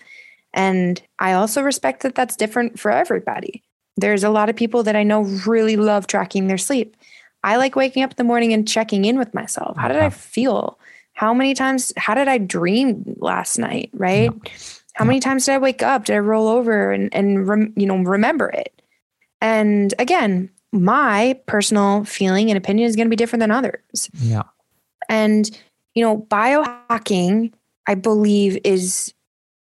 And 0.54 1.02
i 1.20 1.34
also 1.34 1.62
respect 1.62 2.04
that 2.04 2.16
that's 2.16 2.36
different 2.36 2.80
for 2.80 2.92
everybody. 2.92 3.64
There's 4.00 4.24
a 4.24 4.30
lot 4.30 4.50
of 4.50 4.56
people 4.56 4.84
that 4.84 4.96
i 4.96 5.04
know 5.04 5.22
really 5.48 5.78
love 5.78 6.06
tracking 6.06 6.48
their 6.48 6.60
sleep 6.60 6.96
I 7.48 7.58
like 7.58 7.76
waking 7.76 8.04
up 8.04 8.12
in 8.12 8.16
the 8.18 8.24
morning 8.24 8.54
and 8.54 8.68
checking 8.68 9.06
in 9.06 9.18
with 9.18 9.34
myself. 9.34 9.78
How 9.78 9.88
did 9.88 9.98
I 9.98 10.10
feel? 10.10 10.78
how 11.18 11.34
many 11.34 11.56
times, 11.56 11.92
how 11.98 12.14
did 12.14 12.28
I 12.28 12.38
dream 12.38 13.16
last 13.18 13.58
night? 13.58 13.90
Right. 13.92 14.32
Yeah. 14.32 14.52
How 14.94 15.04
many 15.04 15.20
times 15.20 15.46
did 15.46 15.54
I 15.54 15.58
wake 15.58 15.82
up? 15.82 16.06
Did 16.06 16.16
I 16.16 16.20
roll 16.20 16.48
over 16.48 16.92
and, 16.92 17.12
and 17.12 17.48
rem, 17.48 17.74
you 17.76 17.88
know, 17.88 17.98
remember 17.98 18.50
it? 18.50 18.84
And 19.42 19.96
again, 19.98 20.48
my 20.72 21.40
personal 21.48 22.04
feeling 22.04 22.52
and 22.52 22.58
opinion 22.58 22.88
is 22.88 22.96
going 22.96 23.08
to 23.08 23.10
be 23.10 23.16
different 23.16 23.40
than 23.40 23.50
others. 23.50 24.12
Yeah. 24.14 24.44
And, 25.10 25.50
you 25.96 26.04
know, 26.04 26.20
biohacking, 26.20 27.52
I 27.88 27.96
believe, 27.96 28.60
is 28.64 29.12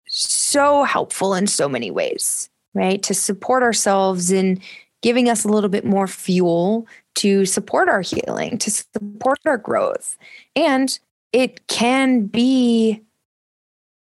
so 0.06 0.84
helpful 0.84 1.34
in 1.34 1.46
so 1.48 1.68
many 1.68 1.90
ways, 1.90 2.48
right? 2.72 3.02
To 3.02 3.12
support 3.12 3.62
ourselves 3.62 4.32
in 4.32 4.58
giving 5.02 5.28
us 5.28 5.44
a 5.44 5.48
little 5.48 5.68
bit 5.68 5.84
more 5.84 6.06
fuel 6.06 6.86
to 7.16 7.44
support 7.44 7.88
our 7.88 8.00
healing, 8.00 8.56
to 8.58 8.70
support 8.70 9.38
our 9.44 9.58
growth. 9.58 10.16
And 10.56 10.98
it 11.32 11.66
can 11.66 12.26
be 12.26 13.02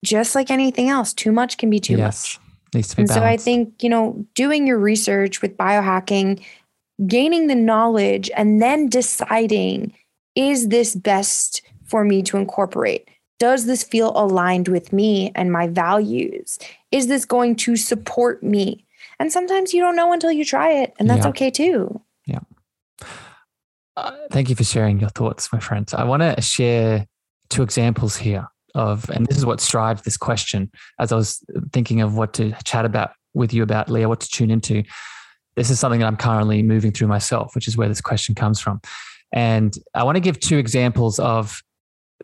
just 0.06 0.36
like 0.36 0.50
anything 0.50 0.90
else, 0.90 1.14
too 1.14 1.32
much 1.32 1.58
can 1.58 1.70
be 1.70 1.80
too 1.80 1.98
yes. 1.98 2.38
much. 2.38 2.48
Needs 2.74 2.90
to 2.90 2.96
be 2.96 3.02
and 3.02 3.10
balanced. 3.10 3.26
so 3.26 3.28
I 3.28 3.38
think, 3.38 3.84
you 3.84 3.90
know, 3.90 4.26
doing 4.34 4.66
your 4.66 4.80
research 4.80 5.42
with 5.42 5.58
biohacking, 5.58 6.44
gaining 7.06 7.48
the 7.48 7.56
knowledge, 7.56 8.32
and 8.36 8.62
then 8.62 8.88
deciding 8.88 9.94
is 10.36 10.70
this 10.70 10.96
best 10.96 11.62
for 11.84 12.06
me 12.06 12.22
to 12.24 12.38
incorporate? 12.38 13.10
Does 13.40 13.66
this 13.66 13.84
feel 13.84 14.14
aligned 14.16 14.68
with 14.68 14.94
me 14.94 15.32
and 15.36 15.52
my 15.52 15.68
values? 15.68 16.58
Is 16.92 17.08
this 17.08 17.26
going 17.26 17.56
to 17.58 17.76
support 17.76 18.42
me? 18.42 18.86
And 19.22 19.32
sometimes 19.32 19.72
you 19.72 19.82
don't 19.84 19.96
know 19.96 20.14
until 20.14 20.32
you 20.32 20.44
try 20.44 20.72
it, 20.72 20.96
and 20.98 21.08
that's 21.08 21.26
yeah. 21.26 21.30
okay 21.30 21.52
too. 21.52 22.02
Yeah. 22.26 22.40
Uh, 23.96 24.14
thank 24.32 24.50
you 24.50 24.56
for 24.56 24.64
sharing 24.64 25.00
your 25.00 25.12
thoughts, 25.12 25.54
my 25.54 25.60
friend. 25.60 25.88
I 25.96 26.06
want 26.06 26.24
to 26.24 26.42
share 26.42 27.06
two 27.52 27.62
examples 27.62 28.18
here 28.18 28.48
of, 28.74 29.08
and 29.12 29.28
this 29.28 29.38
is 29.38 29.46
what 29.46 29.62
strived 29.62 30.06
this 30.06 30.18
question 30.18 30.72
as 30.98 31.12
I 31.12 31.18
was 31.18 31.40
thinking 31.72 32.02
of 32.02 32.18
what 32.18 32.34
to 32.34 32.52
chat 32.64 32.84
about 32.84 33.12
with 33.36 33.54
you 33.54 33.62
about, 33.62 33.92
Leah, 33.92 34.10
what 34.10 34.22
to 34.22 34.28
tune 34.28 34.50
into. 34.50 34.82
This 35.56 35.70
is 35.70 35.80
something 35.80 36.00
that 36.00 36.08
I'm 36.08 36.18
currently 36.18 36.64
moving 36.64 36.92
through 36.92 37.08
myself, 37.08 37.54
which 37.54 37.68
is 37.68 37.78
where 37.78 37.88
this 37.88 38.02
question 38.02 38.34
comes 38.34 38.60
from. 38.60 38.82
And 39.32 39.78
I 39.94 40.04
want 40.04 40.16
to 40.16 40.22
give 40.22 40.40
two 40.40 40.58
examples 40.58 41.20
of 41.20 41.62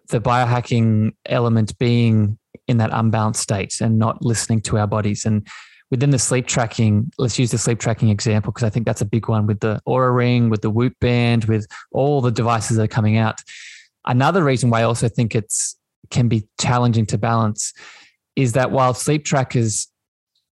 the 0.09 0.19
biohacking 0.19 1.11
element 1.27 1.77
being 1.77 2.39
in 2.67 2.77
that 2.77 2.89
unbalanced 2.91 3.43
state 3.43 3.81
and 3.81 3.99
not 3.99 4.23
listening 4.23 4.61
to 4.61 4.79
our 4.79 4.87
bodies. 4.87 5.25
And 5.25 5.47
within 5.89 6.09
the 6.09 6.19
sleep 6.19 6.47
tracking, 6.47 7.11
let's 7.17 7.39
use 7.39 7.51
the 7.51 7.57
sleep 7.57 7.79
tracking 7.79 8.09
example 8.09 8.51
because 8.51 8.65
I 8.65 8.69
think 8.69 8.85
that's 8.85 9.01
a 9.01 9.05
big 9.05 9.27
one 9.29 9.47
with 9.47 9.59
the 9.59 9.81
Oura 9.88 10.13
Ring, 10.15 10.49
with 10.49 10.61
the 10.61 10.69
Whoop 10.69 10.93
Band, 10.99 11.45
with 11.45 11.67
all 11.91 12.21
the 12.21 12.31
devices 12.31 12.77
that 12.77 12.83
are 12.83 12.88
coming 12.88 13.17
out. 13.17 13.41
Another 14.05 14.43
reason 14.43 14.69
why 14.69 14.81
I 14.81 14.83
also 14.83 15.07
think 15.07 15.35
it's 15.35 15.75
can 16.09 16.27
be 16.27 16.47
challenging 16.59 17.05
to 17.07 17.17
balance 17.17 17.73
is 18.35 18.53
that 18.53 18.71
while 18.71 18.93
sleep 18.93 19.25
trackers 19.25 19.88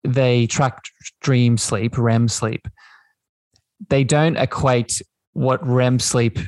they 0.05 0.47
track 0.47 0.85
dream 1.21 1.59
sleep, 1.59 1.99
REM 1.99 2.29
sleep, 2.29 2.67
they 3.89 4.05
don't 4.05 4.37
equate 4.37 5.03
what 5.33 5.67
REM 5.67 5.99
sleep 5.99 6.39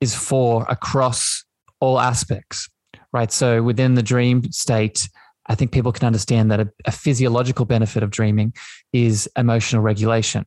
is 0.00 0.14
for 0.14 0.64
across 0.68 1.44
all 1.80 2.00
aspects, 2.00 2.68
right? 3.12 3.30
So 3.30 3.62
within 3.62 3.94
the 3.94 4.02
dream 4.02 4.50
state, 4.52 5.08
I 5.46 5.54
think 5.54 5.72
people 5.72 5.92
can 5.92 6.06
understand 6.06 6.50
that 6.50 6.60
a, 6.60 6.70
a 6.86 6.90
physiological 6.90 7.64
benefit 7.64 8.02
of 8.02 8.10
dreaming 8.10 8.54
is 8.92 9.28
emotional 9.36 9.82
regulation. 9.82 10.46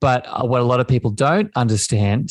But 0.00 0.26
uh, 0.26 0.46
what 0.46 0.60
a 0.60 0.64
lot 0.64 0.80
of 0.80 0.88
people 0.88 1.10
don't 1.10 1.50
understand 1.56 2.30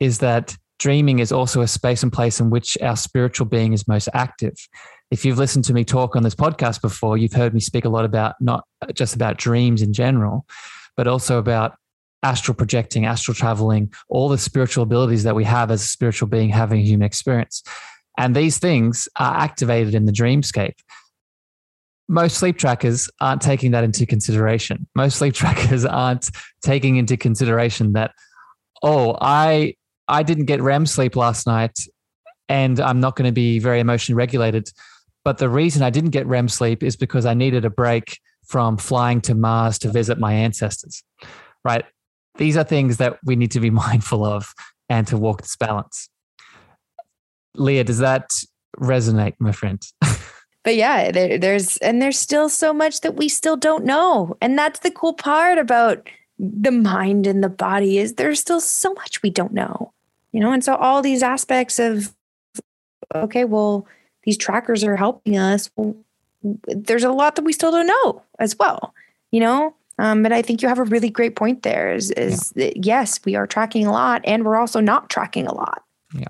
is 0.00 0.18
that 0.18 0.56
dreaming 0.78 1.18
is 1.18 1.32
also 1.32 1.60
a 1.60 1.68
space 1.68 2.02
and 2.02 2.12
place 2.12 2.40
in 2.40 2.50
which 2.50 2.78
our 2.80 2.96
spiritual 2.96 3.46
being 3.46 3.72
is 3.72 3.88
most 3.88 4.08
active. 4.14 4.54
If 5.10 5.24
you've 5.24 5.38
listened 5.38 5.64
to 5.66 5.74
me 5.74 5.84
talk 5.84 6.16
on 6.16 6.22
this 6.22 6.34
podcast 6.34 6.80
before, 6.80 7.18
you've 7.18 7.32
heard 7.32 7.54
me 7.54 7.60
speak 7.60 7.84
a 7.84 7.88
lot 7.88 8.04
about 8.04 8.36
not 8.40 8.64
just 8.94 9.14
about 9.14 9.38
dreams 9.38 9.82
in 9.82 9.92
general, 9.92 10.46
but 10.96 11.08
also 11.08 11.38
about 11.38 11.74
astral 12.22 12.54
projecting, 12.54 13.06
astral 13.06 13.34
traveling, 13.34 13.92
all 14.08 14.28
the 14.28 14.38
spiritual 14.38 14.82
abilities 14.82 15.22
that 15.22 15.34
we 15.34 15.44
have 15.44 15.70
as 15.70 15.82
a 15.82 15.86
spiritual 15.86 16.28
being 16.28 16.50
having 16.50 16.80
a 16.80 16.84
human 16.84 17.06
experience. 17.06 17.62
And 18.18 18.34
these 18.34 18.58
things 18.58 19.08
are 19.16 19.36
activated 19.36 19.94
in 19.94 20.04
the 20.04 20.12
dreamscape. 20.12 20.74
Most 22.08 22.38
sleep 22.38 22.56
trackers 22.56 23.10
aren't 23.20 23.42
taking 23.42 23.72
that 23.72 23.84
into 23.84 24.06
consideration. 24.06 24.86
Most 24.94 25.18
sleep 25.18 25.34
trackers 25.42 25.84
aren't 25.84 26.30
taking 26.62 26.96
into 26.96 27.16
consideration 27.16 27.92
that, 27.92 28.12
oh, 28.82 29.16
I 29.20 29.74
I 30.08 30.22
didn't 30.22 30.46
get 30.46 30.62
REM 30.62 30.86
sleep 30.86 31.16
last 31.16 31.46
night 31.46 31.78
and 32.48 32.80
I'm 32.80 33.00
not 33.00 33.14
going 33.14 33.28
to 33.28 33.32
be 33.32 33.58
very 33.58 33.80
emotionally 33.80 34.16
regulated. 34.16 34.70
But 35.24 35.38
the 35.38 35.50
reason 35.50 35.82
I 35.82 35.90
didn't 35.90 36.10
get 36.10 36.26
REM 36.26 36.48
sleep 36.48 36.82
is 36.82 36.96
because 36.96 37.26
I 37.26 37.34
needed 37.34 37.64
a 37.64 37.70
break 37.70 38.18
from 38.46 38.78
flying 38.78 39.20
to 39.22 39.34
Mars 39.34 39.78
to 39.80 39.90
visit 39.90 40.18
my 40.18 40.32
ancestors, 40.32 41.02
right? 41.64 41.84
These 42.38 42.56
are 42.56 42.64
things 42.64 42.96
that 42.96 43.18
we 43.24 43.36
need 43.36 43.50
to 43.50 43.60
be 43.60 43.70
mindful 43.86 44.24
of 44.24 44.54
and 44.88 45.06
to 45.08 45.18
walk 45.18 45.42
this 45.42 45.56
balance. 45.56 46.08
Leah, 47.54 47.84
does 47.84 47.98
that 47.98 48.30
resonate, 48.78 49.34
my 49.38 49.52
friend? 49.52 49.82
but 50.64 50.76
yeah, 50.76 51.10
there, 51.10 51.38
there's 51.38 51.76
and 51.78 52.02
there's 52.02 52.18
still 52.18 52.48
so 52.48 52.72
much 52.72 53.00
that 53.00 53.16
we 53.16 53.28
still 53.28 53.56
don't 53.56 53.84
know, 53.84 54.36
and 54.40 54.58
that's 54.58 54.80
the 54.80 54.90
cool 54.90 55.14
part 55.14 55.58
about 55.58 56.08
the 56.38 56.70
mind 56.70 57.26
and 57.26 57.42
the 57.42 57.48
body 57.48 57.98
is 57.98 58.14
there's 58.14 58.40
still 58.40 58.60
so 58.60 58.92
much 58.94 59.22
we 59.22 59.30
don't 59.30 59.52
know, 59.52 59.92
you 60.32 60.40
know. 60.40 60.52
And 60.52 60.62
so 60.62 60.76
all 60.76 61.02
these 61.02 61.22
aspects 61.22 61.78
of 61.78 62.14
okay, 63.14 63.44
well, 63.44 63.86
these 64.24 64.36
trackers 64.36 64.84
are 64.84 64.96
helping 64.96 65.36
us. 65.36 65.70
Well, 65.76 65.96
there's 66.42 67.04
a 67.04 67.10
lot 67.10 67.36
that 67.36 67.44
we 67.44 67.52
still 67.52 67.70
don't 67.70 67.86
know 67.86 68.22
as 68.38 68.56
well, 68.58 68.94
you 69.30 69.40
know. 69.40 69.74
Um, 69.98 70.22
but 70.22 70.32
I 70.32 70.42
think 70.42 70.62
you 70.62 70.68
have 70.68 70.78
a 70.78 70.84
really 70.84 71.10
great 71.10 71.34
point 71.34 71.62
there. 71.62 71.92
Is 71.92 72.10
is 72.12 72.52
yeah. 72.54 72.66
that 72.66 72.84
yes, 72.84 73.20
we 73.24 73.34
are 73.34 73.46
tracking 73.46 73.86
a 73.86 73.92
lot, 73.92 74.22
and 74.24 74.44
we're 74.44 74.56
also 74.56 74.80
not 74.80 75.10
tracking 75.10 75.46
a 75.46 75.54
lot. 75.54 75.82
Yeah, 76.14 76.28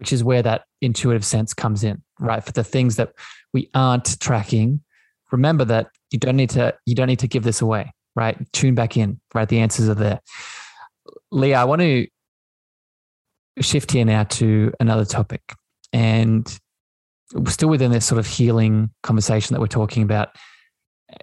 which 0.00 0.12
is 0.12 0.24
where 0.24 0.42
that 0.42 0.64
intuitive 0.80 1.24
sense 1.24 1.54
comes 1.54 1.84
in, 1.84 2.02
right? 2.18 2.42
For 2.42 2.52
the 2.52 2.64
things 2.64 2.96
that 2.96 3.12
we 3.52 3.70
aren't 3.74 4.18
tracking, 4.18 4.80
remember 5.30 5.64
that 5.66 5.88
you 6.10 6.18
don't 6.18 6.36
need 6.36 6.50
to 6.50 6.74
you 6.86 6.94
don't 6.94 7.06
need 7.06 7.20
to 7.20 7.28
give 7.28 7.44
this 7.44 7.60
away, 7.60 7.92
right? 8.16 8.36
Tune 8.52 8.74
back 8.74 8.96
in, 8.96 9.20
right? 9.34 9.48
The 9.48 9.60
answers 9.60 9.88
are 9.88 9.94
there. 9.94 10.20
Leah, 11.30 11.60
I 11.60 11.64
want 11.64 11.82
to 11.82 12.06
shift 13.60 13.92
here 13.92 14.04
now 14.04 14.24
to 14.24 14.72
another 14.80 15.04
topic, 15.04 15.42
and 15.92 16.58
still 17.46 17.68
within 17.68 17.92
this 17.92 18.06
sort 18.06 18.18
of 18.18 18.26
healing 18.26 18.90
conversation 19.02 19.54
that 19.54 19.60
we're 19.60 19.66
talking 19.66 20.02
about, 20.02 20.30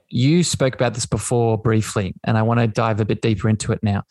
you 0.09 0.43
spoke 0.43 0.75
about 0.75 0.93
this 0.93 1.05
before 1.05 1.57
briefly, 1.57 2.13
and 2.23 2.37
I 2.37 2.43
want 2.43 2.59
to 2.59 2.67
dive 2.67 2.99
a 2.99 3.05
bit 3.05 3.21
deeper 3.21 3.49
into 3.49 3.71
it 3.71 3.79
now. 3.81 4.03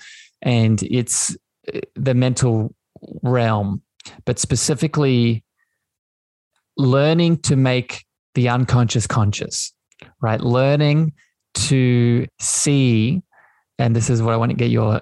And 0.42 0.82
it's 0.82 1.36
uh, 1.72 1.80
the 1.94 2.14
mental 2.14 2.74
realm, 3.22 3.82
but 4.24 4.38
specifically 4.38 5.44
learning 6.76 7.38
to 7.38 7.56
make 7.56 8.04
the 8.34 8.48
unconscious 8.48 9.06
conscious, 9.06 9.72
right? 10.20 10.40
Learning 10.40 11.12
to 11.54 12.26
see, 12.38 13.22
and 13.78 13.96
this 13.96 14.10
is 14.10 14.22
what 14.22 14.34
I 14.34 14.36
want 14.36 14.50
to 14.50 14.56
get 14.56 14.70
your 14.70 15.00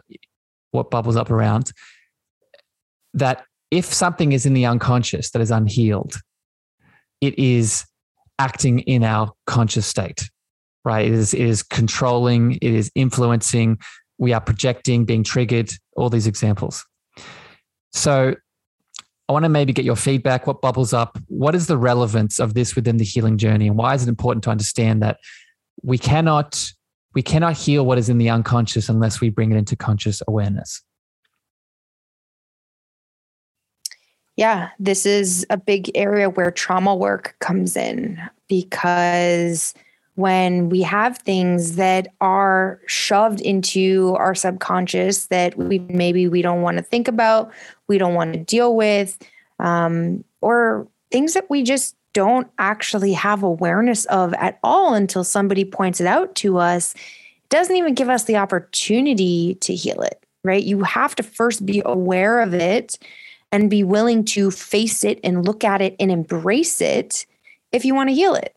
what 0.71 0.91
bubbles 0.91 1.17
up 1.17 1.31
around 1.31 1.73
that 3.15 3.45
if 3.71 3.85
something 3.87 4.33
is 4.33 4.45
in 4.47 4.55
the 4.55 4.67
unconscious 4.67 5.31
that 5.31 5.41
is 5.41 5.51
unhealed, 5.51 6.17
it 7.21 7.39
is 7.39 7.85
acting 8.39 8.81
in 8.81 9.05
our 9.05 9.33
conscious 9.47 9.87
state, 9.87 10.29
right? 10.85 11.07
It 11.07 11.13
is, 11.13 11.33
it 11.35 11.41
is 11.41 11.63
controlling, 11.63 12.53
it 12.55 12.63
is 12.63 12.91
influencing, 12.95 13.79
we 14.19 14.33
are 14.33 14.41
projecting, 14.41 15.05
being 15.05 15.25
triggered, 15.25 15.73
all 15.97 16.11
these 16.11 16.27
examples. 16.27 16.85
So 17.93 18.35
I 19.29 19.33
want 19.33 19.45
to 19.45 19.49
maybe 19.49 19.73
get 19.73 19.85
your 19.85 19.97
feedback. 19.97 20.47
What 20.47 20.61
bubbles 20.61 20.93
up? 20.93 21.19
What 21.29 21.55
is 21.55 21.67
the 21.67 21.79
relevance 21.79 22.39
of 22.39 22.55
this 22.55 22.77
within 22.77 22.99
the 22.99 23.05
healing 23.05 23.39
journey? 23.39 23.69
And 23.69 23.77
why 23.77 23.95
is 23.95 24.03
it 24.03 24.09
important 24.09 24.45
to 24.45 24.51
understand 24.51 25.03
that 25.03 25.19
we 25.83 25.99
cannot 25.99 26.73
we 27.15 27.23
cannot 27.23 27.57
heal 27.57 27.87
what 27.87 27.97
is 27.97 28.09
in 28.09 28.19
the 28.19 28.29
unconscious 28.29 28.89
unless 28.89 29.21
we 29.21 29.31
bring 29.31 29.53
it 29.53 29.57
into 29.57 29.77
conscious 29.77 30.21
awareness? 30.27 30.83
Yeah, 34.37 34.71
this 34.81 35.07
is 35.07 35.47
a 35.49 35.57
big 35.57 35.91
area 35.95 36.29
where 36.29 36.51
trauma 36.51 36.95
work 36.95 37.37
comes 37.39 37.77
in 37.77 38.21
because 38.49 39.75
when 40.17 40.69
we 40.69 40.83
have 40.83 41.19
things 41.19 41.77
that 41.77 42.09
are 42.21 42.81
shoved 42.87 43.41
into 43.41 44.15
our 44.17 44.35
subconscious 44.35 45.27
that 45.27 45.57
we 45.57 45.81
maybe 45.81 46.29
we 46.29 46.41
don't 46.41 46.63
want 46.63 46.77
to 46.77 46.83
think 46.83 47.09
about, 47.09 47.53
we 47.89 47.99
don't 47.99 48.15
want 48.15 48.33
to 48.33 48.39
deal 48.39 48.77
with, 48.77 49.19
um, 49.59 50.25
or 50.41 50.87
things 51.11 51.35
that 51.35 51.51
we 51.51 51.63
just 51.63 51.97
don't 52.13 52.49
actually 52.59 53.13
have 53.13 53.43
awareness 53.43 54.05
of 54.07 54.33
at 54.35 54.59
all 54.63 54.95
until 54.95 55.25
somebody 55.25 55.65
points 55.65 56.01
it 56.01 56.07
out 56.07 56.35
to 56.37 56.59
us, 56.59 56.95
it 56.95 57.49
doesn't 57.51 57.77
even 57.77 57.95
give 57.95 58.09
us 58.09 58.25
the 58.25 58.37
opportunity 58.37 59.57
to 59.57 59.75
heal 59.75 60.01
it, 60.01 60.25
right? 60.45 60.63
You 60.63 60.85
have 60.85 61.17
to 61.17 61.23
first 61.25 61.67
be 61.67 61.83
aware 61.85 62.41
of 62.41 62.55
it 62.55 62.99
and 63.51 63.69
be 63.69 63.83
willing 63.83 64.25
to 64.25 64.51
face 64.53 65.03
it 65.03 65.19
and 65.25 65.45
look 65.45 65.65
at 65.65 65.83
it 65.83 65.97
and 65.99 66.11
embrace 66.11 66.81
it 66.81 67.27
if 67.73 67.85
you 67.85 67.95
want 67.97 68.11
to 68.11 68.15
heal 68.15 68.35
it. 68.35 68.55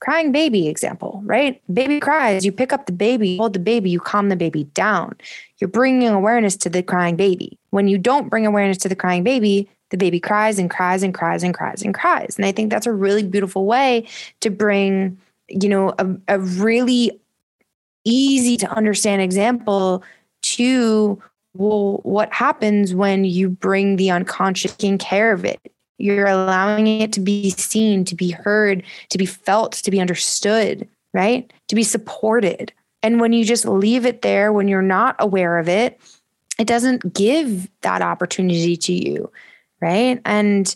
Crying 0.00 0.30
baby 0.30 0.68
example, 0.68 1.20
right? 1.24 1.60
Baby 1.72 1.98
cries, 1.98 2.44
you 2.44 2.52
pick 2.52 2.72
up 2.72 2.86
the 2.86 2.92
baby, 2.92 3.36
hold 3.36 3.52
the 3.52 3.58
baby, 3.58 3.90
you 3.90 3.98
calm 3.98 4.28
the 4.28 4.36
baby 4.36 4.64
down. 4.74 5.16
You're 5.58 5.68
bringing 5.68 6.08
awareness 6.08 6.56
to 6.58 6.70
the 6.70 6.82
crying 6.82 7.16
baby. 7.16 7.58
When 7.70 7.88
you 7.88 7.98
don't 7.98 8.28
bring 8.28 8.46
awareness 8.46 8.78
to 8.78 8.88
the 8.88 8.96
crying 8.96 9.24
baby, 9.24 9.68
the 9.90 9.96
baby 9.96 10.20
cries 10.20 10.58
and 10.58 10.70
cries 10.70 11.02
and 11.02 11.12
cries 11.12 11.42
and 11.42 11.52
cries 11.52 11.82
and 11.82 11.94
cries. 11.94 12.36
And 12.36 12.46
I 12.46 12.52
think 12.52 12.70
that's 12.70 12.86
a 12.86 12.92
really 12.92 13.22
beautiful 13.24 13.66
way 13.66 14.06
to 14.40 14.50
bring, 14.50 15.18
you 15.48 15.68
know, 15.68 15.94
a, 15.98 16.06
a 16.28 16.38
really 16.38 17.18
easy 18.04 18.56
to 18.58 18.70
understand 18.70 19.20
example 19.22 20.02
to 20.42 21.20
well, 21.54 22.00
what 22.04 22.32
happens 22.32 22.94
when 22.94 23.24
you 23.24 23.48
bring 23.48 23.96
the 23.96 24.10
unconscious 24.10 24.76
taking 24.76 24.98
care 24.98 25.32
of 25.32 25.44
it? 25.44 25.60
You're 25.98 26.26
allowing 26.26 26.86
it 26.86 27.12
to 27.14 27.20
be 27.20 27.50
seen, 27.50 28.04
to 28.06 28.14
be 28.14 28.30
heard, 28.30 28.82
to 29.10 29.18
be 29.18 29.26
felt, 29.26 29.72
to 29.72 29.90
be 29.90 30.00
understood, 30.00 30.88
right? 31.12 31.52
To 31.68 31.74
be 31.74 31.82
supported. 31.82 32.72
And 33.02 33.20
when 33.20 33.32
you 33.32 33.44
just 33.44 33.66
leave 33.66 34.06
it 34.06 34.22
there, 34.22 34.52
when 34.52 34.68
you're 34.68 34.82
not 34.82 35.16
aware 35.18 35.58
of 35.58 35.68
it, 35.68 36.00
it 36.58 36.66
doesn't 36.66 37.14
give 37.14 37.68
that 37.82 38.02
opportunity 38.02 38.76
to 38.76 38.92
you 38.92 39.30
right? 39.80 40.20
And 40.24 40.74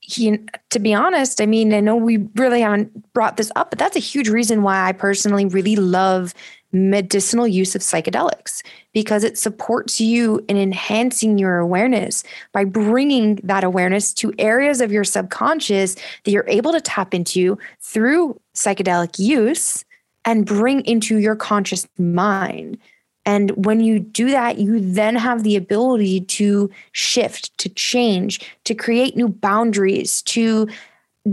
he, 0.00 0.38
to 0.70 0.78
be 0.78 0.94
honest, 0.94 1.40
I 1.40 1.46
mean, 1.46 1.72
I 1.72 1.80
know 1.80 1.96
we 1.96 2.28
really 2.34 2.60
haven't 2.60 3.12
brought 3.12 3.36
this 3.36 3.52
up, 3.56 3.70
but 3.70 3.78
that's 3.78 3.96
a 3.96 4.00
huge 4.00 4.28
reason 4.28 4.62
why 4.62 4.86
I 4.86 4.92
personally 4.92 5.46
really 5.46 5.76
love 5.76 6.34
medicinal 6.72 7.46
use 7.46 7.74
of 7.74 7.82
psychedelics 7.82 8.62
because 8.92 9.24
it 9.24 9.38
supports 9.38 10.00
you 10.00 10.44
in 10.48 10.56
enhancing 10.56 11.38
your 11.38 11.58
awareness 11.58 12.24
by 12.52 12.64
bringing 12.64 13.36
that 13.42 13.64
awareness 13.64 14.12
to 14.14 14.32
areas 14.38 14.80
of 14.80 14.90
your 14.90 15.04
subconscious 15.04 15.94
that 15.94 16.30
you're 16.30 16.48
able 16.48 16.72
to 16.72 16.80
tap 16.80 17.14
into 17.14 17.58
through 17.80 18.38
psychedelic 18.54 19.18
use 19.18 19.84
and 20.24 20.46
bring 20.46 20.80
into 20.86 21.18
your 21.18 21.36
conscious 21.36 21.86
mind. 21.98 22.78
And 23.24 23.50
when 23.52 23.80
you 23.80 24.00
do 24.00 24.30
that, 24.30 24.58
you 24.58 24.80
then 24.80 25.14
have 25.14 25.42
the 25.42 25.56
ability 25.56 26.22
to 26.22 26.70
shift, 26.92 27.56
to 27.58 27.68
change, 27.68 28.40
to 28.64 28.74
create 28.74 29.16
new 29.16 29.28
boundaries, 29.28 30.22
to 30.22 30.68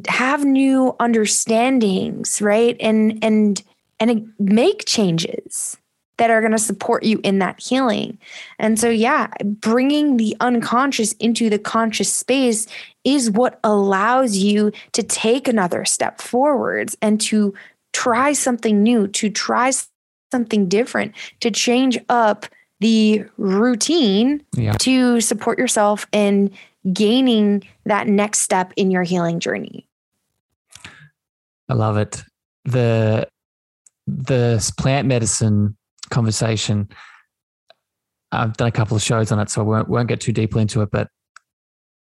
have 0.07 0.45
new 0.45 0.95
understandings, 0.99 2.41
right? 2.41 2.77
And 2.79 3.23
and 3.23 3.63
and 4.00 4.32
make 4.39 4.86
changes 4.86 5.78
that 6.18 6.30
are 6.30 6.41
going 6.41 6.52
to 6.52 6.60
support 6.60 7.04
you 7.04 7.20
in 7.24 7.39
that 7.39 7.60
healing. 7.60 8.18
And 8.60 8.78
so 8.78 8.89
yeah, 8.89 9.28
bringing 9.43 10.18
the 10.18 10.36
unconscious 10.41 11.14
into 11.14 11.50
the 11.50 11.58
conscious 11.58 12.12
space 12.12 12.68
is 13.06 13.32
what 13.32 13.60
allows 13.64 14.38
you 14.38 14.72
to 14.91 15.02
take 15.02 15.47
another 15.47 15.86
step 15.86 16.20
forwards 16.20 16.97
and 17.02 17.20
to 17.22 17.54
try 17.93 18.34
something 18.34 18.84
new, 18.84 19.08
to 19.08 19.30
try 19.30 19.72
something 20.32 20.68
different, 20.68 21.16
to 21.39 21.50
change 21.50 21.97
up 22.10 22.45
the 22.82 23.26
routine 23.38 24.43
yeah. 24.54 24.74
to 24.74 25.20
support 25.22 25.58
yourself 25.58 26.06
in 26.12 26.52
gaining 26.93 27.64
that 27.86 28.08
next 28.08 28.39
step 28.39 28.74
in 28.76 28.91
your 28.91 29.04
healing 29.04 29.39
journey. 29.39 29.86
I 31.68 31.74
love 31.74 31.97
it. 31.97 32.24
The 32.66 33.28
the 34.18 34.74
plant 34.78 35.07
medicine 35.07 35.78
conversation. 36.10 36.89
I've 38.32 38.57
done 38.57 38.68
a 38.68 38.72
couple 38.72 38.95
of 38.95 39.03
shows 39.03 39.32
on 39.32 39.39
it, 39.39 39.49
so 39.49 39.62
I 39.62 39.64
won't, 39.64 39.89
won't 39.89 40.07
get 40.07 40.22
too 40.22 40.32
deeply 40.32 40.62
into 40.62 40.82
it. 40.82 40.91
But 40.91 41.10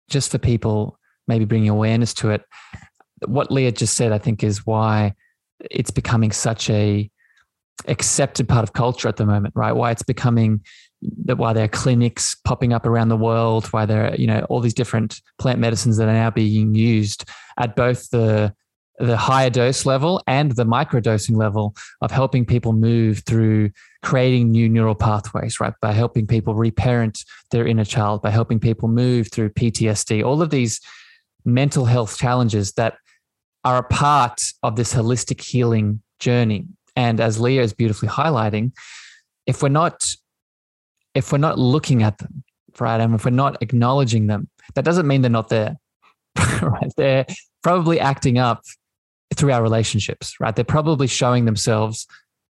just 0.09 0.31
for 0.31 0.39
people, 0.39 0.99
maybe 1.29 1.45
bringing 1.45 1.69
awareness 1.69 2.15
to 2.15 2.31
it, 2.31 2.43
what 3.27 3.51
Leah 3.51 3.73
just 3.73 3.97
said, 3.97 4.13
I 4.13 4.19
think, 4.19 4.43
is 4.43 4.67
why 4.67 5.15
it's 5.71 5.91
becoming 5.91 6.33
such 6.33 6.71
a 6.71 7.11
accepted 7.87 8.49
part 8.49 8.63
of 8.63 8.73
culture 8.73 9.09
at 9.09 9.17
the 9.17 9.27
moment, 9.27 9.55
right? 9.57 9.73
Why 9.73 9.91
it's 9.91 10.03
becoming 10.03 10.63
that 11.25 11.39
why 11.39 11.53
there 11.53 11.65
are 11.65 11.69
clinics 11.69 12.35
popping 12.45 12.73
up 12.73 12.85
around 12.85 13.09
the 13.09 13.17
world, 13.17 13.67
why 13.67 13.87
there 13.87 14.11
are, 14.11 14.17
you 14.17 14.27
know, 14.27 14.45
all 14.51 14.61
these 14.61 14.75
different 14.75 15.21
plant 15.39 15.59
medicines 15.59 15.97
that 15.97 16.09
are 16.09 16.13
now 16.13 16.31
being 16.31 16.75
used 16.75 17.29
at 17.59 17.77
both 17.77 18.11
the 18.11 18.55
the 19.01 19.17
higher 19.17 19.51
dose 19.51 19.87
level 19.87 20.23
and 20.27 20.53
the 20.53 20.65
microdosing 20.65 21.37
level 21.37 21.75
of 22.01 22.11
helping 22.11 22.45
people 22.45 22.73
move 22.73 23.23
through 23.27 23.71
creating 24.03 24.51
new 24.51 24.69
neural 24.69 24.95
pathways, 24.95 25.59
right? 25.59 25.75
By 25.81 25.93
helping 25.93 26.27
people 26.27 26.55
reparent 26.55 27.25
their 27.51 27.67
inner 27.67 27.85
child, 27.85 28.23
by 28.23 28.31
helping 28.31 28.61
people 28.61 28.89
move 28.89 29.31
through 29.33 29.51
PTSD, 29.51 30.25
all 30.25 30.43
of 30.43 30.51
these 30.51 30.81
mental 31.45 31.87
health 31.87 32.19
challenges 32.19 32.73
that 32.73 32.99
are 33.65 33.79
a 33.79 33.83
part 33.83 34.41
of 34.63 34.77
this 34.77 34.95
holistic 34.95 35.41
healing 35.41 36.03
journey 36.19 36.67
and 36.97 37.21
as 37.21 37.41
Leah 37.41 37.63
is 37.63 37.73
beautifully 37.73 38.09
highlighting, 38.09 38.73
if 39.47 39.63
we're 39.63 39.69
not 39.69 40.05
if 41.15 41.33
we're 41.33 41.39
not 41.39 41.59
looking 41.59 42.03
at 42.03 42.19
them, 42.19 42.45
right, 42.79 43.01
and 43.01 43.15
if 43.15 43.25
we're 43.25 43.31
not 43.31 43.61
acknowledging 43.63 44.29
them, 44.29 44.49
that 44.75 44.85
doesn't 44.85 45.07
mean 45.07 45.23
they're 45.23 45.31
not 45.31 45.49
there. 45.49 45.77
right? 46.63 46.93
They're 46.97 47.27
probably 47.63 47.99
acting 47.99 48.39
up 48.39 48.63
through 49.37 49.53
our 49.53 49.63
relationships, 49.63 50.35
right? 50.41 50.55
They're 50.55 50.65
probably 50.65 51.07
showing 51.07 51.45
themselves. 51.45 52.07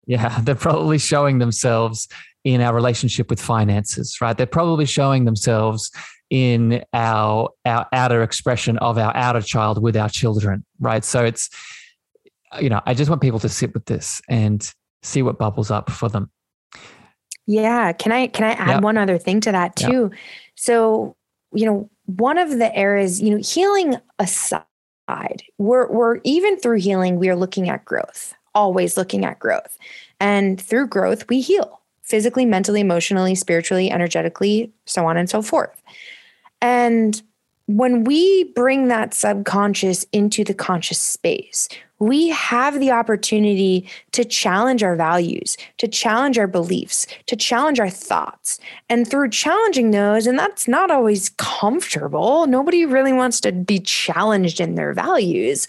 Yeah, 0.06 0.40
they're 0.42 0.54
probably 0.54 0.98
showing 0.98 1.38
themselves 1.38 2.08
in 2.44 2.60
our 2.60 2.74
relationship 2.74 3.28
with 3.28 3.40
finances, 3.40 4.18
right? 4.20 4.36
They're 4.36 4.46
probably 4.46 4.86
showing 4.86 5.24
themselves 5.24 5.90
in 6.30 6.84
our 6.92 7.50
our 7.64 7.86
outer 7.92 8.22
expression 8.22 8.78
of 8.78 8.98
our 8.98 9.14
outer 9.16 9.42
child 9.42 9.82
with 9.82 9.96
our 9.96 10.08
children, 10.08 10.64
right? 10.80 11.04
So 11.04 11.24
it's 11.24 11.50
you 12.60 12.68
know, 12.68 12.80
I 12.86 12.94
just 12.94 13.10
want 13.10 13.22
people 13.22 13.40
to 13.40 13.48
sit 13.48 13.74
with 13.74 13.86
this 13.86 14.20
and 14.28 14.72
see 15.02 15.22
what 15.22 15.38
bubbles 15.38 15.70
up 15.70 15.90
for 15.90 16.08
them. 16.08 16.30
Yeah. 17.46 17.92
Can 17.92 18.12
I 18.12 18.26
can 18.26 18.44
I 18.44 18.52
add 18.52 18.68
yep. 18.68 18.82
one 18.82 18.98
other 18.98 19.18
thing 19.18 19.40
to 19.42 19.52
that 19.52 19.76
too? 19.76 20.10
Yep. 20.10 20.20
So, 20.56 21.16
you 21.52 21.66
know, 21.66 21.90
one 22.06 22.38
of 22.38 22.58
the 22.58 22.74
areas, 22.74 23.20
you 23.20 23.30
know, 23.30 23.42
healing 23.42 23.96
aside, 24.18 24.64
we're 25.58 25.90
we're 25.90 26.20
even 26.24 26.58
through 26.58 26.78
healing, 26.78 27.18
we 27.18 27.28
are 27.28 27.36
looking 27.36 27.68
at 27.68 27.84
growth, 27.84 28.34
always 28.54 28.96
looking 28.96 29.24
at 29.24 29.38
growth. 29.38 29.78
And 30.20 30.60
through 30.60 30.88
growth, 30.88 31.28
we 31.28 31.40
heal 31.40 31.80
physically, 32.02 32.46
mentally, 32.46 32.80
emotionally, 32.80 33.34
spiritually, 33.34 33.90
energetically, 33.90 34.72
so 34.86 35.06
on 35.06 35.16
and 35.16 35.28
so 35.28 35.42
forth. 35.42 35.82
And 36.62 37.20
when 37.66 38.04
we 38.04 38.44
bring 38.54 38.88
that 38.88 39.12
subconscious 39.12 40.06
into 40.12 40.44
the 40.44 40.54
conscious 40.54 41.00
space, 41.00 41.68
we 41.98 42.28
have 42.28 42.78
the 42.78 42.90
opportunity 42.90 43.88
to 44.12 44.24
challenge 44.24 44.82
our 44.82 44.96
values, 44.96 45.56
to 45.78 45.88
challenge 45.88 46.38
our 46.38 46.46
beliefs, 46.46 47.06
to 47.26 47.36
challenge 47.36 47.80
our 47.80 47.90
thoughts. 47.90 48.60
And 48.88 49.08
through 49.08 49.30
challenging 49.30 49.90
those, 49.90 50.26
and 50.26 50.38
that's 50.38 50.68
not 50.68 50.90
always 50.90 51.30
comfortable, 51.38 52.46
nobody 52.46 52.84
really 52.84 53.12
wants 53.12 53.40
to 53.40 53.52
be 53.52 53.78
challenged 53.78 54.60
in 54.60 54.74
their 54.74 54.92
values. 54.92 55.66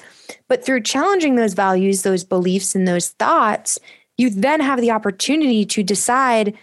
But 0.48 0.66
through 0.66 0.82
challenging 0.82 1.36
those 1.36 1.54
values, 1.54 2.02
those 2.02 2.24
beliefs, 2.24 2.76
and 2.76 2.88
those 2.88 3.10
thoughts, 3.10 3.80
you 4.18 4.30
then 4.30 4.60
have 4.60 4.82
the 4.82 4.92
opportunity 4.92 5.66
to 5.66 5.84
decide 5.84 6.58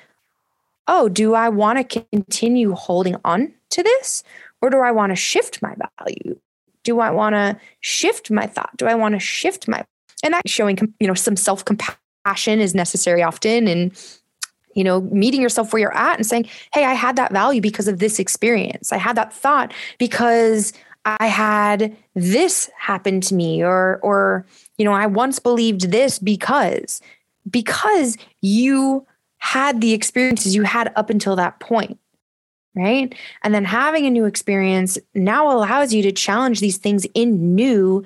oh, 0.86 1.08
do 1.08 1.32
I 1.32 1.48
want 1.48 1.78
to 1.78 2.04
continue 2.12 2.74
holding 2.74 3.16
on 3.24 3.54
to 3.70 3.82
this? 3.82 4.22
Or 4.60 4.68
do 4.68 4.78
I 4.78 4.92
want 4.92 5.12
to 5.12 5.16
shift 5.16 5.62
my 5.62 5.74
value? 5.98 6.38
Do 6.84 7.00
I 7.00 7.10
want 7.10 7.34
to 7.34 7.58
shift 7.80 8.30
my 8.30 8.46
thought? 8.46 8.70
Do 8.76 8.86
I 8.86 8.94
want 8.94 9.14
to 9.14 9.18
shift 9.18 9.66
my 9.68 9.84
and 10.24 10.34
that 10.34 10.48
showing 10.48 10.78
you 10.98 11.06
know 11.06 11.14
some 11.14 11.36
self 11.36 11.64
compassion 11.64 12.58
is 12.58 12.74
necessary 12.74 13.22
often 13.22 13.68
and 13.68 13.92
you 14.74 14.82
know 14.82 15.02
meeting 15.02 15.40
yourself 15.40 15.72
where 15.72 15.80
you're 15.80 15.96
at 15.96 16.16
and 16.16 16.26
saying 16.26 16.48
hey 16.72 16.84
i 16.84 16.94
had 16.94 17.14
that 17.16 17.32
value 17.32 17.60
because 17.60 17.86
of 17.86 17.98
this 18.00 18.18
experience 18.18 18.90
i 18.90 18.96
had 18.96 19.16
that 19.16 19.32
thought 19.32 19.72
because 19.98 20.72
i 21.04 21.26
had 21.26 21.96
this 22.14 22.70
happen 22.78 23.20
to 23.20 23.34
me 23.34 23.62
or 23.62 24.00
or 24.02 24.44
you 24.78 24.84
know 24.84 24.92
i 24.92 25.06
once 25.06 25.38
believed 25.38 25.90
this 25.92 26.18
because 26.18 27.00
because 27.50 28.16
you 28.40 29.06
had 29.38 29.82
the 29.82 29.92
experiences 29.92 30.54
you 30.54 30.62
had 30.62 30.90
up 30.96 31.10
until 31.10 31.36
that 31.36 31.60
point 31.60 31.98
right? 32.74 33.14
And 33.42 33.54
then 33.54 33.64
having 33.64 34.06
a 34.06 34.10
new 34.10 34.24
experience 34.24 34.98
now 35.14 35.50
allows 35.50 35.92
you 35.92 36.02
to 36.02 36.12
challenge 36.12 36.60
these 36.60 36.76
things 36.76 37.06
in 37.14 37.54
new 37.54 38.04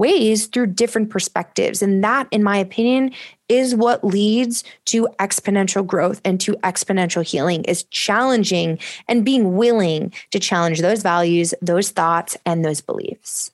ways 0.00 0.46
through 0.46 0.66
different 0.66 1.10
perspectives. 1.10 1.82
And 1.82 2.02
that, 2.02 2.26
in 2.30 2.42
my 2.42 2.56
opinion, 2.56 3.12
is 3.48 3.74
what 3.74 4.02
leads 4.02 4.64
to 4.86 5.06
exponential 5.18 5.86
growth 5.86 6.20
and 6.24 6.40
to 6.40 6.52
exponential 6.64 7.22
healing 7.22 7.64
is 7.64 7.82
challenging 7.84 8.78
and 9.08 9.24
being 9.24 9.56
willing 9.56 10.12
to 10.30 10.40
challenge 10.40 10.80
those 10.80 11.02
values, 11.02 11.52
those 11.60 11.90
thoughts, 11.90 12.36
and 12.46 12.64
those 12.64 12.80
beliefs. 12.80 13.50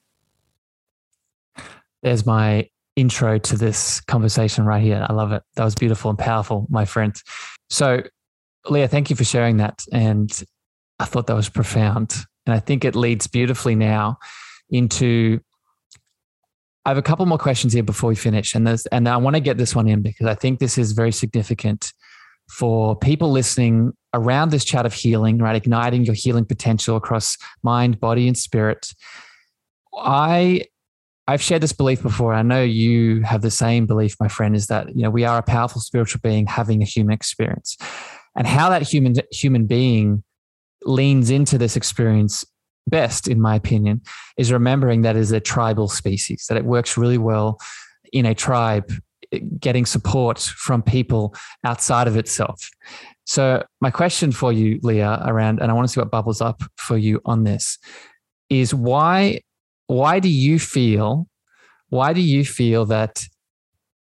There's 2.02 2.24
my 2.24 2.68
intro 2.94 3.38
to 3.38 3.56
this 3.56 4.00
conversation 4.02 4.64
right 4.64 4.82
here. 4.82 5.04
I 5.08 5.12
love 5.12 5.32
it. 5.32 5.42
That 5.56 5.64
was 5.64 5.74
beautiful 5.74 6.10
and 6.10 6.18
powerful, 6.18 6.66
my 6.70 6.84
friend. 6.84 7.14
So, 7.68 8.02
Leah, 8.68 8.88
thank 8.88 9.10
you 9.10 9.16
for 9.16 9.24
sharing 9.24 9.56
that. 9.56 9.84
And 9.92 10.30
I 10.99 11.05
thought 11.05 11.26
that 11.26 11.36
was 11.36 11.49
profound. 11.49 12.14
And 12.47 12.55
I 12.55 12.61
think 12.61 12.84
it 12.84 12.94
leads 12.94 13.26
beautifully 13.26 13.74
now 13.74 14.18
into 14.70 15.40
I 16.84 16.90
have 16.90 16.99
a 16.99 17.03
couple 17.03 17.26
more 17.26 17.38
questions 17.38 17.72
here 17.72 17.82
before 17.82 18.09
we 18.09 18.14
finish. 18.14 18.55
And 18.55 18.66
there's 18.66 18.86
and 18.86 19.09
I 19.09 19.16
want 19.16 19.34
to 19.34 19.40
get 19.40 19.59
this 19.59 19.74
one 19.74 19.88
in 19.88 20.03
because 20.03 20.26
I 20.26 20.34
think 20.34 20.61
this 20.61 20.78
is 20.78 20.92
very 20.92 21.12
significant 21.12 21.92
for 22.49 22.97
people 22.97 23.32
listening 23.32 23.92
around 24.14 24.51
this 24.51 24.64
chat 24.64 24.86
of 24.86 24.92
healing, 24.92 25.38
right? 25.38 25.57
Igniting 25.57 26.05
your 26.05 26.14
healing 26.14 26.44
potential 26.44 26.97
across 26.97 27.36
mind, 27.64 27.99
body, 27.99 28.28
and 28.28 28.38
spirit. 28.38 28.92
I 29.99 30.62
I've 31.28 31.42
shared 31.42 31.61
this 31.61 31.72
belief 31.72 32.03
before. 32.03 32.32
I 32.32 32.42
know 32.42 32.62
you 32.62 33.22
have 33.22 33.42
the 33.42 33.51
same 33.51 33.86
belief, 33.86 34.14
my 34.20 34.28
friend, 34.28 34.55
is 34.55 34.68
that 34.68 34.94
you 34.94 35.03
know 35.03 35.11
we 35.11 35.24
are 35.24 35.38
a 35.38 35.42
powerful 35.42 35.80
spiritual 35.80 36.20
being 36.22 36.47
having 36.47 36.82
a 36.82 36.86
human 36.86 37.12
experience. 37.12 37.76
And 38.36 38.47
how 38.47 38.68
that 38.70 38.82
human 38.82 39.14
human 39.32 39.66
being 39.66 40.22
leans 40.87 41.30
into 41.30 41.59
this 41.59 41.76
experience 41.76 42.45
best, 42.87 43.28
in 43.28 43.41
my 43.41 43.57
opinion, 43.57 44.01
is 44.37 44.53
remembering 44.53 45.03
that 45.03 45.16
is 45.16 45.32
a 45.32 45.41
tribal 45.41 45.89
species, 45.89 46.47
that 46.49 46.57
it 46.57 46.64
works 46.64 46.97
really 46.97 47.18
well 47.18 47.59
in 48.12 48.26
a 48.26 48.34
tribe, 48.34 48.93
eh, 49.32 49.41
getting 49.59 49.84
support 49.84 50.39
from 50.39 50.82
people 50.82 51.34
outside 51.64 52.07
of 52.07 52.16
itself. 52.16 52.68
So, 53.24 53.64
my 53.80 53.91
question 53.91 54.30
for 54.30 54.53
you, 54.53 54.78
Leah, 54.82 55.22
around, 55.26 55.61
and 55.61 55.70
I 55.70 55.74
want 55.74 55.89
to 55.89 55.93
see 55.93 56.01
what 56.01 56.12
bubbles 56.12 56.41
up 56.41 56.62
for 56.76 56.97
you 56.97 57.20
on 57.24 57.45
this, 57.45 57.78
is 58.49 58.72
why 58.72 59.41
why 59.89 60.20
do 60.20 60.28
you 60.28 60.59
feel 60.59 61.28
why 61.89 62.12
do 62.12 62.20
you 62.20 62.45
feel 62.45 62.84
that 62.87 63.24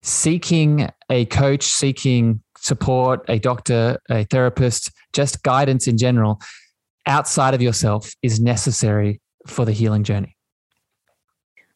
seeking 0.03 0.89
a 1.11 1.27
coach, 1.27 1.64
seeking 1.64 2.43
support, 2.57 3.25
a 3.29 3.39
doctor, 3.39 3.99
a 4.09 4.25
therapist, 4.25 4.91
just 5.12 5.42
guidance 5.42 5.86
in 5.86 5.98
general 5.98 6.40
outside 7.06 7.54
of 7.54 7.62
yourself 7.62 8.12
is 8.22 8.40
necessary 8.40 9.20
for 9.46 9.64
the 9.64 9.72
healing 9.72 10.04
journey? 10.04 10.36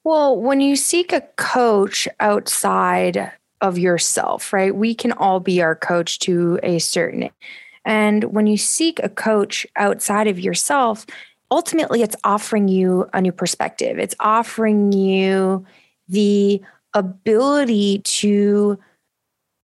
Well, 0.04 0.36
when 0.36 0.60
you 0.60 0.76
seek 0.76 1.12
a 1.12 1.22
coach 1.36 2.08
outside 2.20 3.32
of 3.60 3.78
yourself, 3.78 4.52
right? 4.52 4.74
We 4.74 4.94
can 4.94 5.12
all 5.12 5.40
be 5.40 5.62
our 5.62 5.76
coach 5.76 6.18
to 6.20 6.58
a 6.62 6.80
certain. 6.80 7.30
And 7.84 8.24
when 8.24 8.46
you 8.46 8.56
seek 8.56 9.00
a 9.02 9.08
coach 9.08 9.66
outside 9.76 10.26
of 10.26 10.40
yourself, 10.40 11.06
ultimately 11.50 12.02
it's 12.02 12.16
offering 12.24 12.68
you 12.68 13.08
a 13.12 13.20
new 13.20 13.32
perspective. 13.32 13.98
It's 13.98 14.16
offering 14.18 14.92
you 14.92 15.64
the 16.08 16.60
ability 16.94 18.00
to 18.00 18.78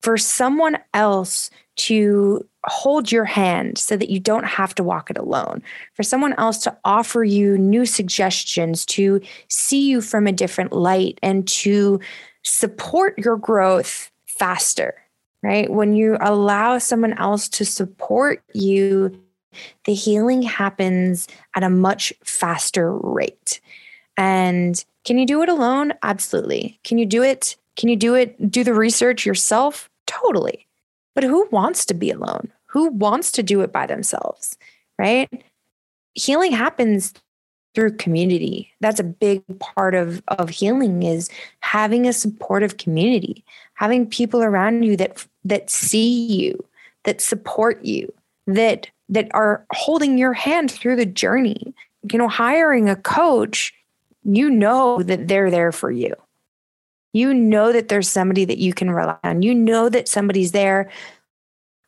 for 0.01 0.17
someone 0.17 0.77
else 0.93 1.49
to 1.75 2.47
hold 2.65 3.11
your 3.11 3.25
hand 3.25 3.77
so 3.77 3.97
that 3.97 4.09
you 4.09 4.19
don't 4.19 4.45
have 4.45 4.73
to 4.75 4.83
walk 4.83 5.09
it 5.09 5.17
alone, 5.17 5.61
for 5.93 6.03
someone 6.03 6.33
else 6.33 6.59
to 6.59 6.77
offer 6.85 7.23
you 7.23 7.57
new 7.57 7.85
suggestions, 7.85 8.85
to 8.85 9.19
see 9.49 9.89
you 9.89 10.01
from 10.01 10.27
a 10.27 10.31
different 10.31 10.71
light, 10.71 11.19
and 11.21 11.47
to 11.47 11.99
support 12.43 13.17
your 13.17 13.37
growth 13.37 14.11
faster, 14.25 14.95
right? 15.41 15.69
When 15.69 15.95
you 15.95 16.17
allow 16.21 16.77
someone 16.77 17.13
else 17.13 17.49
to 17.49 17.65
support 17.65 18.41
you, 18.53 19.19
the 19.85 19.93
healing 19.93 20.41
happens 20.41 21.27
at 21.55 21.63
a 21.63 21.69
much 21.69 22.13
faster 22.23 22.93
rate. 22.97 23.61
And 24.17 24.83
can 25.05 25.17
you 25.17 25.25
do 25.25 25.41
it 25.41 25.49
alone? 25.49 25.93
Absolutely. 26.01 26.79
Can 26.83 26.97
you 26.97 27.05
do 27.05 27.23
it? 27.23 27.57
Can 27.75 27.89
you 27.89 27.95
do 27.95 28.15
it? 28.15 28.51
Do 28.51 28.63
the 28.63 28.73
research 28.73 29.25
yourself? 29.25 29.89
Totally. 30.07 30.62
But 31.15 31.23
who 31.23 31.47
wants 31.51 31.85
to 31.85 31.93
be 31.93 32.11
alone? 32.11 32.51
Who 32.67 32.89
wants 32.89 33.31
to 33.33 33.43
do 33.43 33.61
it 33.61 33.71
by 33.71 33.85
themselves? 33.85 34.57
Right? 34.97 35.29
Healing 36.13 36.51
happens 36.51 37.13
through 37.73 37.97
community. 37.97 38.71
That's 38.81 38.99
a 38.99 39.03
big 39.03 39.43
part 39.59 39.95
of, 39.95 40.21
of 40.27 40.49
healing 40.49 41.03
is 41.03 41.29
having 41.61 42.07
a 42.07 42.13
supportive 42.13 42.77
community, 42.77 43.43
having 43.73 44.07
people 44.07 44.43
around 44.43 44.83
you 44.83 44.95
that 44.97 45.25
that 45.45 45.69
see 45.69 46.25
you, 46.25 46.63
that 47.03 47.19
support 47.19 47.83
you, 47.83 48.11
that 48.47 48.89
that 49.09 49.27
are 49.33 49.65
holding 49.71 50.17
your 50.17 50.33
hand 50.33 50.71
through 50.71 50.95
the 50.95 51.05
journey. 51.05 51.73
You 52.11 52.19
know, 52.19 52.27
hiring 52.27 52.89
a 52.89 52.95
coach, 52.95 53.73
you 54.23 54.49
know 54.49 55.01
that 55.03 55.27
they're 55.27 55.51
there 55.51 55.71
for 55.71 55.91
you. 55.91 56.13
You 57.13 57.33
know 57.33 57.71
that 57.71 57.87
there's 57.87 58.09
somebody 58.09 58.43
that 58.45 58.57
you 58.57 58.73
can 58.73 58.91
rely 58.91 59.17
on. 59.23 59.41
You 59.41 59.53
know 59.53 59.87
that 59.89 60.07
somebody's 60.07 60.51
there 60.51 60.89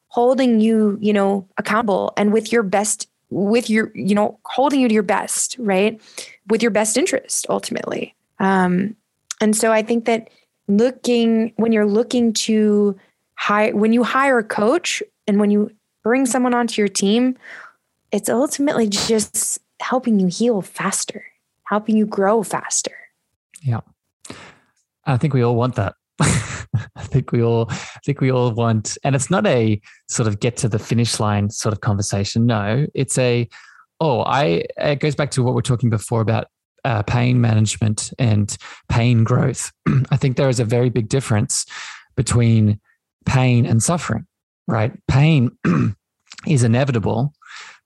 holding 0.08 0.62
you, 0.62 0.98
you 1.02 1.12
know, 1.12 1.48
accountable 1.58 2.14
and 2.16 2.32
with 2.32 2.52
your 2.52 2.64
best 2.64 3.10
with 3.32 3.70
your, 3.70 3.92
you 3.96 4.16
know, 4.16 4.40
holding 4.46 4.80
you 4.80 4.88
to 4.88 4.94
your 4.94 5.04
best, 5.04 5.58
right? 5.60 6.00
With 6.48 6.62
your 6.62 6.72
best 6.72 6.96
interest 6.96 7.46
ultimately. 7.50 8.16
Um 8.40 8.96
and 9.42 9.56
so 9.56 9.72
I 9.72 9.82
think 9.82 10.06
that 10.06 10.30
looking 10.68 11.54
when 11.58 11.72
you're 11.72 11.86
looking 11.86 12.34
to 12.34 12.98
hire 13.36 13.76
when 13.76 13.94
you 13.94 14.04
hire 14.04 14.40
a 14.40 14.44
coach 14.44 15.04
and 15.28 15.40
when 15.40 15.52
you 15.52 15.72
bring 16.04 16.26
someone 16.26 16.54
onto 16.54 16.82
your 16.82 16.88
team, 16.88 17.36
it's 18.12 18.30
ultimately 18.30 18.88
just 18.88 19.60
helping 19.82 20.20
you 20.20 20.28
heal 20.28 20.62
faster, 20.62 21.26
helping 21.64 21.98
you 21.98 22.06
grow 22.06 22.44
faster. 22.44 22.96
Yeah. 23.62 23.82
I 25.06 25.18
think 25.18 25.34
we 25.34 25.44
all 25.44 25.56
want 25.56 25.76
that. 25.76 25.96
I 26.22 27.04
think 27.04 27.32
we 27.32 27.44
all 27.44 27.68
I 27.70 28.00
think 28.06 28.22
we 28.22 28.32
all 28.32 28.52
want 28.52 28.98
and 29.04 29.16
it's 29.16 29.30
not 29.30 29.46
a 29.46 29.82
sort 30.08 30.28
of 30.28 30.40
get 30.40 30.58
to 30.58 30.70
the 30.70 30.80
finish 30.80 31.20
line 31.20 31.50
sort 31.50 31.74
of 31.74 31.82
conversation. 31.82 32.46
No, 32.46 32.88
it's 32.94 33.18
a 33.18 33.48
oh, 34.00 34.22
I 34.22 34.66
it 34.78 35.00
goes 35.00 35.16
back 35.16 35.32
to 35.32 35.44
what 35.44 35.54
we're 35.54 35.62
talking 35.62 35.90
before 35.90 36.22
about 36.22 36.48
uh, 36.84 37.04
pain 37.04 37.42
management 37.42 38.14
and 38.20 38.58
pain 38.90 39.24
growth. 39.24 39.72
I 40.12 40.18
think 40.18 40.38
there 40.38 40.50
is 40.50 40.60
a 40.60 40.66
very 40.66 40.90
big 40.90 41.10
difference 41.10 41.66
between 42.16 42.80
pain 43.26 43.66
and 43.66 43.82
suffering 43.82 44.26
right? 44.68 44.94
Pain 45.08 45.52
is 46.48 46.64
inevitable, 46.64 47.34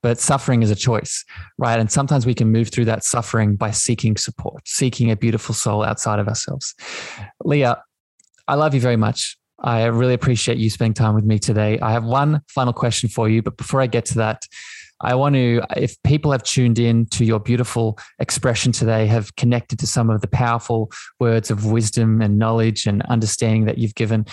but 0.02 0.18
suffering 0.18 0.62
is 0.62 0.70
a 0.70 0.76
choice, 0.76 1.24
right? 1.58 1.78
And 1.78 1.90
sometimes 1.90 2.26
we 2.26 2.34
can 2.34 2.50
move 2.50 2.68
through 2.68 2.86
that 2.86 3.04
suffering 3.04 3.56
by 3.56 3.70
seeking 3.70 4.16
support, 4.16 4.66
seeking 4.66 5.10
a 5.10 5.16
beautiful 5.16 5.54
soul 5.54 5.84
outside 5.84 6.18
of 6.18 6.28
ourselves. 6.28 6.74
Leah, 7.44 7.82
I 8.48 8.54
love 8.54 8.74
you 8.74 8.80
very 8.80 8.96
much. 8.96 9.36
I 9.62 9.84
really 9.84 10.14
appreciate 10.14 10.58
you 10.58 10.70
spending 10.70 10.94
time 10.94 11.14
with 11.14 11.24
me 11.24 11.38
today. 11.38 11.78
I 11.80 11.92
have 11.92 12.04
one 12.04 12.40
final 12.48 12.72
question 12.72 13.08
for 13.08 13.28
you, 13.28 13.42
but 13.42 13.56
before 13.56 13.80
I 13.80 13.86
get 13.86 14.06
to 14.06 14.14
that, 14.14 14.46
I 15.02 15.14
want 15.14 15.34
to, 15.34 15.62
if 15.76 15.96
people 16.02 16.32
have 16.32 16.42
tuned 16.42 16.78
in 16.78 17.06
to 17.06 17.24
your 17.24 17.40
beautiful 17.40 17.98
expression 18.18 18.72
today, 18.72 19.06
have 19.06 19.34
connected 19.36 19.78
to 19.78 19.86
some 19.86 20.10
of 20.10 20.20
the 20.20 20.28
powerful 20.28 20.90
words 21.18 21.50
of 21.50 21.70
wisdom 21.70 22.20
and 22.20 22.38
knowledge 22.38 22.86
and 22.86 23.02
understanding 23.02 23.64
that 23.64 23.78
you've 23.78 23.94
given, 23.94 24.26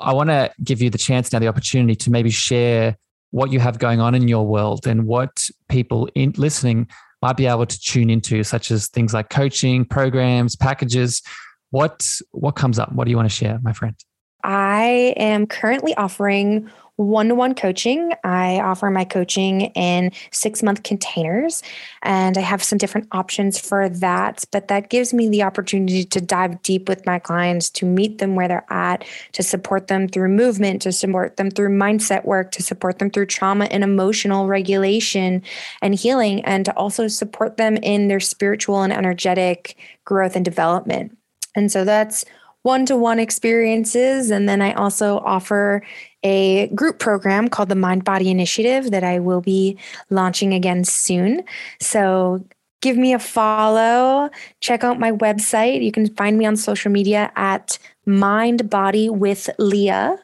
I 0.00 0.12
want 0.12 0.30
to 0.30 0.50
give 0.62 0.82
you 0.82 0.90
the 0.90 0.98
chance 0.98 1.32
now, 1.32 1.38
the 1.38 1.48
opportunity 1.48 1.94
to 1.96 2.10
maybe 2.10 2.30
share 2.30 2.96
what 3.30 3.52
you 3.52 3.60
have 3.60 3.78
going 3.78 4.00
on 4.00 4.14
in 4.14 4.28
your 4.28 4.46
world 4.46 4.86
and 4.86 5.06
what 5.06 5.48
people 5.68 6.08
in 6.14 6.32
listening 6.36 6.88
might 7.22 7.36
be 7.36 7.46
able 7.46 7.66
to 7.66 7.80
tune 7.80 8.10
into, 8.10 8.42
such 8.44 8.70
as 8.70 8.88
things 8.88 9.12
like 9.14 9.30
coaching, 9.30 9.84
programs, 9.84 10.56
packages. 10.56 11.22
What 11.70 12.06
what 12.30 12.52
comes 12.52 12.78
up? 12.78 12.92
What 12.92 13.04
do 13.04 13.10
you 13.10 13.16
want 13.16 13.28
to 13.28 13.34
share, 13.34 13.58
my 13.62 13.72
friend? 13.72 13.96
I 14.44 15.14
am 15.16 15.46
currently 15.46 15.94
offering 15.96 16.70
one 16.96 17.28
to 17.28 17.34
one 17.34 17.54
coaching. 17.54 18.12
I 18.24 18.58
offer 18.60 18.90
my 18.90 19.04
coaching 19.04 19.62
in 19.74 20.12
six 20.30 20.62
month 20.62 20.82
containers, 20.82 21.62
and 22.02 22.36
I 22.36 22.40
have 22.40 22.62
some 22.62 22.78
different 22.78 23.08
options 23.12 23.58
for 23.58 23.88
that. 23.88 24.44
But 24.50 24.68
that 24.68 24.88
gives 24.88 25.12
me 25.12 25.28
the 25.28 25.42
opportunity 25.42 26.04
to 26.04 26.20
dive 26.20 26.62
deep 26.62 26.88
with 26.88 27.06
my 27.06 27.18
clients, 27.18 27.70
to 27.70 27.86
meet 27.86 28.18
them 28.18 28.34
where 28.34 28.48
they're 28.48 28.66
at, 28.70 29.04
to 29.32 29.42
support 29.42 29.88
them 29.88 30.08
through 30.08 30.30
movement, 30.30 30.82
to 30.82 30.92
support 30.92 31.36
them 31.36 31.50
through 31.50 31.68
mindset 31.68 32.24
work, 32.24 32.50
to 32.52 32.62
support 32.62 32.98
them 32.98 33.10
through 33.10 33.26
trauma 33.26 33.66
and 33.66 33.84
emotional 33.84 34.46
regulation 34.46 35.42
and 35.82 35.94
healing, 35.94 36.44
and 36.44 36.64
to 36.64 36.76
also 36.76 37.08
support 37.08 37.56
them 37.58 37.76
in 37.78 38.08
their 38.08 38.20
spiritual 38.20 38.82
and 38.82 38.92
energetic 38.92 39.76
growth 40.04 40.34
and 40.34 40.44
development. 40.44 41.16
And 41.54 41.70
so 41.70 41.84
that's 41.84 42.24
one 42.62 42.84
to 42.86 42.96
one 42.96 43.20
experiences. 43.20 44.30
And 44.30 44.48
then 44.48 44.60
I 44.60 44.72
also 44.72 45.18
offer 45.18 45.82
a 46.26 46.66
group 46.74 46.98
program 46.98 47.48
called 47.48 47.68
the 47.68 47.76
Mind 47.76 48.02
Body 48.02 48.28
Initiative 48.30 48.90
that 48.90 49.04
I 49.04 49.20
will 49.20 49.40
be 49.40 49.78
launching 50.10 50.52
again 50.52 50.82
soon. 50.82 51.44
So 51.80 52.44
give 52.80 52.96
me 52.96 53.12
a 53.12 53.20
follow. 53.20 54.28
Check 54.58 54.82
out 54.82 54.98
my 54.98 55.12
website. 55.12 55.84
You 55.84 55.92
can 55.92 56.12
find 56.16 56.36
me 56.36 56.44
on 56.44 56.56
social 56.56 56.90
media 56.90 57.30
at 57.36 57.78
Mind 58.06 58.68
Body 58.68 59.08
with 59.08 59.48
Leah, 59.58 60.18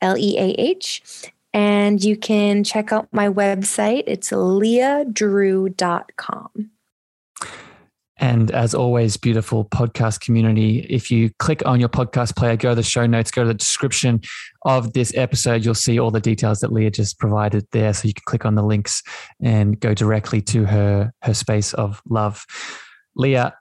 L 0.00 0.16
E 0.16 0.38
A 0.38 0.54
H. 0.56 1.02
And 1.52 2.04
you 2.04 2.16
can 2.16 2.62
check 2.62 2.92
out 2.92 3.08
my 3.10 3.28
website. 3.28 4.04
It's 4.06 4.30
leahdrew.com. 4.30 6.70
And 8.20 8.50
as 8.50 8.74
always, 8.74 9.16
beautiful 9.16 9.64
podcast 9.64 10.20
community. 10.20 10.86
If 10.90 11.10
you 11.10 11.30
click 11.38 11.64
on 11.64 11.80
your 11.80 11.88
podcast 11.88 12.36
player, 12.36 12.54
go 12.54 12.68
to 12.68 12.74
the 12.74 12.82
show 12.82 13.06
notes, 13.06 13.30
go 13.30 13.42
to 13.42 13.48
the 13.48 13.54
description 13.54 14.20
of 14.66 14.92
this 14.92 15.16
episode, 15.16 15.64
you'll 15.64 15.74
see 15.74 15.98
all 15.98 16.10
the 16.10 16.20
details 16.20 16.60
that 16.60 16.70
Leah 16.70 16.90
just 16.90 17.18
provided 17.18 17.66
there. 17.72 17.94
So 17.94 18.08
you 18.08 18.14
can 18.14 18.22
click 18.26 18.44
on 18.44 18.56
the 18.56 18.62
links 18.62 19.02
and 19.42 19.80
go 19.80 19.94
directly 19.94 20.42
to 20.42 20.66
her, 20.66 21.12
her 21.22 21.34
space 21.34 21.72
of 21.72 22.02
love. 22.10 22.44
Leah, 23.16 23.54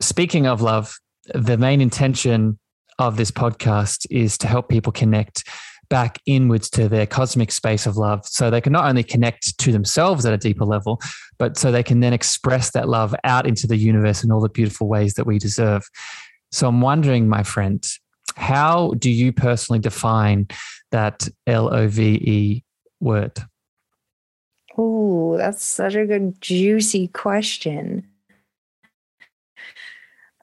speaking 0.00 0.46
of 0.46 0.62
love, 0.62 0.98
the 1.34 1.58
main 1.58 1.82
intention 1.82 2.58
of 2.98 3.18
this 3.18 3.30
podcast 3.30 4.06
is 4.10 4.38
to 4.38 4.46
help 4.46 4.70
people 4.70 4.92
connect 4.92 5.44
back 5.92 6.18
inwards 6.24 6.70
to 6.70 6.88
their 6.88 7.06
cosmic 7.06 7.52
space 7.52 7.84
of 7.84 7.98
love 7.98 8.26
so 8.26 8.48
they 8.48 8.62
can 8.62 8.72
not 8.72 8.86
only 8.86 9.02
connect 9.02 9.58
to 9.58 9.70
themselves 9.70 10.24
at 10.24 10.32
a 10.32 10.38
deeper 10.38 10.64
level, 10.64 10.98
but 11.42 11.58
so 11.58 11.72
they 11.72 11.82
can 11.82 11.98
then 11.98 12.12
express 12.12 12.70
that 12.70 12.88
love 12.88 13.16
out 13.24 13.48
into 13.48 13.66
the 13.66 13.76
universe 13.76 14.22
in 14.22 14.30
all 14.30 14.40
the 14.40 14.48
beautiful 14.48 14.86
ways 14.86 15.14
that 15.14 15.26
we 15.26 15.40
deserve. 15.40 15.82
So 16.52 16.68
I'm 16.68 16.80
wondering, 16.80 17.28
my 17.28 17.42
friend, 17.42 17.84
how 18.36 18.92
do 18.96 19.10
you 19.10 19.32
personally 19.32 19.80
define 19.80 20.46
that 20.92 21.28
L 21.48 21.74
O 21.74 21.88
V 21.88 22.02
E 22.04 22.64
word? 23.00 23.40
Oh, 24.78 25.36
that's 25.36 25.64
such 25.64 25.96
a 25.96 26.06
good, 26.06 26.40
juicy 26.40 27.08
question. 27.08 28.06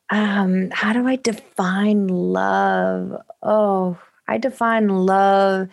Um, 0.10 0.70
how 0.72 0.92
do 0.92 1.08
I 1.08 1.16
define 1.16 2.10
love? 2.10 3.22
Oh, 3.42 3.98
I 4.28 4.38
define 4.38 4.90
love 4.90 5.70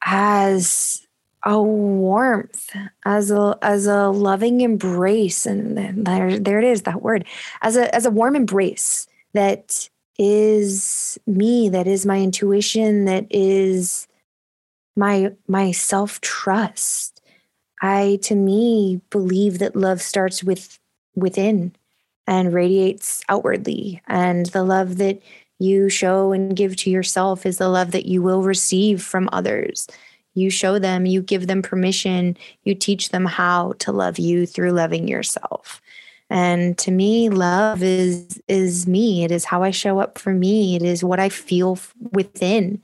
as 0.00 1.04
a 1.44 1.60
warmth, 1.60 2.70
as 3.04 3.30
a 3.30 3.56
as 3.62 3.86
a 3.86 4.08
loving 4.08 4.60
embrace, 4.60 5.46
and 5.46 6.06
there 6.06 6.38
there 6.38 6.58
it 6.58 6.64
is 6.64 6.82
that 6.82 7.02
word 7.02 7.24
as 7.62 7.76
a 7.76 7.94
as 7.94 8.04
a 8.06 8.10
warm 8.10 8.36
embrace 8.36 9.06
that 9.32 9.88
is 10.18 11.18
me, 11.26 11.68
that 11.70 11.86
is 11.86 12.04
my 12.04 12.20
intuition, 12.20 13.06
that 13.06 13.26
is 13.30 14.06
my 14.96 15.32
my 15.48 15.72
self 15.72 16.20
trust. 16.20 17.22
I 17.82 18.18
to 18.22 18.34
me 18.34 19.00
believe 19.10 19.58
that 19.60 19.74
love 19.74 20.02
starts 20.02 20.44
with 20.44 20.78
within 21.14 21.74
and 22.26 22.52
radiates 22.52 23.22
outwardly, 23.28 24.02
and 24.06 24.46
the 24.46 24.62
love 24.62 24.98
that 24.98 25.20
you 25.58 25.88
show 25.88 26.32
and 26.32 26.56
give 26.56 26.76
to 26.76 26.90
yourself 26.90 27.46
is 27.46 27.58
the 27.58 27.68
love 27.68 27.92
that 27.92 28.06
you 28.06 28.22
will 28.22 28.42
receive 28.42 29.02
from 29.02 29.28
others. 29.32 29.86
You 30.34 30.50
show 30.50 30.78
them, 30.78 31.06
you 31.06 31.22
give 31.22 31.46
them 31.46 31.62
permission, 31.62 32.36
you 32.64 32.74
teach 32.74 33.08
them 33.08 33.24
how 33.24 33.72
to 33.80 33.92
love 33.92 34.18
you 34.18 34.46
through 34.46 34.72
loving 34.72 35.08
yourself. 35.08 35.80
And 36.30 36.78
to 36.78 36.92
me, 36.92 37.28
love 37.28 37.82
is 37.82 38.40
is 38.46 38.86
me. 38.86 39.24
It 39.24 39.32
is 39.32 39.44
how 39.44 39.64
I 39.64 39.72
show 39.72 39.98
up 39.98 40.16
for 40.16 40.32
me. 40.32 40.76
It 40.76 40.82
is 40.82 41.02
what 41.02 41.18
I 41.18 41.28
feel 41.28 41.78
within. 42.12 42.80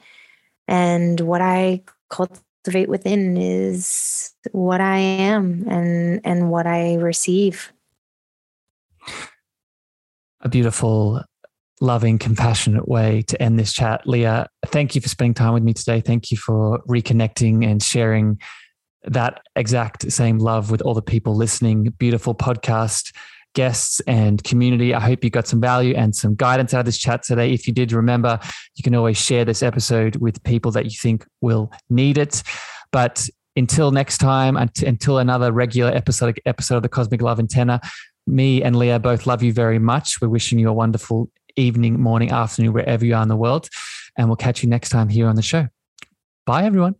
And 0.67 1.21
what 1.21 1.41
I 1.41 1.83
cultivate 2.11 2.89
within 2.89 3.37
is 3.37 4.35
what 4.51 4.81
I 4.81 4.99
am 4.99 5.65
and 5.69 6.21
and 6.25 6.51
what 6.51 6.67
I 6.67 6.95
receive. 6.95 7.73
A 10.41 10.49
beautiful 10.49 11.23
loving, 11.81 12.19
compassionate 12.19 12.89
way 12.89 13.23
to 13.23 13.41
end 13.43 13.59
this 13.59 13.73
chat. 13.73 14.07
Leah, 14.07 14.49
thank 14.67 14.95
you 14.95 15.01
for 15.01 15.09
spending 15.09 15.35
time 15.35 15.53
with 15.53 15.63
me 15.63 15.75
today. 15.75 16.01
Thank 16.01 16.31
you 16.31 16.37
for 16.37 16.81
reconnecting 16.89 17.67
and 17.67 17.83
sharing 17.83 18.41
that 19.05 19.41
exact 19.55 20.11
same 20.11 20.39
love 20.39 20.71
with 20.71 20.81
all 20.83 20.95
the 20.95 21.03
people 21.03 21.35
listening. 21.35 21.85
Beautiful 21.99 22.35
podcast 22.35 23.13
guests 23.55 24.01
and 24.01 24.43
community. 24.45 24.95
I 24.95 25.01
hope 25.01 25.25
you 25.25 25.31
got 25.31 25.47
some 25.47 25.61
value 25.61 25.95
and 25.95 26.15
some 26.15 26.35
guidance 26.35 26.75
out 26.75 26.81
of 26.81 26.87
this 26.87 26.99
chat 26.99 27.23
today. 27.23 27.53
If 27.53 27.67
you 27.67 27.73
did, 27.73 27.93
remember 27.93 28.39
you 28.75 28.83
can 28.83 28.95
always 28.95 29.17
share 29.17 29.45
this 29.45 29.63
episode 29.63 30.17
with 30.17 30.43
people 30.45 30.71
that 30.73 30.85
you 30.85 30.93
think 31.01 31.27
will 31.41 31.73
need 31.89 32.19
it. 32.19 32.43
But 32.93 33.29
until 33.57 33.91
next 33.91 34.19
time, 34.19 34.57
until 34.57 35.19
another 35.19 35.53
regular 35.53 35.91
episode 35.91 36.41
episode 36.45 36.77
of 36.77 36.83
the 36.83 36.89
Cosmic 36.89 37.23
Love 37.23 37.39
Antenna, 37.39 37.81
me 38.27 38.63
and 38.63 38.77
Leah 38.77 38.99
both 38.99 39.27
love 39.27 39.43
you 39.43 39.53
very 39.53 39.79
much. 39.79 40.21
We're 40.21 40.29
wishing 40.29 40.59
you 40.59 40.69
a 40.69 40.73
wonderful 40.73 41.31
evening, 41.57 42.01
morning, 42.01 42.31
afternoon, 42.31 42.73
wherever 42.73 43.05
you 43.05 43.15
are 43.15 43.23
in 43.23 43.29
the 43.29 43.37
world. 43.37 43.69
And 44.17 44.29
we'll 44.29 44.37
catch 44.37 44.63
you 44.63 44.69
next 44.69 44.91
time 44.91 45.09
here 45.09 45.29
on 45.29 45.37
the 45.37 45.43
show. 45.43 45.69
Bye, 46.47 46.65
everyone. 46.65 46.95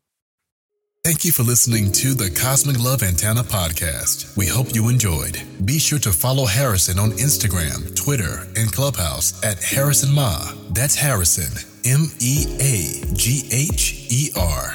Thank 1.05 1.25
you 1.25 1.31
for 1.31 1.45
listening 1.45 1.93
to 1.93 2.15
the 2.15 2.31
Cosmic 2.31 2.83
Love 2.83 3.05
Antenna 3.05 3.45
podcast. 3.45 4.37
We 4.37 4.49
hope 4.49 4.75
you 4.75 4.89
enjoyed. 4.89 5.41
Be 5.65 5.79
sure 5.79 6.01
to 6.01 6.11
follow 6.11 6.47
Harrison 6.47 6.99
on 6.99 7.13
Instagram, 7.13 7.95
Twitter, 7.95 8.49
and 8.57 8.73
Clubhouse 8.73 9.41
at 9.45 9.63
Harrison 9.63 10.11
Meagher. 10.11 10.75
That's 10.75 10.97
Harrison, 10.97 11.53
M 11.85 12.07
E 12.19 12.47
A 12.59 13.15
G 13.15 13.49
H 13.53 14.09
E 14.11 14.31
R. 14.37 14.75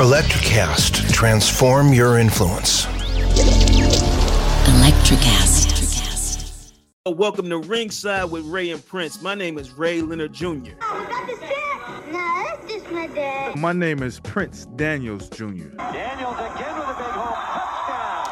Electrocast. 0.00 1.12
Transform 1.12 1.92
your 1.92 2.16
influence. 2.16 2.86
Electrocast. 4.64 6.72
Welcome 7.04 7.50
to 7.50 7.58
Ringside 7.58 8.30
with 8.30 8.46
Ray 8.46 8.70
and 8.70 8.82
Prince. 8.86 9.20
My 9.20 9.34
name 9.34 9.58
is 9.58 9.72
Ray 9.72 10.00
Leonard 10.00 10.32
Jr. 10.32 10.46
Oh, 10.46 10.56
is 10.56 10.70
that 10.70 11.26
the 11.28 11.36
set? 11.36 12.10
No, 12.10 12.44
that's 12.48 12.72
just 12.72 12.90
my 12.90 13.08
dad. 13.08 13.58
My 13.58 13.74
name 13.74 14.02
is 14.02 14.20
Prince 14.20 14.64
Daniels 14.74 15.28
Jr. 15.28 15.44
Daniels 15.44 16.38
again 16.38 16.78
with 16.78 16.88
a 16.88 16.94
big 16.96 17.12
home. 17.12 17.34
Touchdown. 17.34 18.29